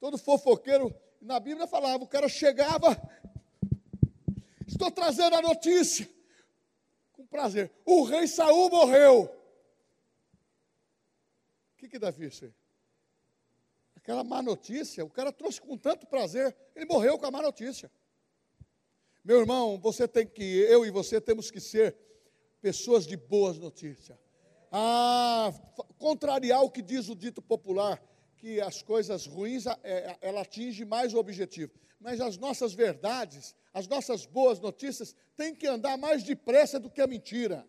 todo 0.00 0.16
fofoqueiro, 0.16 0.94
na 1.20 1.38
Bíblia 1.38 1.66
falava, 1.66 2.04
o 2.04 2.08
cara 2.08 2.26
chegava, 2.26 2.96
estou 4.66 4.90
trazendo 4.90 5.36
a 5.36 5.42
notícia, 5.42 6.08
com 7.12 7.26
prazer, 7.26 7.70
o 7.84 8.02
rei 8.02 8.26
Saul 8.26 8.70
morreu 8.70 9.39
que, 11.80 11.88
que 11.88 11.98
Davi 11.98 12.28
fez? 12.28 12.52
Aquela 13.96 14.22
má 14.22 14.42
notícia, 14.42 15.04
o 15.04 15.10
cara 15.10 15.32
trouxe 15.32 15.60
com 15.60 15.76
tanto 15.76 16.06
prazer, 16.06 16.54
ele 16.76 16.84
morreu 16.84 17.18
com 17.18 17.26
a 17.26 17.30
má 17.30 17.40
notícia. 17.40 17.90
Meu 19.24 19.40
irmão, 19.40 19.78
você 19.78 20.06
tem 20.06 20.26
que, 20.26 20.42
eu 20.42 20.84
e 20.84 20.90
você 20.90 21.20
temos 21.20 21.50
que 21.50 21.60
ser 21.60 21.96
pessoas 22.60 23.06
de 23.06 23.16
boas 23.16 23.58
notícias. 23.58 24.18
Ah, 24.70 25.52
contrariar 25.98 26.62
o 26.62 26.70
que 26.70 26.82
diz 26.82 27.08
o 27.08 27.16
dito 27.16 27.42
popular, 27.42 28.02
que 28.36 28.60
as 28.60 28.82
coisas 28.82 29.26
ruins, 29.26 29.66
é, 29.82 30.16
ela 30.20 30.42
atinge 30.42 30.84
mais 30.84 31.12
o 31.12 31.18
objetivo. 31.18 31.72
Mas 31.98 32.20
as 32.20 32.38
nossas 32.38 32.72
verdades, 32.72 33.54
as 33.72 33.86
nossas 33.86 34.24
boas 34.24 34.60
notícias, 34.60 35.14
têm 35.36 35.54
que 35.54 35.66
andar 35.66 35.98
mais 35.98 36.22
depressa 36.22 36.78
do 36.78 36.90
que 36.90 37.00
a 37.00 37.06
mentira. 37.06 37.66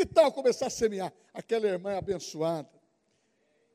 Que 0.00 0.06
tal 0.06 0.32
começar 0.32 0.68
a 0.68 0.70
semear? 0.70 1.12
Aquela 1.30 1.66
irmã 1.66 1.92
é 1.92 1.98
abençoada, 1.98 2.70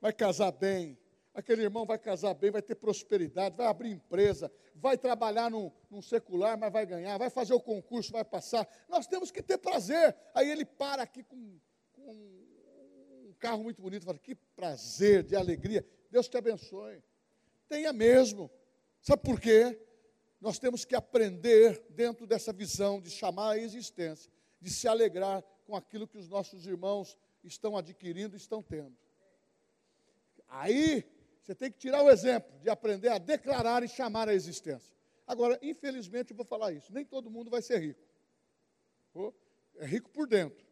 vai 0.01 0.11
casar 0.11 0.51
bem, 0.51 0.97
aquele 1.35 1.61
irmão 1.61 1.85
vai 1.85 1.99
casar 1.99 2.33
bem, 2.33 2.49
vai 2.49 2.63
ter 2.63 2.73
prosperidade, 2.73 3.55
vai 3.55 3.67
abrir 3.67 3.91
empresa, 3.91 4.51
vai 4.73 4.97
trabalhar 4.97 5.51
num, 5.51 5.71
num, 5.88 6.01
secular, 6.01 6.57
mas 6.57 6.73
vai 6.73 6.83
ganhar, 6.83 7.15
vai 7.19 7.29
fazer 7.29 7.53
o 7.53 7.59
concurso, 7.59 8.11
vai 8.11 8.25
passar. 8.25 8.67
Nós 8.89 9.05
temos 9.05 9.29
que 9.29 9.43
ter 9.43 9.59
prazer. 9.59 10.15
Aí 10.33 10.49
ele 10.49 10.65
para 10.65 11.03
aqui 11.03 11.21
com, 11.21 11.59
com 11.93 12.11
um 12.11 13.35
carro 13.38 13.61
muito 13.61 13.79
bonito, 13.79 14.03
fala: 14.03 14.17
que 14.17 14.33
prazer, 14.33 15.21
de 15.21 15.35
alegria. 15.35 15.85
Deus 16.09 16.27
te 16.27 16.38
abençoe. 16.38 17.03
Tenha 17.69 17.93
mesmo. 17.93 18.49
Sabe 18.99 19.21
por 19.21 19.39
quê? 19.39 19.79
Nós 20.41 20.57
temos 20.57 20.85
que 20.85 20.95
aprender 20.95 21.85
dentro 21.91 22.25
dessa 22.25 22.51
visão 22.51 22.99
de 22.99 23.11
chamar 23.11 23.51
a 23.51 23.57
existência, 23.59 24.31
de 24.59 24.71
se 24.71 24.88
alegrar 24.88 25.43
com 25.65 25.75
aquilo 25.75 26.08
que 26.08 26.17
os 26.17 26.30
nossos 26.30 26.65
irmãos 26.65 27.17
estão 27.43 27.75
adquirindo, 27.75 28.36
estão 28.36 28.62
tendo. 28.62 28.95
Aí, 30.47 31.04
você 31.41 31.54
tem 31.54 31.71
que 31.71 31.78
tirar 31.78 32.04
o 32.04 32.10
exemplo 32.10 32.58
de 32.60 32.69
aprender 32.69 33.10
a 33.10 33.17
declarar 33.17 33.84
e 33.84 33.88
chamar 33.88 34.30
a 34.30 34.34
existência. 34.34 34.95
Agora, 35.28 35.60
infelizmente, 35.62 36.32
eu 36.32 36.38
vou 36.38 36.45
falar 36.45 36.71
isso: 36.71 36.93
nem 36.93 37.04
todo 37.04 37.30
mundo 37.30 37.49
vai 37.49 37.62
ser 37.62 37.80
rico. 37.80 38.01
É 39.78 39.86
rico 39.86 40.10
por 40.10 40.28
dentro. 40.28 40.65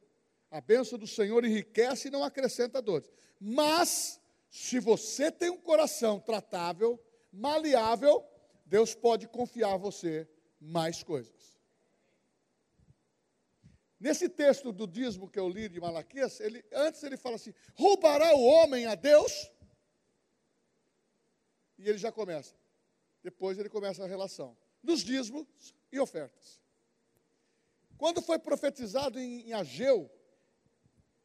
A 0.49 0.61
bênção 0.61 0.99
do 0.99 1.07
Senhor 1.07 1.43
enriquece 1.43 2.07
e 2.07 2.11
não 2.11 2.23
acrescenta 2.23 2.81
dores. 2.81 3.11
Mas, 3.39 4.21
se 4.49 4.79
você 4.79 5.31
tem 5.31 5.49
um 5.49 5.57
coração 5.57 6.19
tratável, 6.19 7.03
maleável, 7.31 8.23
Deus 8.65 8.93
pode 8.93 9.27
confiar 9.27 9.73
a 9.73 9.77
você 9.77 10.27
mais 10.59 11.03
coisas. 11.03 11.52
Nesse 14.03 14.27
texto 14.27 14.73
do 14.73 14.85
dízimo 14.85 15.29
que 15.29 15.39
eu 15.39 15.47
li 15.47 15.69
de 15.69 15.79
Malaquias, 15.79 16.41
ele, 16.41 16.61
antes 16.73 17.01
ele 17.03 17.15
fala 17.15 17.37
assim: 17.37 17.53
roubará 17.73 18.35
o 18.35 18.43
homem 18.43 18.85
a 18.85 18.95
Deus? 18.95 19.49
E 21.77 21.87
ele 21.87 21.97
já 21.97 22.11
começa. 22.11 22.53
Depois 23.23 23.57
ele 23.57 23.69
começa 23.69 24.03
a 24.03 24.07
relação 24.07 24.57
dos 24.83 25.05
dízimos 25.05 25.47
e 25.89 26.01
ofertas. 26.01 26.59
Quando 27.97 28.21
foi 28.21 28.37
profetizado 28.37 29.17
em, 29.17 29.47
em 29.47 29.53
Ageu, 29.53 30.11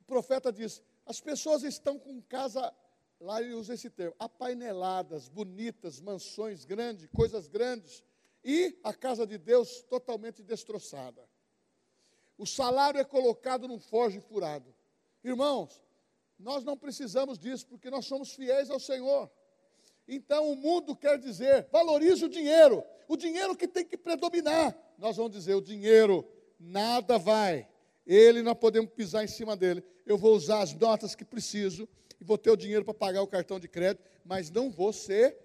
o 0.00 0.04
profeta 0.04 0.52
diz: 0.52 0.80
as 1.04 1.20
pessoas 1.20 1.64
estão 1.64 1.98
com 1.98 2.22
casa, 2.22 2.72
lá 3.18 3.42
ele 3.42 3.54
usa 3.54 3.74
esse 3.74 3.90
termo, 3.90 4.14
apaineladas, 4.20 5.28
bonitas, 5.28 5.98
mansões 5.98 6.64
grandes, 6.64 7.08
coisas 7.08 7.48
grandes, 7.48 8.04
e 8.44 8.78
a 8.84 8.94
casa 8.94 9.26
de 9.26 9.36
Deus 9.36 9.82
totalmente 9.82 10.44
destroçada. 10.44 11.27
O 12.38 12.46
salário 12.46 13.00
é 13.00 13.04
colocado 13.04 13.66
num 13.66 13.80
forge 13.80 14.20
furado. 14.20 14.72
Irmãos, 15.24 15.82
nós 16.38 16.64
não 16.64 16.76
precisamos 16.76 17.36
disso 17.36 17.66
porque 17.66 17.90
nós 17.90 18.06
somos 18.06 18.32
fiéis 18.32 18.70
ao 18.70 18.78
Senhor. 18.78 19.28
Então 20.06 20.50
o 20.50 20.56
mundo 20.56 20.94
quer 20.94 21.18
dizer, 21.18 21.66
valorize 21.72 22.24
o 22.24 22.28
dinheiro, 22.28 22.84
o 23.08 23.16
dinheiro 23.16 23.56
que 23.56 23.66
tem 23.66 23.84
que 23.84 23.96
predominar. 23.96 24.74
Nós 24.96 25.16
vamos 25.16 25.32
dizer, 25.32 25.54
o 25.54 25.60
dinheiro 25.60 26.24
nada 26.58 27.18
vai. 27.18 27.68
Ele 28.06 28.40
não 28.40 28.54
podemos 28.54 28.90
pisar 28.92 29.24
em 29.24 29.28
cima 29.28 29.56
dele. 29.56 29.84
Eu 30.06 30.16
vou 30.16 30.34
usar 30.34 30.62
as 30.62 30.72
notas 30.72 31.14
que 31.14 31.24
preciso 31.24 31.88
e 32.20 32.24
vou 32.24 32.38
ter 32.38 32.50
o 32.50 32.56
dinheiro 32.56 32.84
para 32.84 32.94
pagar 32.94 33.20
o 33.20 33.26
cartão 33.26 33.58
de 33.58 33.68
crédito, 33.68 34.02
mas 34.24 34.50
não 34.50 34.70
vou 34.70 34.92
ser 34.92 35.36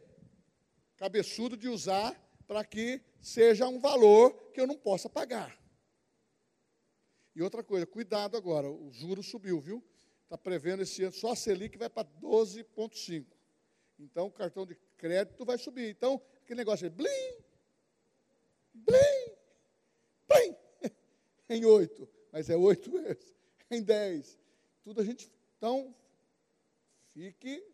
cabeçudo 0.95 1.57
de 1.57 1.67
usar 1.67 2.15
para 2.47 2.63
que 2.63 3.01
seja 3.19 3.67
um 3.67 3.79
valor 3.79 4.31
que 4.53 4.61
eu 4.61 4.67
não 4.67 4.77
possa 4.77 5.09
pagar. 5.09 5.62
E 7.35 7.41
outra 7.41 7.63
coisa, 7.63 7.85
cuidado 7.85 8.37
agora, 8.37 8.69
o 8.69 8.91
juro 8.91 9.23
subiu, 9.23 9.59
viu? 9.59 9.83
Está 10.23 10.37
prevendo 10.37 10.83
esse 10.83 11.03
ano, 11.03 11.13
só 11.13 11.31
a 11.31 11.35
Selic 11.35 11.77
vai 11.77 11.89
para 11.89 12.07
12,5. 12.21 13.25
Então, 13.99 14.27
o 14.27 14.31
cartão 14.31 14.65
de 14.65 14.75
crédito 14.97 15.45
vai 15.45 15.57
subir. 15.57 15.89
Então, 15.89 16.21
aquele 16.41 16.57
negócio 16.57 16.85
é 16.85 16.89
blim, 16.89 17.07
blim, 18.73 19.35
blim, 20.27 20.55
em 21.49 21.65
8. 21.65 22.09
Mas 22.31 22.49
é 22.49 22.55
8 22.55 22.91
vezes, 22.91 23.35
em 23.69 23.81
10. 23.81 24.39
Tudo 24.83 25.01
a 25.01 25.05
gente, 25.05 25.31
então, 25.57 25.95
fique 27.13 27.73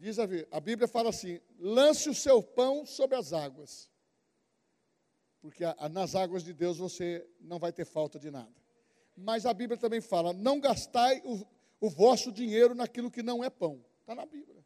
Diz 0.00 0.18
a, 0.18 0.22
a 0.50 0.60
Bíblia 0.60 0.88
fala 0.88 1.10
assim: 1.10 1.38
lance 1.58 2.08
o 2.08 2.14
seu 2.14 2.42
pão 2.42 2.86
sobre 2.86 3.16
as 3.18 3.34
águas. 3.34 3.90
Porque 5.42 5.62
a, 5.62 5.76
a, 5.78 5.90
nas 5.90 6.14
águas 6.14 6.42
de 6.42 6.54
Deus 6.54 6.78
você 6.78 7.28
não 7.38 7.58
vai 7.58 7.70
ter 7.70 7.84
falta 7.84 8.18
de 8.18 8.30
nada. 8.30 8.50
Mas 9.20 9.44
a 9.44 9.52
Bíblia 9.52 9.78
também 9.78 10.00
fala: 10.00 10.32
não 10.32 10.60
gastai 10.60 11.22
o, 11.24 11.46
o 11.80 11.90
vosso 11.90 12.32
dinheiro 12.32 12.74
naquilo 12.74 13.10
que 13.10 13.22
não 13.22 13.44
é 13.44 13.50
pão. 13.50 13.84
Está 14.00 14.14
na 14.14 14.26
Bíblia. 14.26 14.64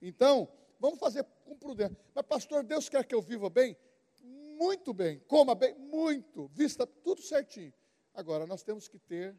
Então, 0.00 0.48
vamos 0.78 0.98
fazer 0.98 1.24
com 1.44 1.56
prudência. 1.56 1.96
Mas, 2.14 2.26
pastor, 2.26 2.62
Deus 2.62 2.88
quer 2.88 3.04
que 3.04 3.14
eu 3.14 3.22
viva 3.22 3.50
bem? 3.50 3.76
Muito 4.22 4.92
bem. 4.94 5.18
Coma 5.20 5.54
bem? 5.54 5.74
Muito. 5.74 6.48
Vista 6.48 6.86
tudo 6.86 7.22
certinho. 7.22 7.72
Agora, 8.14 8.46
nós 8.46 8.62
temos 8.62 8.86
que 8.86 8.98
ter 8.98 9.36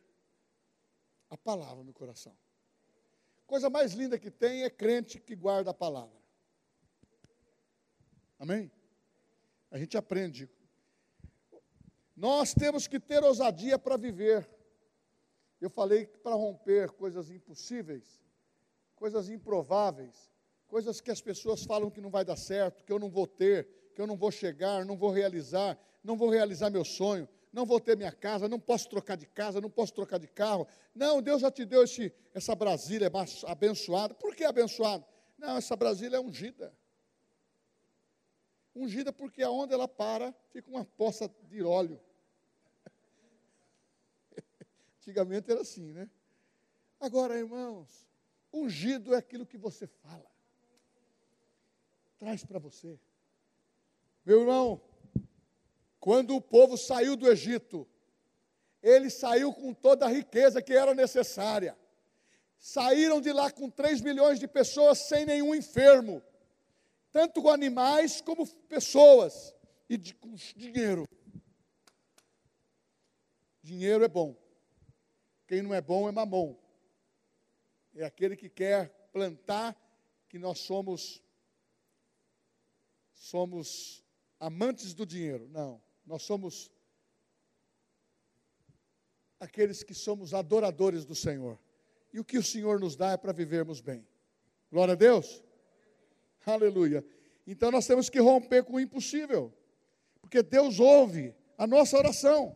a 1.29 1.37
palavra 1.37 1.83
no 1.83 1.93
coração. 1.93 2.35
Coisa 3.47 3.69
mais 3.69 3.93
linda 3.93 4.19
que 4.19 4.31
tem 4.31 4.63
é 4.63 4.69
crente 4.69 5.19
que 5.19 5.35
guarda 5.35 5.71
a 5.71 5.73
palavra. 5.73 6.17
Amém? 8.37 8.71
A 9.71 9.77
gente 9.77 9.97
aprende. 9.97 10.49
Nós 12.15 12.53
temos 12.53 12.87
que 12.87 12.99
ter 12.99 13.23
ousadia 13.23 13.77
para 13.77 13.97
viver. 13.97 14.49
Eu 15.59 15.69
falei 15.69 16.05
que 16.05 16.17
para 16.17 16.35
romper 16.35 16.91
coisas 16.91 17.29
impossíveis, 17.29 18.21
coisas 18.95 19.29
improváveis, 19.29 20.31
coisas 20.67 21.01
que 21.01 21.11
as 21.11 21.21
pessoas 21.21 21.63
falam 21.63 21.89
que 21.89 22.01
não 22.01 22.09
vai 22.09 22.23
dar 22.23 22.37
certo, 22.37 22.83
que 22.83 22.91
eu 22.91 22.99
não 22.99 23.09
vou 23.09 23.27
ter, 23.27 23.67
que 23.93 24.01
eu 24.01 24.07
não 24.07 24.15
vou 24.15 24.31
chegar, 24.31 24.85
não 24.85 24.97
vou 24.97 25.09
realizar, 25.09 25.77
não 26.03 26.15
vou 26.15 26.29
realizar 26.29 26.69
meu 26.69 26.85
sonho, 26.85 27.27
não 27.51 27.65
vou 27.65 27.79
ter 27.79 27.95
minha 27.95 28.11
casa, 28.11 28.47
não 28.47 28.59
posso 28.59 28.89
trocar 28.89 29.15
de 29.15 29.25
casa, 29.25 29.61
não 29.61 29.69
posso 29.69 29.93
trocar 29.93 30.19
de 30.19 30.27
carro. 30.27 30.67
Não, 30.93 31.21
Deus 31.21 31.41
já 31.41 31.49
te 31.49 31.65
deu 31.65 31.83
esse, 31.83 32.13
essa 32.33 32.53
Brasília 32.53 33.09
abençoada. 33.47 34.13
Por 34.13 34.35
que 34.35 34.43
abençoada? 34.43 35.05
Não, 35.37 35.57
essa 35.57 35.75
Brasília 35.75 36.17
é 36.17 36.19
ungida. 36.19 36.73
Ungida 38.75 39.13
porque 39.13 39.41
aonde 39.41 39.73
ela 39.73 39.87
para, 39.87 40.35
fica 40.51 40.69
uma 40.69 40.83
poça 40.83 41.33
de 41.43 41.63
óleo. 41.63 41.99
Antigamente 44.99 45.49
era 45.49 45.61
assim, 45.61 45.93
né? 45.93 46.09
Agora, 46.99 47.37
irmãos, 47.37 48.05
ungido 48.51 49.15
é 49.15 49.17
aquilo 49.17 49.45
que 49.45 49.57
você 49.57 49.87
fala. 49.87 50.29
Traz 52.17 52.43
para 52.43 52.59
você. 52.59 52.99
Meu 54.25 54.41
irmão, 54.41 54.81
quando 55.99 56.35
o 56.35 56.41
povo 56.41 56.77
saiu 56.77 57.15
do 57.15 57.29
Egito, 57.29 57.87
ele 58.81 59.09
saiu 59.09 59.53
com 59.53 59.73
toda 59.73 60.05
a 60.05 60.09
riqueza 60.09 60.61
que 60.61 60.73
era 60.73 60.93
necessária. 60.93 61.77
Saíram 62.57 63.21
de 63.21 63.31
lá 63.31 63.51
com 63.51 63.69
3 63.69 64.01
milhões 64.01 64.39
de 64.39 64.47
pessoas 64.47 64.99
sem 65.07 65.25
nenhum 65.25 65.55
enfermo, 65.55 66.21
tanto 67.15 67.41
com 67.41 67.49
animais 67.49 68.19
como 68.19 68.45
pessoas, 68.67 69.55
e 69.87 69.95
de, 69.95 70.13
com 70.15 70.35
dinheiro. 70.53 71.07
Dinheiro 73.63 74.03
é 74.03 74.07
bom. 74.09 74.35
Quem 75.47 75.61
não 75.61 75.73
é 75.73 75.79
bom 75.79 76.09
é 76.09 76.11
mamão. 76.11 76.59
É 77.95 78.03
aquele 78.03 78.35
que 78.35 78.49
quer 78.49 78.89
plantar 79.13 79.73
que 80.27 80.37
nós 80.37 80.59
somos 80.59 81.23
somos 83.13 84.03
amantes 84.37 84.93
do 84.93 85.05
dinheiro. 85.05 85.47
Não. 85.47 85.81
Nós 86.05 86.21
somos 86.23 86.69
aqueles 89.39 89.83
que 89.83 89.93
somos 89.93 90.33
adoradores 90.33 91.05
do 91.05 91.15
Senhor. 91.15 91.57
E 92.11 92.19
o 92.19 92.25
que 92.25 92.37
o 92.37 92.43
Senhor 92.43 92.77
nos 92.77 92.97
dá 92.97 93.11
é 93.11 93.17
para 93.17 93.31
vivermos 93.31 93.79
bem. 93.79 94.05
Glória 94.69 94.95
a 94.95 94.97
Deus. 94.97 95.44
Aleluia. 96.45 97.03
Então 97.47 97.71
nós 97.71 97.87
temos 97.87 98.09
que 98.09 98.19
romper 98.19 98.63
com 98.63 98.73
o 98.73 98.79
impossível. 98.79 99.53
Porque 100.21 100.41
Deus 100.41 100.79
ouve 100.79 101.35
a 101.57 101.67
nossa 101.67 101.97
oração. 101.97 102.55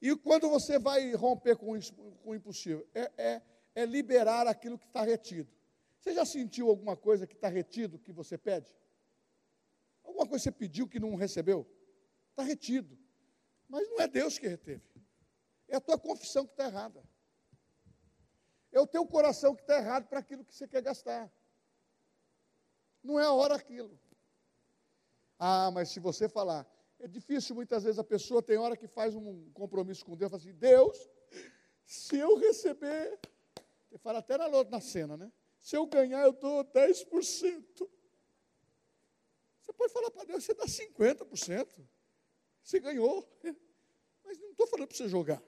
E 0.00 0.16
quando 0.16 0.48
você 0.48 0.78
vai 0.78 1.12
romper 1.14 1.56
com, 1.56 1.78
o 2.24 2.34
impossível? 2.34 2.86
É, 2.94 3.12
é, 3.18 3.42
é 3.74 3.84
liberar 3.84 4.46
aquilo 4.46 4.78
que 4.78 4.86
está 4.86 5.02
retido. 5.02 5.50
Você 5.98 6.14
já 6.14 6.24
sentiu 6.24 6.68
alguma 6.68 6.96
coisa 6.96 7.26
que 7.26 7.34
está 7.34 7.48
retido 7.48 7.98
que 7.98 8.12
você 8.12 8.38
pede? 8.38 8.74
Alguma 10.02 10.26
coisa 10.26 10.42
que 10.42 10.50
você 10.50 10.52
pediu 10.52 10.88
que 10.88 10.98
não 10.98 11.14
recebeu? 11.14 11.66
Está 12.30 12.42
retido. 12.42 12.98
Mas 13.68 13.88
não 13.90 14.00
é 14.00 14.08
Deus 14.08 14.38
que 14.38 14.48
reteve. 14.48 14.82
É 15.68 15.76
a 15.76 15.80
tua 15.80 15.98
confissão 15.98 16.46
que 16.46 16.52
está 16.52 16.64
errada. 16.64 17.02
É 18.72 18.80
o 18.80 18.86
teu 18.86 19.06
coração 19.06 19.54
que 19.54 19.60
está 19.62 19.76
errado 19.76 20.06
para 20.08 20.20
aquilo 20.20 20.44
que 20.44 20.54
você 20.54 20.66
quer 20.66 20.82
gastar. 20.82 21.30
Não 23.02 23.18
é 23.18 23.24
a 23.24 23.32
hora 23.32 23.54
aquilo. 23.54 23.98
Ah, 25.38 25.70
mas 25.72 25.88
se 25.88 26.00
você 26.00 26.28
falar, 26.28 26.66
é 26.98 27.08
difícil 27.08 27.54
muitas 27.54 27.84
vezes 27.84 27.98
a 27.98 28.04
pessoa 28.04 28.42
tem 28.42 28.58
hora 28.58 28.76
que 28.76 28.86
faz 28.86 29.14
um 29.14 29.50
compromisso 29.52 30.04
com 30.04 30.16
Deus, 30.16 30.30
fala 30.30 30.42
assim, 30.42 30.52
Deus, 30.52 31.10
se 31.86 32.18
eu 32.18 32.36
receber, 32.36 33.18
ele 33.90 33.98
fala 33.98 34.18
até 34.18 34.36
na, 34.36 34.48
na 34.64 34.80
cena, 34.80 35.16
né? 35.16 35.32
Se 35.58 35.76
eu 35.76 35.86
ganhar, 35.86 36.22
eu 36.22 36.32
dou 36.32 36.64
10%. 36.64 37.88
Você 39.60 39.72
pode 39.72 39.92
falar 39.92 40.10
para 40.10 40.24
Deus, 40.24 40.44
você 40.44 40.54
dá 40.54 40.66
50%. 40.66 41.86
Você 42.62 42.80
ganhou. 42.80 43.26
Mas 44.24 44.38
não 44.38 44.50
estou 44.50 44.66
falando 44.66 44.88
para 44.88 44.96
você 44.96 45.08
jogar. 45.08 45.42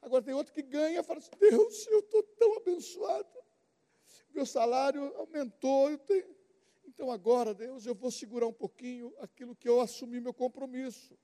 Agora 0.00 0.22
tem 0.22 0.34
outro 0.34 0.52
que 0.52 0.62
ganha 0.62 1.00
e 1.00 1.02
fala 1.02 1.18
assim, 1.18 1.30
Deus, 1.38 1.86
eu 1.86 2.00
estou 2.00 2.22
tão 2.22 2.56
abençoado. 2.56 3.28
Meu 4.30 4.44
salário 4.44 5.02
aumentou. 5.16 5.96
Tenho... 5.98 6.33
Então 6.94 7.10
agora, 7.10 7.52
Deus, 7.52 7.86
eu 7.86 7.94
vou 7.94 8.10
segurar 8.10 8.46
um 8.46 8.52
pouquinho 8.52 9.12
aquilo 9.18 9.54
que 9.54 9.68
eu 9.68 9.80
assumi 9.80 10.20
meu 10.20 10.32
compromisso. 10.32 11.18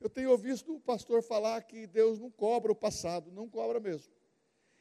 Eu 0.00 0.08
tenho 0.08 0.30
ouvido 0.30 0.74
o 0.74 0.80
pastor 0.80 1.22
falar 1.22 1.60
que 1.62 1.86
Deus 1.86 2.18
não 2.18 2.30
cobra 2.30 2.72
o 2.72 2.74
passado, 2.74 3.30
não 3.30 3.48
cobra 3.48 3.78
mesmo. 3.78 4.12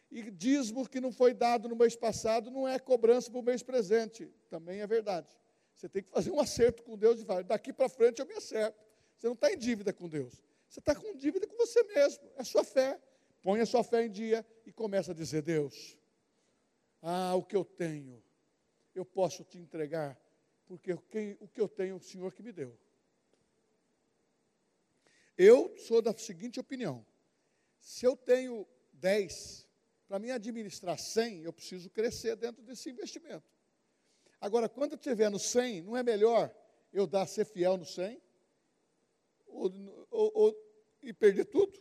E 0.10 0.32
dízimo 0.32 0.88
que 0.88 1.02
não 1.02 1.12
foi 1.12 1.34
dado 1.34 1.68
no 1.68 1.76
mês 1.76 1.96
passado 1.96 2.50
não 2.50 2.68
é 2.68 2.80
cobrança 2.80 3.30
para 3.30 3.40
o 3.40 3.44
mês 3.44 3.62
presente. 3.62 4.32
Também 4.50 4.80
é 4.80 4.88
verdade. 4.88 5.28
Você 5.76 5.90
tem 5.90 6.02
que 6.02 6.10
fazer 6.10 6.32
um 6.32 6.40
acerto 6.40 6.82
com 6.84 6.98
Deus 6.98 7.20
e 7.20 7.26
falar, 7.26 7.44
daqui 7.44 7.74
para 7.74 7.90
frente 7.90 8.20
eu 8.20 8.26
me 8.26 8.34
acerto. 8.34 8.82
Você 9.18 9.28
não 9.28 9.34
está 9.34 9.52
em 9.52 9.58
dívida 9.58 9.92
com 9.92 10.08
Deus. 10.08 10.42
Você 10.70 10.80
está 10.80 10.96
com 10.96 11.16
dívida 11.16 11.46
com 11.46 11.58
você 11.58 11.84
mesmo. 11.84 12.30
É 12.38 12.44
sua 12.44 12.64
fé. 12.64 13.00
Põe 13.42 13.60
a 13.60 13.66
sua 13.66 13.84
fé 13.84 14.06
em 14.06 14.10
dia 14.10 14.46
e 14.66 14.72
começa 14.72 15.12
a 15.12 15.16
dizer: 15.16 15.42
Deus, 15.42 15.98
ah, 17.02 17.36
o 17.36 17.44
que 17.44 17.56
eu 17.56 17.66
tenho, 17.66 18.24
eu 18.98 19.06
posso 19.06 19.44
te 19.44 19.58
entregar, 19.58 20.20
porque 20.66 20.94
o 20.94 21.02
que 21.02 21.62
eu 21.62 21.68
tenho, 21.68 21.96
o 21.96 22.02
Senhor 22.02 22.34
que 22.34 22.44
me 22.44 22.52
deu. 22.52 22.78
Eu 25.38 25.76
sou 25.78 26.02
da 26.02 26.18
seguinte 26.18 26.60
opinião: 26.60 27.06
se 27.80 28.06
eu 28.06 28.16
tenho 28.16 28.68
10, 28.94 29.68
para 30.08 30.20
mim 30.20 30.32
administrar 30.32 30.98
100, 30.98 31.44
eu 31.44 31.54
preciso 31.54 31.90
crescer 31.90 32.36
dentro 32.36 32.64
desse 32.64 32.90
investimento. 32.90 33.50
Agora, 34.40 34.70
quando 34.70 34.94
eu 34.94 34.98
estiver 34.98 35.30
no 35.30 35.40
100, 35.40 35.82
não 35.82 35.96
é 35.98 36.04
melhor 36.04 36.54
eu 36.94 37.08
dar 37.08 37.26
ser 37.28 37.46
fiel 37.46 37.78
no 37.78 37.86
100? 37.86 38.22
ou, 39.58 39.72
ou, 40.12 40.32
ou, 40.36 40.68
e 41.02 41.14
perder 41.14 41.46
tudo, 41.46 41.80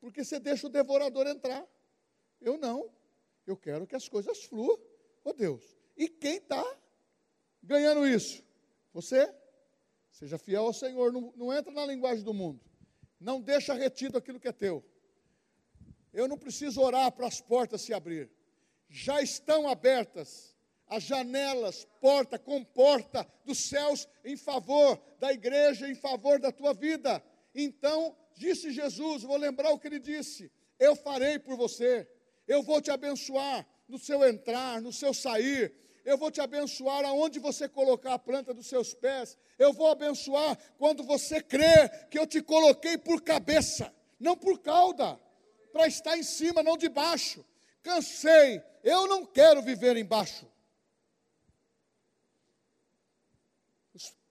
porque 0.00 0.22
você 0.22 0.38
deixa 0.38 0.66
o 0.66 0.70
devorador 0.70 1.26
entrar. 1.26 1.66
Eu 2.40 2.58
não. 2.58 2.92
Eu 3.46 3.56
quero 3.56 3.86
que 3.86 3.96
as 3.96 4.08
coisas 4.08 4.44
fluam. 4.44 4.78
Oh 5.24 5.32
Deus. 5.32 5.77
E 5.98 6.08
quem 6.08 6.36
está 6.36 6.64
ganhando 7.62 8.06
isso? 8.06 8.42
Você. 8.94 9.34
Seja 10.12 10.38
fiel 10.38 10.64
ao 10.64 10.72
Senhor. 10.72 11.12
Não, 11.12 11.32
não 11.36 11.52
entra 11.52 11.72
na 11.72 11.84
linguagem 11.84 12.24
do 12.24 12.32
mundo. 12.32 12.60
Não 13.20 13.40
deixa 13.40 13.74
retido 13.74 14.16
aquilo 14.16 14.38
que 14.38 14.48
é 14.48 14.52
teu. 14.52 14.84
Eu 16.12 16.28
não 16.28 16.38
preciso 16.38 16.80
orar 16.80 17.10
para 17.12 17.26
as 17.26 17.40
portas 17.40 17.82
se 17.82 17.92
abrir. 17.92 18.30
Já 18.88 19.20
estão 19.20 19.68
abertas 19.68 20.56
as 20.86 21.02
janelas, 21.02 21.86
porta 22.00 22.38
com 22.38 22.64
porta 22.64 23.26
dos 23.44 23.68
céus 23.68 24.08
em 24.24 24.36
favor 24.36 25.00
da 25.18 25.32
igreja, 25.32 25.88
em 25.88 25.94
favor 25.94 26.40
da 26.40 26.50
tua 26.50 26.72
vida. 26.72 27.22
Então, 27.54 28.16
disse 28.34 28.72
Jesus, 28.72 29.22
vou 29.22 29.36
lembrar 29.36 29.70
o 29.70 29.78
que 29.78 29.88
ele 29.88 29.98
disse: 29.98 30.50
Eu 30.78 30.96
farei 30.96 31.38
por 31.38 31.56
você, 31.56 32.08
eu 32.46 32.62
vou 32.62 32.80
te 32.80 32.90
abençoar 32.90 33.66
no 33.86 33.98
seu 33.98 34.26
entrar, 34.26 34.80
no 34.80 34.92
seu 34.92 35.12
sair, 35.12 35.74
eu 36.08 36.16
vou 36.16 36.30
te 36.30 36.40
abençoar 36.40 37.04
aonde 37.04 37.38
você 37.38 37.68
colocar 37.68 38.14
a 38.14 38.18
planta 38.18 38.54
dos 38.54 38.66
seus 38.66 38.94
pés, 38.94 39.36
eu 39.58 39.74
vou 39.74 39.88
abençoar 39.88 40.58
quando 40.78 41.02
você 41.02 41.42
crer 41.42 42.08
que 42.08 42.18
eu 42.18 42.26
te 42.26 42.40
coloquei 42.40 42.96
por 42.96 43.20
cabeça, 43.20 43.94
não 44.18 44.34
por 44.34 44.58
cauda, 44.60 45.20
para 45.70 45.86
estar 45.86 46.16
em 46.16 46.22
cima, 46.22 46.62
não 46.62 46.78
de 46.78 46.88
baixo. 46.88 47.44
Cansei, 47.82 48.62
eu 48.82 49.06
não 49.06 49.26
quero 49.26 49.60
viver 49.60 49.98
embaixo. 49.98 50.46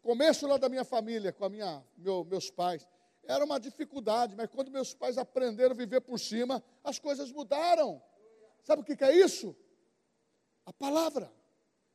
começo 0.02 0.48
lá 0.48 0.58
da 0.58 0.70
minha 0.70 0.86
família, 0.86 1.34
com 1.34 1.44
a 1.44 1.50
minha, 1.50 1.84
meu, 1.98 2.24
meus 2.24 2.50
pais, 2.50 2.88
era 3.26 3.44
uma 3.44 3.60
dificuldade, 3.60 4.36
mas 4.36 4.50
quando 4.50 4.72
meus 4.72 4.94
pais 4.94 5.18
aprenderam 5.18 5.72
a 5.72 5.78
viver 5.78 6.00
por 6.00 6.18
cima, 6.18 6.64
as 6.82 6.98
coisas 6.98 7.32
mudaram. 7.32 8.02
Sabe 8.64 8.82
o 8.82 8.86
que, 8.86 8.96
que 8.96 9.04
é 9.04 9.14
isso? 9.14 9.54
A 10.66 10.72
palavra. 10.72 11.30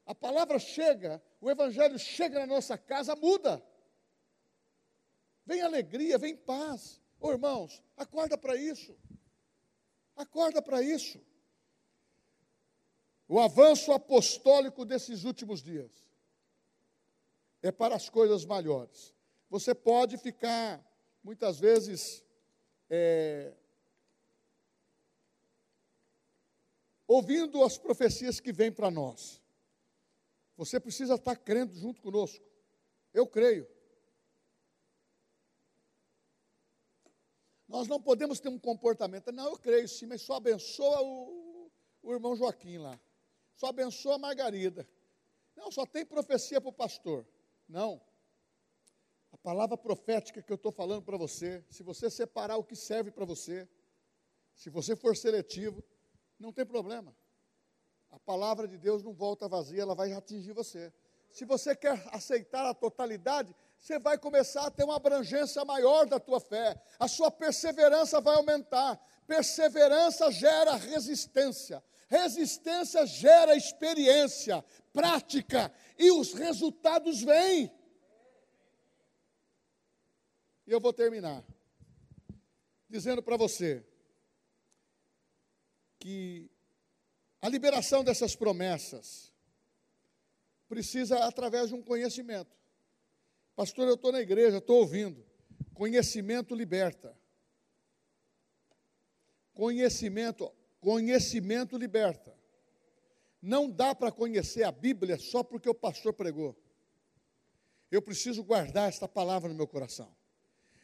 A 0.05 0.15
palavra 0.15 0.59
chega, 0.59 1.23
o 1.41 1.51
evangelho 1.51 1.99
chega 1.99 2.41
na 2.41 2.47
nossa 2.47 2.77
casa, 2.77 3.15
muda. 3.15 3.63
Vem 5.47 5.63
alegria, 5.63 6.19
vem 6.19 6.37
paz. 6.37 7.01
Ô 7.21 7.31
irmãos, 7.31 7.83
acorda 7.97 8.37
para 8.37 8.57
isso. 8.57 8.97
Acorda 10.17 10.61
para 10.61 10.83
isso. 10.83 11.21
O 13.29 13.39
avanço 13.39 13.93
apostólico 13.93 14.85
desses 14.85 15.25
últimos 15.25 15.63
dias 15.63 15.91
é 17.63 17.71
para 17.71 17.95
as 17.95 18.09
coisas 18.09 18.45
maiores. 18.45 19.15
Você 19.49 19.75
pode 19.75 20.19
ficar, 20.19 20.85
muitas 21.23 21.61
vezes, 21.61 22.25
é, 22.91 23.53
ouvindo 27.07 27.63
as 27.63 27.79
profecias 27.79 28.41
que 28.41 28.53
vêm 28.53 28.73
para 28.73 28.91
nós. 28.91 29.42
Você 30.57 30.79
precisa 30.79 31.15
estar 31.15 31.37
crendo 31.37 31.75
junto 31.75 32.01
conosco. 32.01 32.45
Eu 33.13 33.27
creio. 33.27 33.67
Nós 37.67 37.89
não 37.89 38.01
podemos 38.01 38.39
ter 38.39 38.49
um 38.49 38.59
comportamento, 38.59 39.33
não, 39.33 39.49
eu 39.49 39.59
creio 39.59 39.89
sim, 39.89 40.05
mas 40.05 40.21
só 40.21 40.35
abençoa 40.35 41.01
o, 41.03 41.71
o 42.03 42.13
irmão 42.13 42.37
Joaquim 42.37 42.77
lá. 42.77 43.01
Só 43.55 43.69
abençoa 43.69 44.17
a 44.17 44.19
Margarida. 44.19 44.87
Não, 45.57 45.71
só 45.71 45.87
tem 45.87 46.05
profecia 46.05 46.61
para 46.61 46.69
o 46.69 46.73
pastor. 46.73 47.27
Não. 47.67 48.01
A 49.31 49.39
palavra 49.39 49.79
profética 49.79 50.43
que 50.43 50.53
eu 50.53 50.57
estou 50.57 50.71
falando 50.71 51.03
para 51.03 51.17
você, 51.17 51.65
se 51.71 51.83
você 51.83 52.11
separar 52.11 52.59
o 52.59 52.65
que 52.65 52.77
serve 52.77 53.11
para 53.11 53.25
você, 53.25 53.67
se 54.55 54.69
você 54.69 54.95
for 54.95 55.17
seletivo, 55.17 55.83
não 56.39 56.53
tem 56.53 56.67
problema. 56.67 57.17
A 58.13 58.19
palavra 58.19 58.69
de 58.69 58.77
Deus 58.77 59.03
não 59.03 59.13
volta 59.13 59.49
vazia, 59.49 59.83
ela 59.83 59.95
vai 59.95 60.13
atingir 60.13 60.53
você. 60.53 60.93
Se 61.33 61.47
você 61.47 61.75
quer 61.75 62.01
aceitar 62.13 62.67
a 62.67 62.75
totalidade, 62.75 63.57
você 63.79 63.99
vai 63.99 64.19
começar 64.19 64.67
a 64.67 64.71
ter 64.71 64.85
uma 64.85 64.97
abrangência 64.97 65.65
maior 65.65 66.07
da 66.07 66.21
tua 66.21 66.39
fé. 66.39 66.81
A 67.01 67.09
sua 67.09 67.31
perseverança 67.31 68.21
vai 68.21 68.37
aumentar. 68.37 68.97
Perseverança 69.27 70.31
gera 70.31 70.77
resistência. 70.77 71.83
Resistência 72.07 73.07
gera 73.07 73.57
experiência, 73.57 74.63
prática, 74.93 75.73
e 75.99 76.11
os 76.11 76.35
resultados 76.35 77.23
vêm. 77.23 77.73
E 80.67 80.71
eu 80.71 80.79
vou 80.79 80.93
terminar 80.93 81.43
dizendo 82.91 83.23
para 83.23 83.39
você 83.39 83.83
que 85.99 86.52
a 87.43 87.49
liberação 87.49 88.05
dessas 88.05 88.37
promessas 88.37 89.33
precisa 90.69 91.27
através 91.27 91.69
de 91.69 91.75
um 91.75 91.83
conhecimento. 91.83 92.57
Pastor, 93.57 93.89
eu 93.89 93.95
estou 93.95 94.13
na 94.13 94.21
igreja, 94.21 94.59
estou 94.59 94.79
ouvindo. 94.79 95.27
Conhecimento 95.75 96.55
liberta. 96.55 97.15
Conhecimento, 99.53 100.51
conhecimento 100.81 101.77
liberta. 101.77 102.33
Não 103.43 103.69
dá 103.69 103.93
para 103.93 104.13
conhecer 104.13 104.63
a 104.63 104.71
Bíblia 104.71 105.19
só 105.19 105.43
porque 105.43 105.69
o 105.69 105.75
pastor 105.75 106.15
pregou. 106.15 106.57
Eu 107.91 108.01
preciso 108.01 108.45
guardar 108.45 108.89
esta 108.89 109.09
palavra 109.09 109.51
no 109.51 109.57
meu 109.57 109.67
coração. 109.67 110.15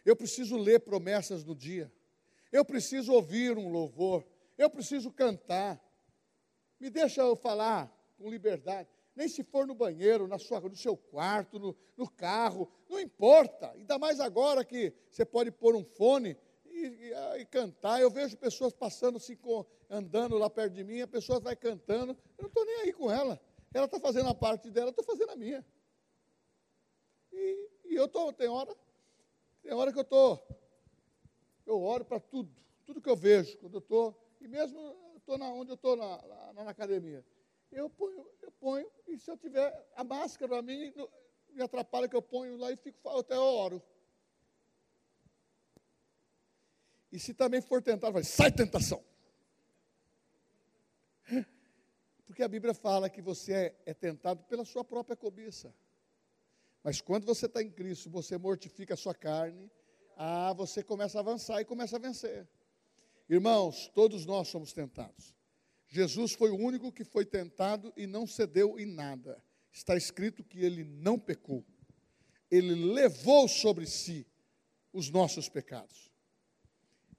Eu 0.05 0.17
preciso 0.17 0.57
ler 0.57 0.81
promessas 0.81 1.45
no 1.45 1.55
dia. 1.55 1.91
Eu 2.51 2.65
preciso 2.65 3.13
ouvir 3.13 3.57
um 3.57 3.69
louvor. 3.69 4.27
Eu 4.59 4.69
preciso 4.69 5.11
cantar. 5.13 5.81
Me 6.81 6.91
deixa 6.91 7.23
eu 7.23 7.35
falar 7.35 7.93
com 8.17 8.31
liberdade. 8.31 8.89
Nem 9.15 9.29
se 9.29 9.43
for 9.43 9.67
no 9.67 9.75
banheiro, 9.75 10.29
na 10.29 10.39
sua, 10.39 10.61
no 10.61 10.77
seu 10.77 10.97
quarto, 10.97 11.59
no, 11.59 11.77
no 11.97 12.09
carro, 12.09 12.71
não 12.89 13.01
importa. 13.01 13.73
Ainda 13.73 13.99
mais 13.99 14.21
agora 14.21 14.65
que 14.65 14.93
você 15.11 15.25
pode 15.25 15.51
pôr 15.51 15.75
um 15.75 15.85
fone 15.85 16.37
e, 16.67 16.87
e, 16.87 17.41
e, 17.41 17.45
cantar. 17.47 18.01
Eu 18.01 18.11
vejo 18.11 18.37
pessoas 18.37 18.73
passando 18.73 19.17
assim, 19.17 19.35
com, 19.35 19.67
andando 19.91 20.39
lá 20.39 20.49
perto 20.49 20.75
de 20.75 20.85
mim, 20.85 21.01
a 21.01 21.09
pessoa 21.09 21.41
vai 21.41 21.57
cantando. 21.57 22.17
Eu 22.37 22.43
não 22.43 22.49
estou 22.49 22.65
nem 22.65 22.83
aí 22.83 22.93
com 22.93 23.11
ela. 23.11 23.41
Ela 23.75 23.87
está 23.87 23.99
fazendo 23.99 24.29
a 24.29 24.35
parte 24.35 24.71
dela, 24.71 24.89
eu 24.89 24.91
estou 24.91 25.05
fazendo 25.05 25.31
a 25.31 25.37
minha. 25.37 25.65
E, 27.33 27.71
e 27.87 27.95
eu 27.97 28.05
estou, 28.05 28.33
tem 28.33 28.49
hora, 28.49 28.75
tem 29.63 29.73
hora 29.73 29.93
que 29.93 29.99
eu 29.99 30.03
estou, 30.03 30.47
eu 31.67 31.83
oro 31.83 32.05
para 32.05 32.19
tudo, 32.19 32.51
tudo 32.87 33.01
que 33.01 33.11
eu 33.11 33.17
vejo, 33.17 33.59
quando 33.59 33.75
eu 33.75 33.81
estou, 33.81 34.19
e 34.41 34.49
mesmo 34.49 34.97
estou 35.29 35.37
na, 35.37 35.53
onde 35.53 35.71
eu 35.71 35.75
estou 35.75 35.95
na, 35.95 36.23
na, 36.27 36.65
na, 36.65 36.71
academia. 36.71 37.23
Eu 37.71 37.91
ponho, 37.91 38.27
eu 38.41 38.51
ponho, 38.53 38.91
e 39.07 39.19
se 39.19 39.31
eu 39.31 39.37
tiver 39.37 39.87
a 39.95 40.03
máscara 40.03 40.49
para 40.49 40.63
mim, 40.63 40.93
me 41.51 41.63
atrapalha 41.63 42.09
que 42.09 42.17
eu 42.17 42.23
ponho 42.23 42.57
lá 42.57 42.73
e 42.73 42.77
fico, 42.77 43.07
até 43.11 43.39
oro. 43.39 43.83
E 47.13 47.19
se 47.19 47.35
também 47.35 47.61
for 47.61 47.83
tentado, 47.83 48.15
vai, 48.15 48.25
sai 48.25 48.51
tentação. 48.51 49.05
Porque 52.27 52.43
a 52.43 52.49
Bíblia 52.49 52.73
fala 52.73 53.11
que 53.11 53.21
você 53.21 53.53
é, 53.53 53.75
é 53.87 53.95
tentado 53.95 54.43
pela 54.45 54.65
sua 54.65 54.85
própria 54.85 55.17
cobiça. 55.17 55.75
Mas 56.83 57.03
quando 57.03 57.27
você 57.27 57.47
está 57.47 57.63
em 57.63 57.71
Cristo, 57.71 58.09
você 58.09 58.39
mortifica 58.39 58.95
a 58.95 58.97
sua 58.97 59.15
carne, 59.15 59.71
ah, 60.17 60.55
você 60.55 60.83
começa 60.83 61.19
a 61.19 61.21
avançar 61.21 61.61
e 61.61 61.65
começa 61.67 61.97
a 61.97 61.99
vencer. 61.99 62.49
Irmãos, 63.29 63.89
todos 63.95 64.25
nós 64.25 64.49
somos 64.49 64.73
tentados. 64.73 65.37
Jesus 65.87 66.33
foi 66.33 66.51
o 66.51 66.57
único 66.57 66.91
que 66.91 67.05
foi 67.05 67.27
tentado 67.27 67.93
e 67.97 68.07
não 68.07 68.27
cedeu 68.27 68.79
em 68.79 68.87
nada. 68.87 69.43
Está 69.71 69.97
escrito 69.97 70.43
que 70.43 70.61
ele 70.61 70.83
não 70.83 71.19
pecou. 71.19 71.65
Ele 72.51 72.75
levou 72.75 73.47
sobre 73.47 73.87
si 73.87 74.27
os 74.93 75.11
nossos 75.11 75.49
pecados. 75.49 76.11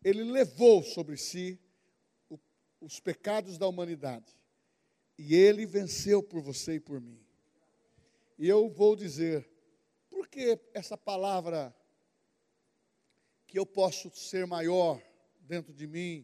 Ele 0.03 0.23
levou 0.23 0.83
sobre 0.83 1.15
si 1.17 1.59
o, 2.27 2.39
os 2.81 2.99
pecados 2.99 3.57
da 3.57 3.67
humanidade. 3.67 4.35
E 5.17 5.35
ele 5.35 5.65
venceu 5.65 6.23
por 6.23 6.41
você 6.41 6.75
e 6.75 6.79
por 6.79 6.99
mim. 6.99 7.19
E 8.37 8.47
eu 8.47 8.69
vou 8.69 8.95
dizer, 8.95 9.47
por 10.09 10.27
que 10.27 10.59
essa 10.73 10.97
palavra 10.97 11.75
que 13.45 13.59
eu 13.59 13.65
posso 13.65 14.09
ser 14.15 14.47
maior 14.47 15.01
dentro 15.49 15.73
de 15.73 15.87
mim 15.87 16.23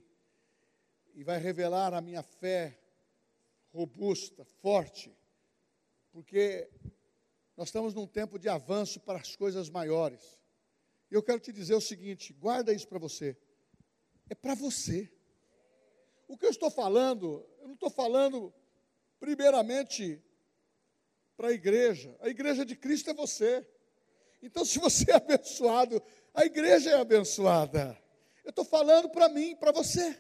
e 1.16 1.24
vai 1.24 1.40
revelar 1.40 1.96
a 1.96 2.00
minha 2.00 2.22
fé 2.22 2.80
robusta, 3.74 4.46
forte, 4.46 5.12
porque 6.12 6.70
nós 7.58 7.70
estamos 7.70 7.96
num 7.96 8.06
tempo 8.06 8.38
de 8.38 8.48
avanço 8.48 9.00
para 9.00 9.18
as 9.18 9.36
coisas 9.36 9.68
maiores. 9.68 10.22
E 11.10 11.16
eu 11.16 11.24
quero 11.24 11.40
te 11.40 11.52
dizer 11.52 11.74
o 11.74 11.82
seguinte: 11.82 12.34
guarda 12.34 12.72
isso 12.72 12.88
para 12.88 13.00
você. 13.00 13.36
É 14.30 14.36
para 14.36 14.54
você. 14.54 15.12
O 16.28 16.38
que 16.38 16.46
eu 16.46 16.52
estou 16.52 16.70
falando, 16.70 17.44
eu 17.60 17.68
não 17.68 17.74
estou 17.74 17.90
falando 17.90 18.54
primeiramente 19.20 20.24
para 21.36 21.48
a 21.48 21.52
igreja. 21.52 22.16
A 22.22 22.30
igreja 22.30 22.64
de 22.64 22.76
Cristo 22.76 23.10
é 23.10 23.14
você. 23.14 23.68
Então, 24.42 24.64
se 24.64 24.78
você 24.78 25.10
é 25.12 25.16
abençoado, 25.18 26.02
a 26.32 26.46
igreja 26.46 26.92
é 26.92 27.02
abençoada. 27.02 28.05
Eu 28.46 28.52
estou 28.52 28.64
falando 28.64 29.10
para 29.10 29.28
mim, 29.28 29.56
para 29.56 29.74
você. 29.74 30.18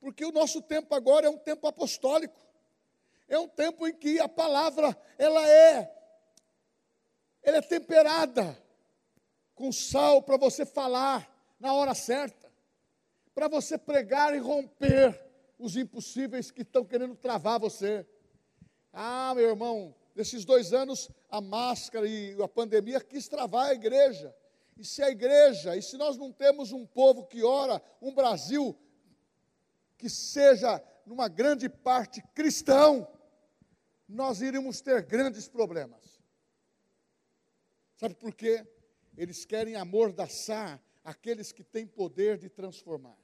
Porque 0.00 0.24
o 0.24 0.32
nosso 0.32 0.62
tempo 0.62 0.94
agora 0.94 1.26
é 1.26 1.30
um 1.30 1.38
tempo 1.38 1.66
apostólico. 1.66 2.40
É 3.28 3.38
um 3.38 3.46
tempo 3.46 3.86
em 3.86 3.94
que 3.94 4.18
a 4.18 4.26
palavra, 4.26 4.96
ela 5.18 5.46
é 5.46 5.94
ela 7.42 7.58
é 7.58 7.62
temperada 7.62 8.58
com 9.54 9.70
sal 9.72 10.22
para 10.22 10.36
você 10.36 10.66
falar 10.66 11.30
na 11.60 11.72
hora 11.72 11.94
certa. 11.94 12.50
Para 13.34 13.48
você 13.48 13.78
pregar 13.78 14.34
e 14.34 14.38
romper 14.38 15.18
os 15.58 15.76
impossíveis 15.76 16.50
que 16.50 16.62
estão 16.62 16.84
querendo 16.84 17.14
travar 17.14 17.60
você. 17.60 18.06
Ah, 18.92 19.32
meu 19.34 19.48
irmão, 19.48 19.94
nesses 20.14 20.44
dois 20.44 20.72
anos, 20.72 21.10
a 21.30 21.40
máscara 21.40 22.06
e 22.06 22.40
a 22.42 22.48
pandemia 22.48 23.00
quis 23.00 23.28
travar 23.28 23.70
a 23.70 23.74
igreja. 23.74 24.34
E 24.78 24.84
se 24.84 25.02
a 25.02 25.10
igreja, 25.10 25.76
e 25.76 25.82
se 25.82 25.96
nós 25.96 26.16
não 26.16 26.32
temos 26.32 26.70
um 26.70 26.86
povo 26.86 27.26
que 27.26 27.42
ora, 27.42 27.82
um 28.00 28.14
Brasil 28.14 28.78
que 29.96 30.08
seja, 30.08 30.80
numa 31.04 31.26
grande 31.26 31.68
parte, 31.68 32.22
cristão, 32.32 33.08
nós 34.08 34.40
iríamos 34.40 34.80
ter 34.80 35.02
grandes 35.02 35.48
problemas. 35.48 36.22
Sabe 37.96 38.14
por 38.14 38.32
quê? 38.32 38.64
Eles 39.16 39.44
querem 39.44 39.74
amordaçar 39.74 40.80
aqueles 41.02 41.50
que 41.50 41.64
têm 41.64 41.84
poder 41.84 42.38
de 42.38 42.48
transformar. 42.48 43.18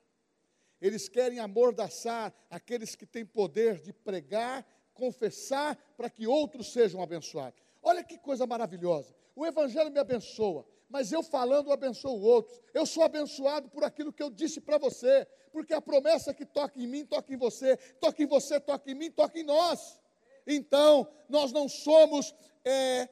Eles 0.80 1.08
querem 1.08 1.38
amordaçar 1.38 2.34
aqueles 2.50 2.96
que 2.96 3.06
têm 3.06 3.24
poder 3.24 3.78
de 3.78 3.92
pregar, 3.92 4.66
confessar, 4.92 5.76
para 5.96 6.10
que 6.10 6.26
outros 6.26 6.72
sejam 6.72 7.00
abençoados. 7.00 7.62
Olha 7.80 8.02
que 8.02 8.18
coisa 8.18 8.44
maravilhosa. 8.44 9.14
O 9.36 9.46
Evangelho 9.46 9.90
me 9.90 10.00
abençoa, 10.00 10.66
mas 10.88 11.12
eu 11.12 11.22
falando 11.22 11.72
abençoo 11.72 12.20
outros. 12.20 12.60
Eu 12.72 12.86
sou 12.86 13.02
abençoado 13.02 13.68
por 13.68 13.84
aquilo 13.84 14.12
que 14.12 14.22
eu 14.22 14.30
disse 14.30 14.60
para 14.60 14.78
você, 14.78 15.26
porque 15.52 15.74
a 15.74 15.80
promessa 15.80 16.34
que 16.34 16.44
toca 16.44 16.80
em 16.80 16.86
mim, 16.86 17.04
toca 17.04 17.32
em 17.32 17.36
você, 17.36 17.76
toca 18.00 18.22
em 18.22 18.26
você, 18.26 18.60
toca 18.60 18.90
em 18.90 18.94
mim, 18.94 19.10
toca 19.10 19.38
em 19.38 19.44
nós. 19.44 20.00
Então, 20.46 21.08
nós 21.28 21.52
não 21.52 21.68
somos 21.68 22.34
é, 22.64 23.08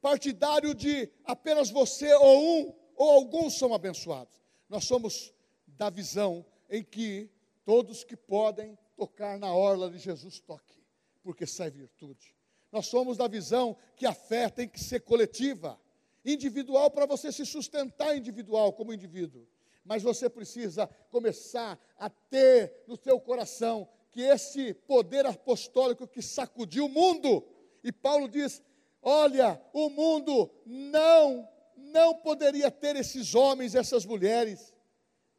partidário 0.00 0.74
de 0.74 1.10
apenas 1.24 1.70
você 1.70 2.12
ou 2.14 2.42
um 2.42 2.74
ou 2.96 3.10
alguns 3.10 3.58
são 3.58 3.74
abençoados. 3.74 4.40
Nós 4.68 4.84
somos 4.84 5.34
da 5.66 5.90
visão 5.90 6.44
em 6.70 6.82
que 6.82 7.30
todos 7.64 8.04
que 8.04 8.16
podem 8.16 8.78
tocar 8.96 9.38
na 9.38 9.52
orla 9.54 9.90
de 9.90 9.98
Jesus 9.98 10.40
toque, 10.40 10.82
porque 11.22 11.46
sai 11.46 11.70
virtude. 11.70 12.34
Nós 12.70 12.86
somos 12.86 13.16
da 13.16 13.28
visão 13.28 13.76
que 13.96 14.06
a 14.06 14.14
fé 14.14 14.48
tem 14.48 14.68
que 14.68 14.80
ser 14.80 15.00
coletiva, 15.00 15.78
individual 16.24 16.90
para 16.90 17.06
você 17.06 17.32
se 17.32 17.44
sustentar 17.44 18.16
individual 18.16 18.72
como 18.72 18.92
indivíduo. 18.92 19.46
Mas 19.84 20.02
você 20.02 20.28
precisa 20.30 20.86
começar 21.10 21.78
a 21.98 22.08
ter 22.08 22.84
no 22.86 22.96
seu 22.96 23.18
coração 23.20 23.88
que 24.10 24.20
esse 24.20 24.74
poder 24.74 25.26
apostólico 25.26 26.06
que 26.06 26.22
sacudiu 26.22 26.86
o 26.86 26.88
mundo, 26.88 27.44
e 27.82 27.90
Paulo 27.90 28.28
diz: 28.28 28.62
olha, 29.02 29.60
o 29.72 29.88
mundo 29.90 30.50
não, 30.64 31.48
não 31.76 32.14
poderia 32.14 32.70
ter 32.70 32.94
esses 32.94 33.34
homens, 33.34 33.74
essas 33.74 34.04
mulheres, 34.04 34.72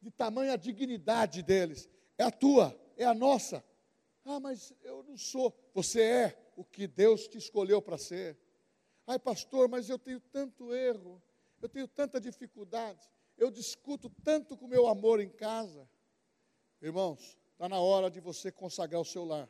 de 0.02 0.10
tamanha 0.10 0.58
dignidade 0.58 1.42
deles. 1.42 1.88
É 2.18 2.24
a 2.24 2.30
tua, 2.30 2.78
é 2.96 3.04
a 3.04 3.14
nossa. 3.14 3.64
Ah, 4.24 4.38
mas 4.38 4.72
eu 4.82 5.02
não 5.02 5.16
sou. 5.16 5.54
Você 5.72 6.02
é 6.02 6.52
o 6.56 6.64
que 6.64 6.86
Deus 6.86 7.26
te 7.26 7.38
escolheu 7.38 7.80
para 7.80 7.96
ser. 7.96 8.38
Ai, 9.06 9.18
pastor, 9.18 9.68
mas 9.68 9.90
eu 9.90 9.98
tenho 9.98 10.20
tanto 10.20 10.74
erro, 10.74 11.22
eu 11.60 11.68
tenho 11.68 11.86
tanta 11.86 12.20
dificuldade, 12.20 13.06
eu 13.36 13.50
discuto 13.50 14.08
tanto 14.22 14.56
com 14.56 14.66
meu 14.66 14.86
amor 14.86 15.20
em 15.20 15.28
casa. 15.28 15.88
Irmãos, 16.80 17.38
está 17.52 17.68
na 17.68 17.78
hora 17.78 18.10
de 18.10 18.20
você 18.20 18.50
consagrar 18.50 19.00
o 19.00 19.04
seu 19.04 19.24
lar. 19.24 19.48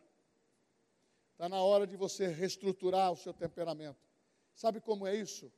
Está 1.33 1.49
na 1.49 1.63
hora 1.63 1.87
de 1.87 1.97
você 1.97 2.27
reestruturar 2.29 3.13
o 3.13 3.17
seu 3.17 3.33
temperamento. 3.33 3.99
Sabe 4.55 4.81
como 4.81 5.07
é 5.07 5.15
isso? 5.15 5.53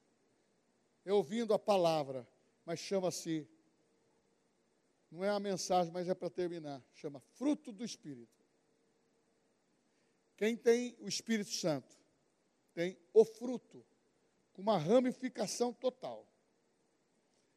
É 1.05 1.12
ouvindo 1.12 1.55
a 1.55 1.59
palavra, 1.59 2.26
mas 2.64 2.80
chama-se, 2.80 3.49
não 5.11 5.24
é 5.24 5.30
a 5.30 5.38
mensagem, 5.38 5.92
mas 5.92 6.09
é 6.09 6.14
para 6.14 6.28
terminar, 6.28 6.82
chama 6.92 7.20
fruto 7.20 7.72
do 7.72 7.84
Espírito. 7.84 8.44
Quem 10.36 10.57
tem 10.57 10.97
o 11.01 11.09
Espírito 11.09 11.51
Santo 11.51 11.95
tem 12.77 12.95
o 13.14 13.24
fruto, 13.24 13.83
com 14.53 14.61
uma 14.61 14.77
ramificação 14.77 15.72
total. 15.72 16.29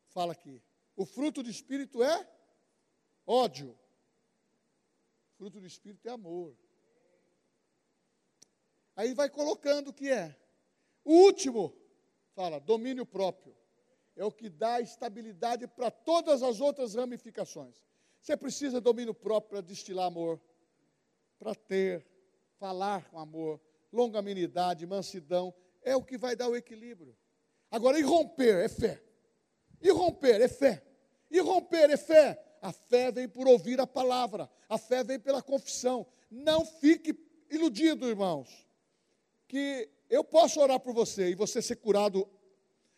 Fala 0.07 0.31
aqui. 0.31 0.63
O 0.95 1.05
fruto 1.05 1.43
do 1.43 1.49
Espírito 1.49 2.01
é 2.01 2.25
ódio. 3.27 3.77
O 5.27 5.37
fruto 5.37 5.59
do 5.59 5.67
Espírito 5.67 6.07
é 6.07 6.11
amor. 6.11 6.55
Aí 8.95 9.13
vai 9.13 9.29
colocando 9.29 9.89
o 9.89 9.93
que 9.93 10.09
é. 10.09 10.33
O 11.03 11.13
último, 11.25 11.75
fala, 12.33 12.57
domínio 12.57 13.05
próprio. 13.05 13.53
É 14.15 14.23
o 14.23 14.31
que 14.31 14.49
dá 14.49 14.79
estabilidade 14.79 15.67
para 15.67 15.91
todas 15.91 16.41
as 16.41 16.61
outras 16.61 16.95
ramificações. 16.95 17.75
Você 18.21 18.37
precisa 18.37 18.77
de 18.79 18.83
domínio 18.85 19.13
próprio 19.13 19.49
para 19.49 19.61
destilar 19.61 20.07
amor, 20.07 20.39
para 21.37 21.53
ter, 21.53 22.07
falar 22.57 23.09
com 23.09 23.19
amor, 23.19 23.59
longanimidade, 23.91 24.85
mansidão, 24.85 25.53
é 25.81 25.95
o 25.95 26.03
que 26.03 26.17
vai 26.17 26.35
dar 26.35 26.49
o 26.49 26.55
equilíbrio. 26.55 27.15
Agora, 27.71 27.99
irromper 27.99 28.63
é 28.63 28.69
fé. 28.69 29.01
Irromper 29.81 30.41
é 30.41 30.47
fé. 30.47 30.83
Irromper 31.29 31.89
é 31.89 31.97
fé. 31.97 32.43
A 32.61 32.71
fé 32.71 33.11
vem 33.11 33.27
por 33.27 33.47
ouvir 33.47 33.79
a 33.79 33.87
palavra. 33.87 34.49
A 34.67 34.77
fé 34.77 35.03
vem 35.03 35.19
pela 35.19 35.41
confissão. 35.41 36.05
Não 36.29 36.65
fique 36.65 37.17
iludido, 37.49 38.07
irmãos, 38.07 38.67
que 39.47 39.89
eu 40.09 40.23
posso 40.23 40.59
orar 40.59 40.79
por 40.79 40.93
você 40.93 41.29
e 41.29 41.35
você 41.35 41.61
ser 41.61 41.77
curado. 41.77 42.27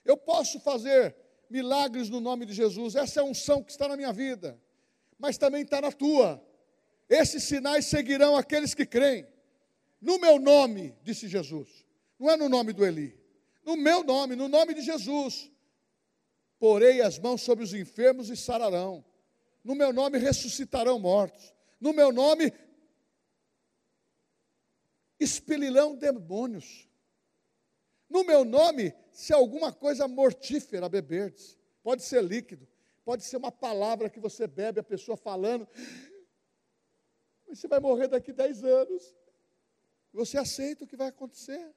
Eu 0.03 0.17
posso 0.17 0.59
fazer 0.59 1.15
milagres 1.49 2.09
no 2.09 2.19
nome 2.19 2.45
de 2.45 2.53
Jesus. 2.53 2.95
Essa 2.95 3.19
é 3.19 3.21
a 3.21 3.25
unção 3.25 3.63
que 3.63 3.71
está 3.71 3.87
na 3.87 3.97
minha 3.97 4.11
vida, 4.11 4.59
mas 5.17 5.37
também 5.37 5.63
está 5.63 5.81
na 5.81 5.91
tua. 5.91 6.41
Esses 7.09 7.43
sinais 7.43 7.85
seguirão 7.85 8.35
aqueles 8.35 8.73
que 8.73 8.85
creem. 8.85 9.27
No 10.01 10.19
meu 10.19 10.39
nome, 10.39 10.95
disse 11.03 11.27
Jesus. 11.27 11.85
Não 12.19 12.29
é 12.29 12.35
no 12.35 12.49
nome 12.49 12.73
do 12.73 12.83
Eli. 12.85 13.17
No 13.63 13.77
meu 13.77 14.03
nome, 14.03 14.35
no 14.35 14.47
nome 14.47 14.73
de 14.73 14.81
Jesus. 14.81 15.51
Porei 16.57 17.01
as 17.01 17.19
mãos 17.19 17.41
sobre 17.41 17.63
os 17.63 17.73
enfermos 17.73 18.29
e 18.29 18.35
sararão. 18.35 19.05
No 19.63 19.75
meu 19.75 19.93
nome 19.93 20.17
ressuscitarão 20.17 20.99
mortos. 20.99 21.53
No 21.79 21.93
meu 21.93 22.11
nome 22.11 22.51
expelirão 25.19 25.95
demônios. 25.95 26.87
No 28.09 28.23
meu 28.23 28.43
nome, 28.43 28.93
se 29.11 29.31
alguma 29.31 29.71
coisa 29.71 30.07
mortífera 30.07 30.89
beberdes, 30.89 31.57
pode 31.81 32.03
ser 32.03 32.23
líquido, 32.23 32.67
pode 33.05 33.23
ser 33.23 33.37
uma 33.37 33.51
palavra 33.51 34.09
que 34.09 34.19
você 34.19 34.47
bebe, 34.47 34.79
a 34.79 34.83
pessoa 34.83 35.15
falando, 35.15 35.67
você 37.47 37.67
vai 37.67 37.79
morrer 37.79 38.07
daqui 38.07 38.33
10 38.33 38.63
anos. 38.63 39.15
Você 40.13 40.37
aceita 40.37 40.83
o 40.83 40.87
que 40.87 40.97
vai 40.97 41.07
acontecer. 41.07 41.73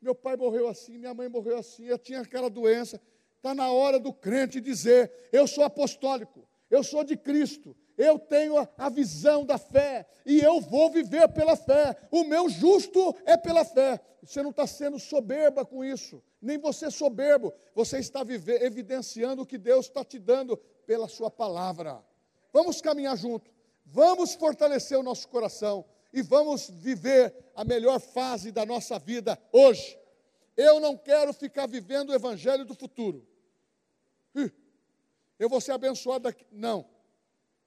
Meu 0.00 0.14
pai 0.14 0.36
morreu 0.36 0.66
assim, 0.68 0.96
minha 0.96 1.12
mãe 1.12 1.28
morreu 1.28 1.58
assim, 1.58 1.84
eu 1.84 1.98
tinha 1.98 2.20
aquela 2.20 2.48
doença. 2.48 3.00
Está 3.36 3.54
na 3.54 3.70
hora 3.70 3.98
do 3.98 4.12
crente 4.12 4.60
dizer: 4.60 5.12
Eu 5.32 5.46
sou 5.46 5.64
apostólico, 5.64 6.46
eu 6.70 6.82
sou 6.82 7.04
de 7.04 7.16
Cristo, 7.16 7.76
eu 7.96 8.18
tenho 8.18 8.54
a, 8.78 8.88
visão 8.88 9.44
da 9.44 9.58
fé 9.58 10.06
e 10.24 10.40
eu 10.40 10.60
vou 10.60 10.90
viver 10.90 11.28
pela 11.28 11.54
fé. 11.54 11.96
O 12.10 12.24
meu 12.24 12.48
justo 12.48 13.14
é 13.26 13.36
pela 13.36 13.64
fé. 13.64 14.00
Você 14.22 14.42
não 14.42 14.50
está 14.50 14.66
sendo 14.66 14.98
soberba 14.98 15.64
com 15.64 15.84
isso, 15.84 16.22
nem 16.40 16.58
você 16.58 16.90
soberbo. 16.90 17.52
Você 17.74 17.98
está 17.98 18.24
viver, 18.24 18.62
evidenciando 18.62 19.42
o 19.42 19.46
que 19.46 19.58
Deus 19.58 19.86
está 19.86 20.04
te 20.04 20.18
dando 20.18 20.56
pela 20.86 21.08
Sua 21.08 21.30
palavra. 21.30 22.02
Vamos 22.52 22.80
caminhar 22.80 23.16
junto, 23.16 23.50
vamos 23.84 24.34
fortalecer 24.34 24.98
o 24.98 25.02
nosso 25.02 25.28
coração 25.28 25.84
e 26.12 26.22
vamos 26.22 26.68
viver 26.68 27.34
a 27.54 27.64
melhor 27.64 28.00
fase 28.00 28.50
da 28.50 28.66
nossa 28.66 28.98
vida 28.98 29.38
hoje. 29.52 29.98
Eu 30.56 30.80
não 30.80 30.96
quero 30.96 31.32
ficar 31.32 31.66
vivendo 31.66 32.10
o 32.10 32.14
evangelho 32.14 32.64
do 32.64 32.74
futuro. 32.74 33.26
Eu 35.40 35.48
vou 35.48 35.58
ser 35.58 35.72
abençoado 35.72 36.28
aqui. 36.28 36.44
Não. 36.52 36.86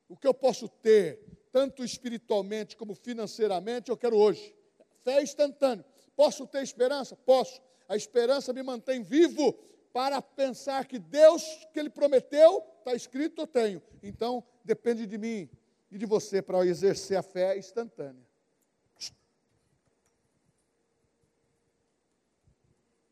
O 0.08 0.16
que 0.16 0.28
eu 0.28 0.34
posso 0.34 0.70
ter, 0.70 1.20
tanto 1.52 1.84
espiritualmente 1.84 2.78
como 2.78 2.94
financeiramente, 2.94 3.89
eu 3.89 3.98
quero 3.98 4.16
hoje. 4.16 4.56
Fé 5.04 5.24
instantânea. 5.24 5.84
Posso 6.16 6.46
ter 6.46 6.62
esperança? 6.62 7.16
Posso. 7.16 7.60
A 7.89 7.96
esperança 7.96 8.54
me 8.54 8.62
mantém 8.62 9.02
vivo 9.02 9.54
para 9.91 10.22
pensar 10.22 10.86
que 10.86 11.00
Deus 11.00 11.44
que 11.74 11.80
Ele 11.80 11.89
prometeu, 11.89 12.64
está 12.78 12.94
escrito, 12.94 13.41
eu 13.41 13.48
tenho. 13.48 13.82
Então, 14.04 14.44
depende 14.64 15.08
de 15.08 15.18
mim 15.18 15.50
e 15.89 15.98
de 15.98 16.06
você 16.06 16.44
para 16.44 16.64
exercer 16.66 17.18
a 17.18 17.24
fé 17.24 17.58
instantânea. 17.58 18.24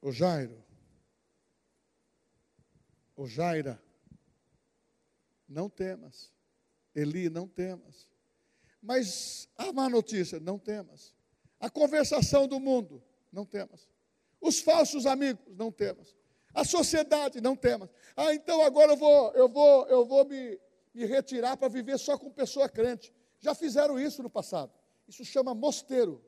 O 0.02 0.12
Jairo, 0.12 0.64
o 3.16 3.28
Jaira, 3.28 3.82
não 5.48 5.70
temas. 5.70 6.32
Eli, 6.96 7.30
não 7.30 7.48
temas. 7.48 8.10
Mas 8.82 9.48
a 9.56 9.72
má 9.72 9.88
notícia, 9.88 10.40
não 10.40 10.58
temas. 10.58 11.14
A 11.60 11.70
conversação 11.70 12.48
do 12.48 12.60
mundo, 12.60 13.04
não 13.32 13.46
temas. 13.46 13.88
Os 14.40 14.60
falsos 14.60 15.06
amigos, 15.06 15.46
não 15.56 15.72
temas. 15.72 16.16
A 16.54 16.66
sociedade, 16.66 17.40
não 17.40 17.56
temas. 17.56 17.90
Ah, 18.16 18.34
então 18.34 18.62
agora 18.64 18.94
eu 18.94 18.98
vou, 18.98 19.32
eu 19.34 19.48
vou, 19.48 19.88
eu 19.88 20.06
vou 20.06 20.26
me, 20.26 20.60
me 20.94 21.06
retirar 21.06 21.56
para 21.58 21.68
viver 21.68 22.00
só 22.00 22.18
com 22.18 22.32
pessoa 22.32 22.68
crente. 22.68 23.14
Já 23.40 23.54
fizeram 23.54 24.00
isso 24.00 24.24
no 24.24 24.30
passado. 24.30 24.74
Isso 25.08 25.24
chama 25.24 25.54
mosteiro. 25.54 26.24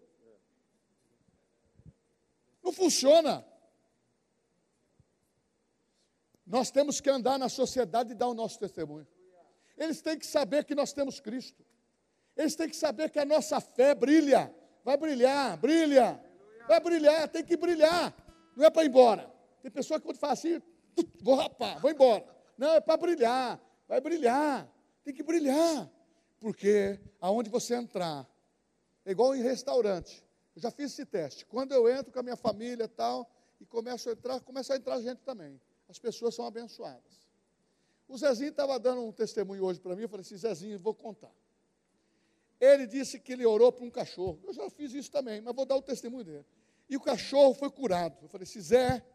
Não 2.61 2.71
funciona. 2.71 3.43
Nós 6.45 6.69
temos 6.71 6.99
que 6.99 7.09
andar 7.09 7.39
na 7.39 7.49
sociedade 7.49 8.11
e 8.11 8.15
dar 8.15 8.27
o 8.27 8.33
nosso 8.33 8.59
testemunho. 8.59 9.07
Eles 9.77 10.01
têm 10.01 10.17
que 10.17 10.25
saber 10.25 10.65
que 10.65 10.75
nós 10.75 10.93
temos 10.93 11.19
Cristo. 11.19 11.63
Eles 12.35 12.55
têm 12.55 12.69
que 12.69 12.75
saber 12.75 13.09
que 13.09 13.19
a 13.19 13.25
nossa 13.25 13.59
fé 13.59 13.95
brilha. 13.95 14.53
Vai 14.83 14.97
brilhar, 14.97 15.57
brilha. 15.57 16.19
Vai 16.67 16.79
brilhar, 16.79 17.27
tem 17.29 17.43
que 17.43 17.55
brilhar. 17.55 18.13
Não 18.55 18.65
é 18.65 18.69
para 18.69 18.83
ir 18.83 18.87
embora. 18.87 19.31
Tem 19.61 19.71
pessoa 19.71 19.99
que 19.99 20.05
quando 20.05 20.17
fala 20.17 20.33
assim, 20.33 20.61
vou 21.21 21.35
rapar, 21.35 21.79
vou 21.79 21.89
embora. 21.89 22.25
Não, 22.57 22.75
é 22.75 22.81
para 22.81 22.97
brilhar. 22.97 23.59
Vai 23.87 24.01
brilhar. 24.01 24.69
Tem 25.03 25.13
que 25.13 25.23
brilhar. 25.23 25.89
Porque 26.39 26.99
aonde 27.21 27.49
você 27.49 27.75
entrar, 27.75 28.27
é 29.05 29.11
igual 29.11 29.35
em 29.35 29.41
restaurante. 29.41 30.23
Eu 30.55 30.61
já 30.61 30.69
fiz 30.69 30.91
esse 30.91 31.05
teste. 31.05 31.45
Quando 31.45 31.71
eu 31.71 31.89
entro 31.89 32.11
com 32.11 32.19
a 32.19 32.23
minha 32.23 32.35
família 32.35 32.83
e 32.83 32.87
tal, 32.87 33.29
e 33.59 33.65
começo 33.65 34.09
a 34.09 34.11
entrar, 34.11 34.39
começa 34.41 34.73
a 34.73 34.77
entrar 34.77 34.99
gente 34.99 35.19
também. 35.21 35.59
As 35.93 35.99
pessoas 35.99 36.33
são 36.33 36.45
abençoadas. 36.45 37.27
O 38.07 38.17
Zezinho 38.17 38.49
estava 38.49 38.79
dando 38.79 39.03
um 39.03 39.11
testemunho 39.11 39.63
hoje 39.63 39.79
para 39.79 39.95
mim, 39.95 40.01
eu 40.01 40.09
falei 40.09 40.21
assim, 40.21 40.35
Zezinho, 40.35 40.79
vou 40.79 40.95
contar. 40.95 41.31
Ele 42.59 42.87
disse 42.87 43.19
que 43.19 43.33
ele 43.33 43.45
orou 43.45 43.71
para 43.71 43.85
um 43.85 43.91
cachorro. 43.91 44.39
Eu 44.43 44.53
já 44.53 44.67
fiz 44.71 44.91
isso 44.93 45.11
também, 45.11 45.39
mas 45.39 45.55
vou 45.55 45.65
dar 45.65 45.75
o 45.75 45.81
testemunho 45.83 46.23
dele. 46.23 46.45
E 46.89 46.97
o 46.97 47.01
cachorro 47.01 47.53
foi 47.53 47.69
curado. 47.69 48.17
Eu 48.23 48.27
falei 48.27 48.43
assim, 48.43 48.59
Zé, 48.59 49.05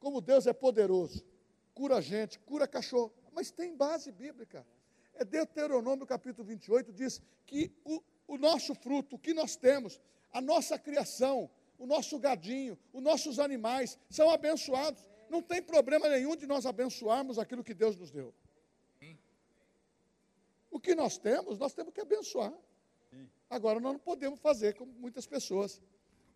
como 0.00 0.20
Deus 0.20 0.46
é 0.48 0.52
poderoso, 0.52 1.24
cura 1.72 1.96
a 1.96 2.00
gente, 2.00 2.38
cura 2.40 2.66
cachorro. 2.66 3.12
Mas 3.32 3.52
tem 3.52 3.76
base 3.76 4.10
bíblica. 4.10 4.66
É 5.14 5.24
Deuteronômio 5.24 6.04
capítulo 6.04 6.48
28, 6.48 6.92
diz 6.92 7.22
que 7.46 7.72
o, 7.84 8.02
o 8.26 8.36
nosso 8.36 8.74
fruto, 8.74 9.16
o 9.16 9.18
que 9.18 9.32
nós 9.32 9.54
temos, 9.54 10.00
a 10.32 10.40
nossa 10.40 10.76
criação, 10.78 11.48
o 11.78 11.86
nosso 11.86 12.18
gadinho, 12.18 12.78
os 12.92 13.02
nossos 13.02 13.38
animais 13.38 13.98
são 14.08 14.30
abençoados. 14.30 15.09
Não 15.30 15.40
tem 15.40 15.62
problema 15.62 16.08
nenhum 16.08 16.34
de 16.34 16.44
nós 16.44 16.66
abençoarmos 16.66 17.38
aquilo 17.38 17.62
que 17.62 17.72
Deus 17.72 17.96
nos 17.96 18.10
deu. 18.10 18.34
O 20.68 20.80
que 20.80 20.94
nós 20.94 21.16
temos, 21.18 21.56
nós 21.56 21.72
temos 21.72 21.94
que 21.94 22.00
abençoar. 22.00 22.52
Agora, 23.48 23.78
nós 23.78 23.92
não 23.92 24.00
podemos 24.00 24.40
fazer 24.40 24.74
como 24.74 24.92
muitas 24.92 25.26
pessoas 25.26 25.80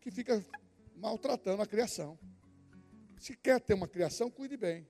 que 0.01 0.11
ficam 0.11 0.43
maltratando 0.97 1.61
a 1.61 1.67
criação. 1.67 2.19
Se 3.19 3.37
quer 3.37 3.61
ter 3.61 3.75
uma 3.75 3.89
criação, 3.89 4.31
cuide 4.31 4.57
bem. 4.57 4.87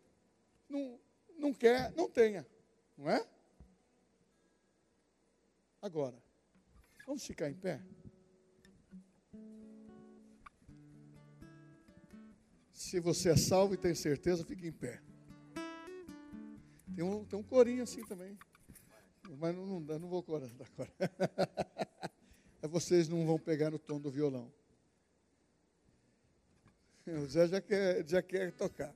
Não, 0.68 1.00
não 1.38 1.54
quer, 1.54 1.90
não 1.92 2.08
tenha. 2.08 2.46
Não 2.96 3.10
é? 3.10 3.26
Agora, 5.80 6.16
vamos 7.06 7.24
ficar 7.26 7.48
em 7.48 7.54
pé? 7.54 7.80
Se 12.84 13.00
você 13.00 13.30
é 13.30 13.36
salvo 13.36 13.72
e 13.72 13.78
tem 13.78 13.94
certeza, 13.94 14.44
fique 14.44 14.66
em 14.66 14.70
pé. 14.70 15.00
Tem 16.94 17.02
um, 17.02 17.24
tem 17.24 17.38
um 17.38 17.42
corinho 17.42 17.82
assim 17.82 18.04
também. 18.04 18.38
Mas 19.38 19.56
não, 19.56 19.80
não, 19.80 19.98
não 19.98 20.06
vou 20.06 20.22
corar 20.22 20.50
agora. 20.52 20.92
Vocês 22.68 23.08
não 23.08 23.24
vão 23.24 23.38
pegar 23.38 23.70
no 23.70 23.78
tom 23.78 23.98
do 23.98 24.10
violão. 24.10 24.52
O 27.06 27.26
Zé 27.26 27.48
já 27.48 27.58
quer, 27.58 28.06
já 28.06 28.22
quer 28.22 28.52
tocar. 28.52 28.94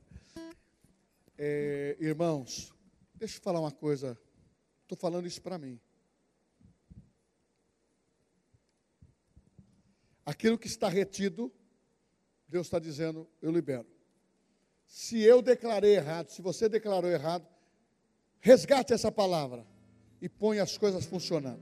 É, 1.35 1.97
irmãos, 1.99 2.71
deixa 3.15 3.37
eu 3.37 3.41
falar 3.41 3.59
uma 3.59 3.71
coisa. 3.71 4.15
Estou 4.83 4.99
falando 4.99 5.25
isso 5.25 5.41
para 5.41 5.57
mim. 5.57 5.81
Aquilo 10.23 10.59
que 10.59 10.67
está 10.67 10.87
retido, 10.87 11.51
Deus 12.49 12.67
está 12.67 12.79
dizendo, 12.79 13.27
eu 13.41 13.51
libero. 13.51 13.85
Se 14.85 15.21
eu 15.21 15.41
declarei 15.41 15.95
errado, 15.95 16.29
se 16.29 16.41
você 16.41 16.67
declarou 16.67 17.09
errado, 17.09 17.47
resgate 18.39 18.91
essa 18.91 19.11
palavra 19.11 19.65
e 20.19 20.27
põe 20.27 20.59
as 20.59 20.77
coisas 20.77 21.05
funcionando. 21.05 21.61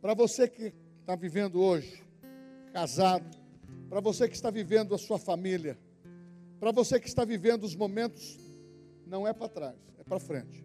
Para 0.00 0.12
você 0.12 0.46
que 0.46 0.74
está 1.00 1.16
vivendo 1.16 1.60
hoje, 1.60 2.02
casado, 2.72 3.38
para 3.88 4.00
você 4.00 4.28
que 4.28 4.34
está 4.34 4.50
vivendo 4.50 4.94
a 4.94 4.98
sua 4.98 5.18
família, 5.18 5.78
para 6.60 6.70
você 6.70 7.00
que 7.00 7.08
está 7.08 7.24
vivendo 7.24 7.64
os 7.64 7.74
momentos, 7.74 8.38
não 9.06 9.26
é 9.26 9.32
para 9.32 9.48
trás, 9.48 9.76
é 9.98 10.04
para 10.04 10.20
frente. 10.20 10.64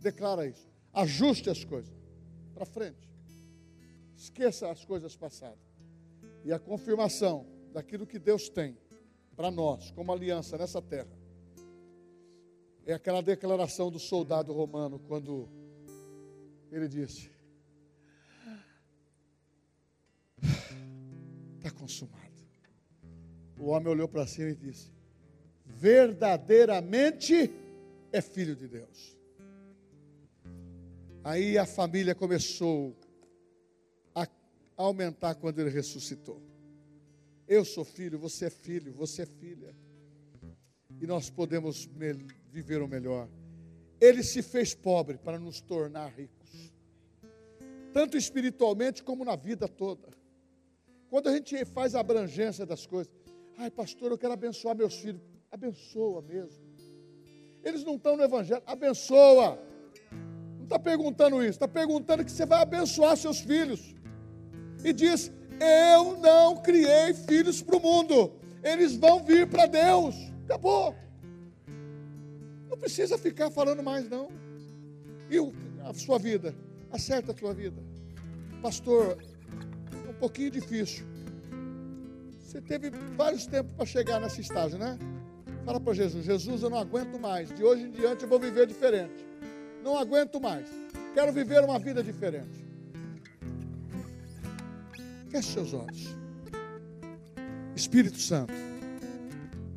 Declara 0.00 0.46
isso. 0.46 0.68
Ajuste 0.92 1.48
as 1.48 1.64
coisas 1.64 1.94
para 2.52 2.66
frente. 2.66 3.08
Esqueça 4.16 4.70
as 4.70 4.84
coisas 4.84 5.16
passadas. 5.16 5.58
E 6.44 6.52
a 6.52 6.58
confirmação 6.58 7.46
daquilo 7.72 8.06
que 8.06 8.18
Deus 8.18 8.48
tem 8.48 8.76
para 9.36 9.50
nós, 9.50 9.90
como 9.92 10.12
aliança 10.12 10.58
nessa 10.58 10.82
terra, 10.82 11.08
é 12.84 12.92
aquela 12.92 13.22
declaração 13.22 13.90
do 13.90 13.98
soldado 13.98 14.52
romano 14.52 14.98
quando 14.98 15.48
ele 16.70 16.88
disse: 16.88 17.30
Está 21.58 21.70
consumado. 21.70 22.20
O 23.58 23.66
homem 23.66 23.88
olhou 23.88 24.08
para 24.08 24.26
cima 24.26 24.50
e 24.50 24.54
disse: 24.54 24.90
Verdadeiramente 25.64 27.50
é 28.12 28.20
filho 28.20 28.56
de 28.56 28.66
Deus. 28.66 29.16
Aí 31.22 31.58
a 31.58 31.66
família 31.66 32.14
começou 32.14 32.96
a 34.14 34.26
aumentar 34.76 35.34
quando 35.34 35.58
ele 35.60 35.70
ressuscitou. 35.70 36.49
Eu 37.50 37.64
sou 37.64 37.84
filho, 37.84 38.16
você 38.16 38.44
é 38.44 38.50
filho, 38.50 38.92
você 38.92 39.22
é 39.22 39.26
filha. 39.26 39.74
E 41.00 41.04
nós 41.04 41.28
podemos 41.28 41.90
viver 42.48 42.80
o 42.80 42.86
melhor. 42.86 43.28
Ele 44.00 44.22
se 44.22 44.40
fez 44.40 44.72
pobre 44.72 45.18
para 45.18 45.36
nos 45.36 45.60
tornar 45.60 46.06
ricos, 46.10 46.72
tanto 47.92 48.16
espiritualmente 48.16 49.02
como 49.02 49.24
na 49.24 49.34
vida 49.34 49.66
toda. 49.66 50.10
Quando 51.08 51.28
a 51.28 51.32
gente 51.32 51.64
faz 51.64 51.96
a 51.96 52.00
abrangência 52.00 52.64
das 52.64 52.86
coisas, 52.86 53.12
ai 53.58 53.68
pastor, 53.68 54.12
eu 54.12 54.18
quero 54.18 54.32
abençoar 54.32 54.76
meus 54.76 54.94
filhos, 54.94 55.20
abençoa 55.50 56.22
mesmo. 56.22 56.62
Eles 57.64 57.82
não 57.82 57.96
estão 57.96 58.16
no 58.16 58.22
Evangelho, 58.22 58.62
abençoa. 58.64 59.58
Não 60.56 60.62
está 60.66 60.78
perguntando 60.78 61.42
isso, 61.42 61.50
está 61.50 61.66
perguntando 61.66 62.24
que 62.24 62.30
você 62.30 62.46
vai 62.46 62.62
abençoar 62.62 63.16
seus 63.16 63.40
filhos. 63.40 63.92
E 64.84 64.92
diz: 64.92 65.32
Eu 65.60 66.16
não 66.16 66.56
criei 66.56 67.12
filhos 67.12 67.62
para 67.62 67.76
o 67.76 67.80
mundo, 67.80 68.32
eles 68.62 68.96
vão 68.96 69.22
vir 69.22 69.46
para 69.46 69.66
Deus. 69.66 70.14
Acabou. 70.46 70.96
Não 72.68 72.78
precisa 72.78 73.18
ficar 73.18 73.50
falando 73.50 73.82
mais, 73.82 74.08
não. 74.08 74.30
E 75.30 75.36
a 75.84 75.92
sua 75.92 76.18
vida? 76.18 76.54
Acerta 76.90 77.32
a 77.32 77.36
sua 77.36 77.52
vida. 77.52 77.80
Pastor, 78.62 79.18
é 80.06 80.10
um 80.10 80.14
pouquinho 80.14 80.50
difícil. 80.50 81.04
Você 82.40 82.60
teve 82.60 82.90
vários 83.16 83.46
tempos 83.46 83.72
para 83.74 83.86
chegar 83.86 84.20
nesse 84.20 84.40
estágio, 84.40 84.78
né? 84.78 84.98
Fala 85.64 85.78
para 85.78 85.92
Jesus: 85.92 86.24
Jesus, 86.24 86.62
eu 86.62 86.70
não 86.70 86.78
aguento 86.78 87.18
mais. 87.18 87.54
De 87.54 87.62
hoje 87.62 87.84
em 87.84 87.90
diante 87.90 88.24
eu 88.24 88.28
vou 88.28 88.40
viver 88.40 88.66
diferente. 88.66 89.24
Não 89.84 89.96
aguento 89.96 90.40
mais. 90.40 90.66
Quero 91.14 91.32
viver 91.32 91.62
uma 91.62 91.78
vida 91.78 92.02
diferente. 92.02 92.69
Feche 95.30 95.52
seus 95.52 95.72
olhos. 95.72 96.16
Espírito 97.74 98.18
Santo, 98.18 98.52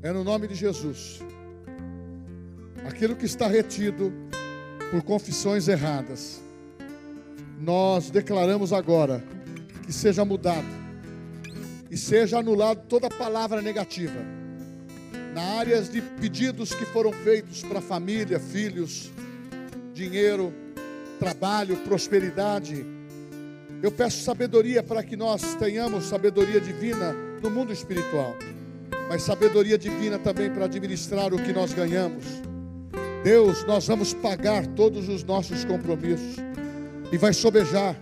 é 0.01 0.11
no 0.11 0.23
nome 0.23 0.47
de 0.47 0.55
Jesus 0.55 1.21
aquilo 2.85 3.15
que 3.15 3.25
está 3.25 3.47
retido 3.47 4.11
por 4.91 5.03
confissões 5.03 5.67
erradas, 5.67 6.41
nós 7.59 8.09
declaramos 8.09 8.73
agora 8.73 9.23
que 9.85 9.93
seja 9.93 10.25
mudado 10.25 10.67
e 11.89 11.97
seja 11.97 12.39
anulado 12.39 12.83
toda 12.87 13.09
palavra 13.09 13.61
negativa 13.61 14.19
na 15.33 15.41
áreas 15.59 15.89
de 15.89 16.01
pedidos 16.01 16.73
que 16.73 16.85
foram 16.85 17.11
feitos 17.11 17.63
para 17.63 17.81
família, 17.81 18.39
filhos, 18.39 19.11
dinheiro, 19.93 20.53
trabalho, 21.19 21.77
prosperidade. 21.77 22.85
Eu 23.83 23.91
peço 23.91 24.23
sabedoria 24.23 24.81
para 24.81 25.03
que 25.03 25.15
nós 25.15 25.53
tenhamos 25.55 26.05
sabedoria 26.05 26.59
divina 26.59 27.13
no 27.41 27.51
mundo 27.51 27.71
espiritual, 27.71 28.33
mas 29.07 29.21
sabedoria 29.21 29.77
divina 29.77 30.17
também 30.17 30.49
para 30.49 30.65
administrar 30.65 31.31
o 31.33 31.37
que 31.37 31.53
nós 31.53 31.73
ganhamos 31.73 32.23
Deus, 33.23 33.63
nós 33.65 33.87
vamos 33.87 34.13
pagar 34.13 34.67
todos 34.67 35.07
os 35.07 35.23
nossos 35.23 35.63
compromissos 35.63 36.35
e 37.09 37.17
vai 37.17 37.31
sobejar. 37.31 37.95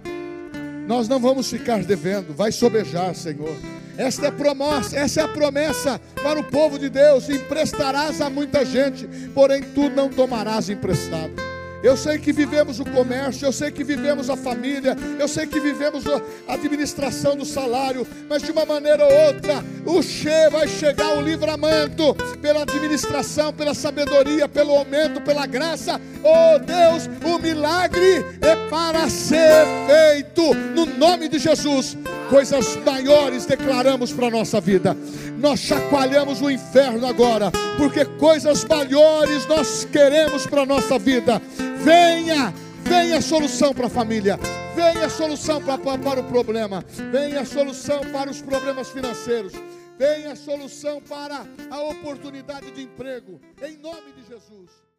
Nós 0.87 1.07
não 1.07 1.19
vamos 1.19 1.47
ficar 1.47 1.83
devendo, 1.83 2.33
vai 2.33 2.51
sobejar, 2.51 3.13
Senhor. 3.13 3.55
Esta 3.97 4.25
é 4.25 4.29
a 4.29 4.31
promessa, 4.31 4.97
essa 4.97 5.21
é 5.21 5.23
a 5.23 5.27
promessa 5.27 6.01
para 6.23 6.39
o 6.39 6.43
povo 6.43 6.79
de 6.79 6.89
Deus: 6.89 7.29
emprestarás 7.29 8.19
a 8.19 8.31
muita 8.31 8.65
gente, 8.65 9.07
porém 9.31 9.61
tu 9.61 9.91
não 9.91 10.09
tomarás 10.09 10.69
emprestado. 10.69 11.50
Eu 11.83 11.97
sei 11.97 12.19
que 12.19 12.31
vivemos 12.31 12.79
o 12.79 12.85
comércio, 12.85 13.45
eu 13.45 13.51
sei 13.51 13.71
que 13.71 13.83
vivemos 13.83 14.29
a 14.29 14.37
família, 14.37 14.95
eu 15.19 15.27
sei 15.27 15.47
que 15.47 15.59
vivemos 15.59 16.03
a 16.07 16.53
administração 16.53 17.35
do 17.35 17.45
salário, 17.45 18.05
mas 18.29 18.43
de 18.43 18.51
uma 18.51 18.65
maneira 18.65 19.03
ou 19.03 19.13
outra, 19.27 19.63
o 19.85 20.01
Che 20.01 20.49
vai 20.51 20.67
chegar 20.67 21.17
o 21.17 21.21
livramento 21.21 22.15
pela 22.41 22.61
administração, 22.61 23.51
pela 23.51 23.73
sabedoria, 23.73 24.47
pelo 24.47 24.71
aumento, 24.71 25.21
pela 25.21 25.45
graça. 25.47 25.99
Oh 26.23 26.59
Deus, 26.59 27.09
o 27.25 27.39
milagre 27.39 28.25
é 28.41 28.55
para 28.69 29.09
ser 29.09 29.65
feito 29.87 30.53
no 30.53 30.85
nome 30.85 31.27
de 31.27 31.39
Jesus. 31.39 31.97
Coisas 32.29 32.77
maiores 32.85 33.45
declaramos 33.45 34.13
para 34.13 34.27
a 34.27 34.31
nossa 34.31 34.61
vida. 34.61 34.95
Nós 35.37 35.59
chacoalhamos 35.59 36.41
o 36.41 36.49
inferno 36.49 37.05
agora, 37.07 37.51
porque 37.77 38.05
coisas 38.05 38.63
maiores 38.65 39.45
nós 39.47 39.85
queremos 39.85 40.45
para 40.45 40.61
a 40.61 40.65
nossa 40.65 40.99
vida. 40.99 41.41
Venha, 41.83 42.53
venha 42.83 43.21
solução 43.21 43.73
para 43.73 43.87
a 43.87 43.89
família, 43.89 44.39
venha 44.75 45.09
solução 45.09 45.61
para, 45.61 46.19
o 46.19 46.23
problema, 46.23 46.83
venha 47.11 47.45
solução 47.45 48.01
para 48.11 48.29
os 48.29 48.41
problemas 48.41 48.89
financeiros, 48.89 49.53
tem 49.97 50.27
a 50.27 50.35
solução 50.35 51.01
para 51.01 51.45
a 51.69 51.81
oportunidade 51.81 52.71
de 52.71 52.83
emprego, 52.83 53.39
em 53.63 53.77
nome 53.77 54.13
de 54.13 54.27
Jesus. 54.27 54.90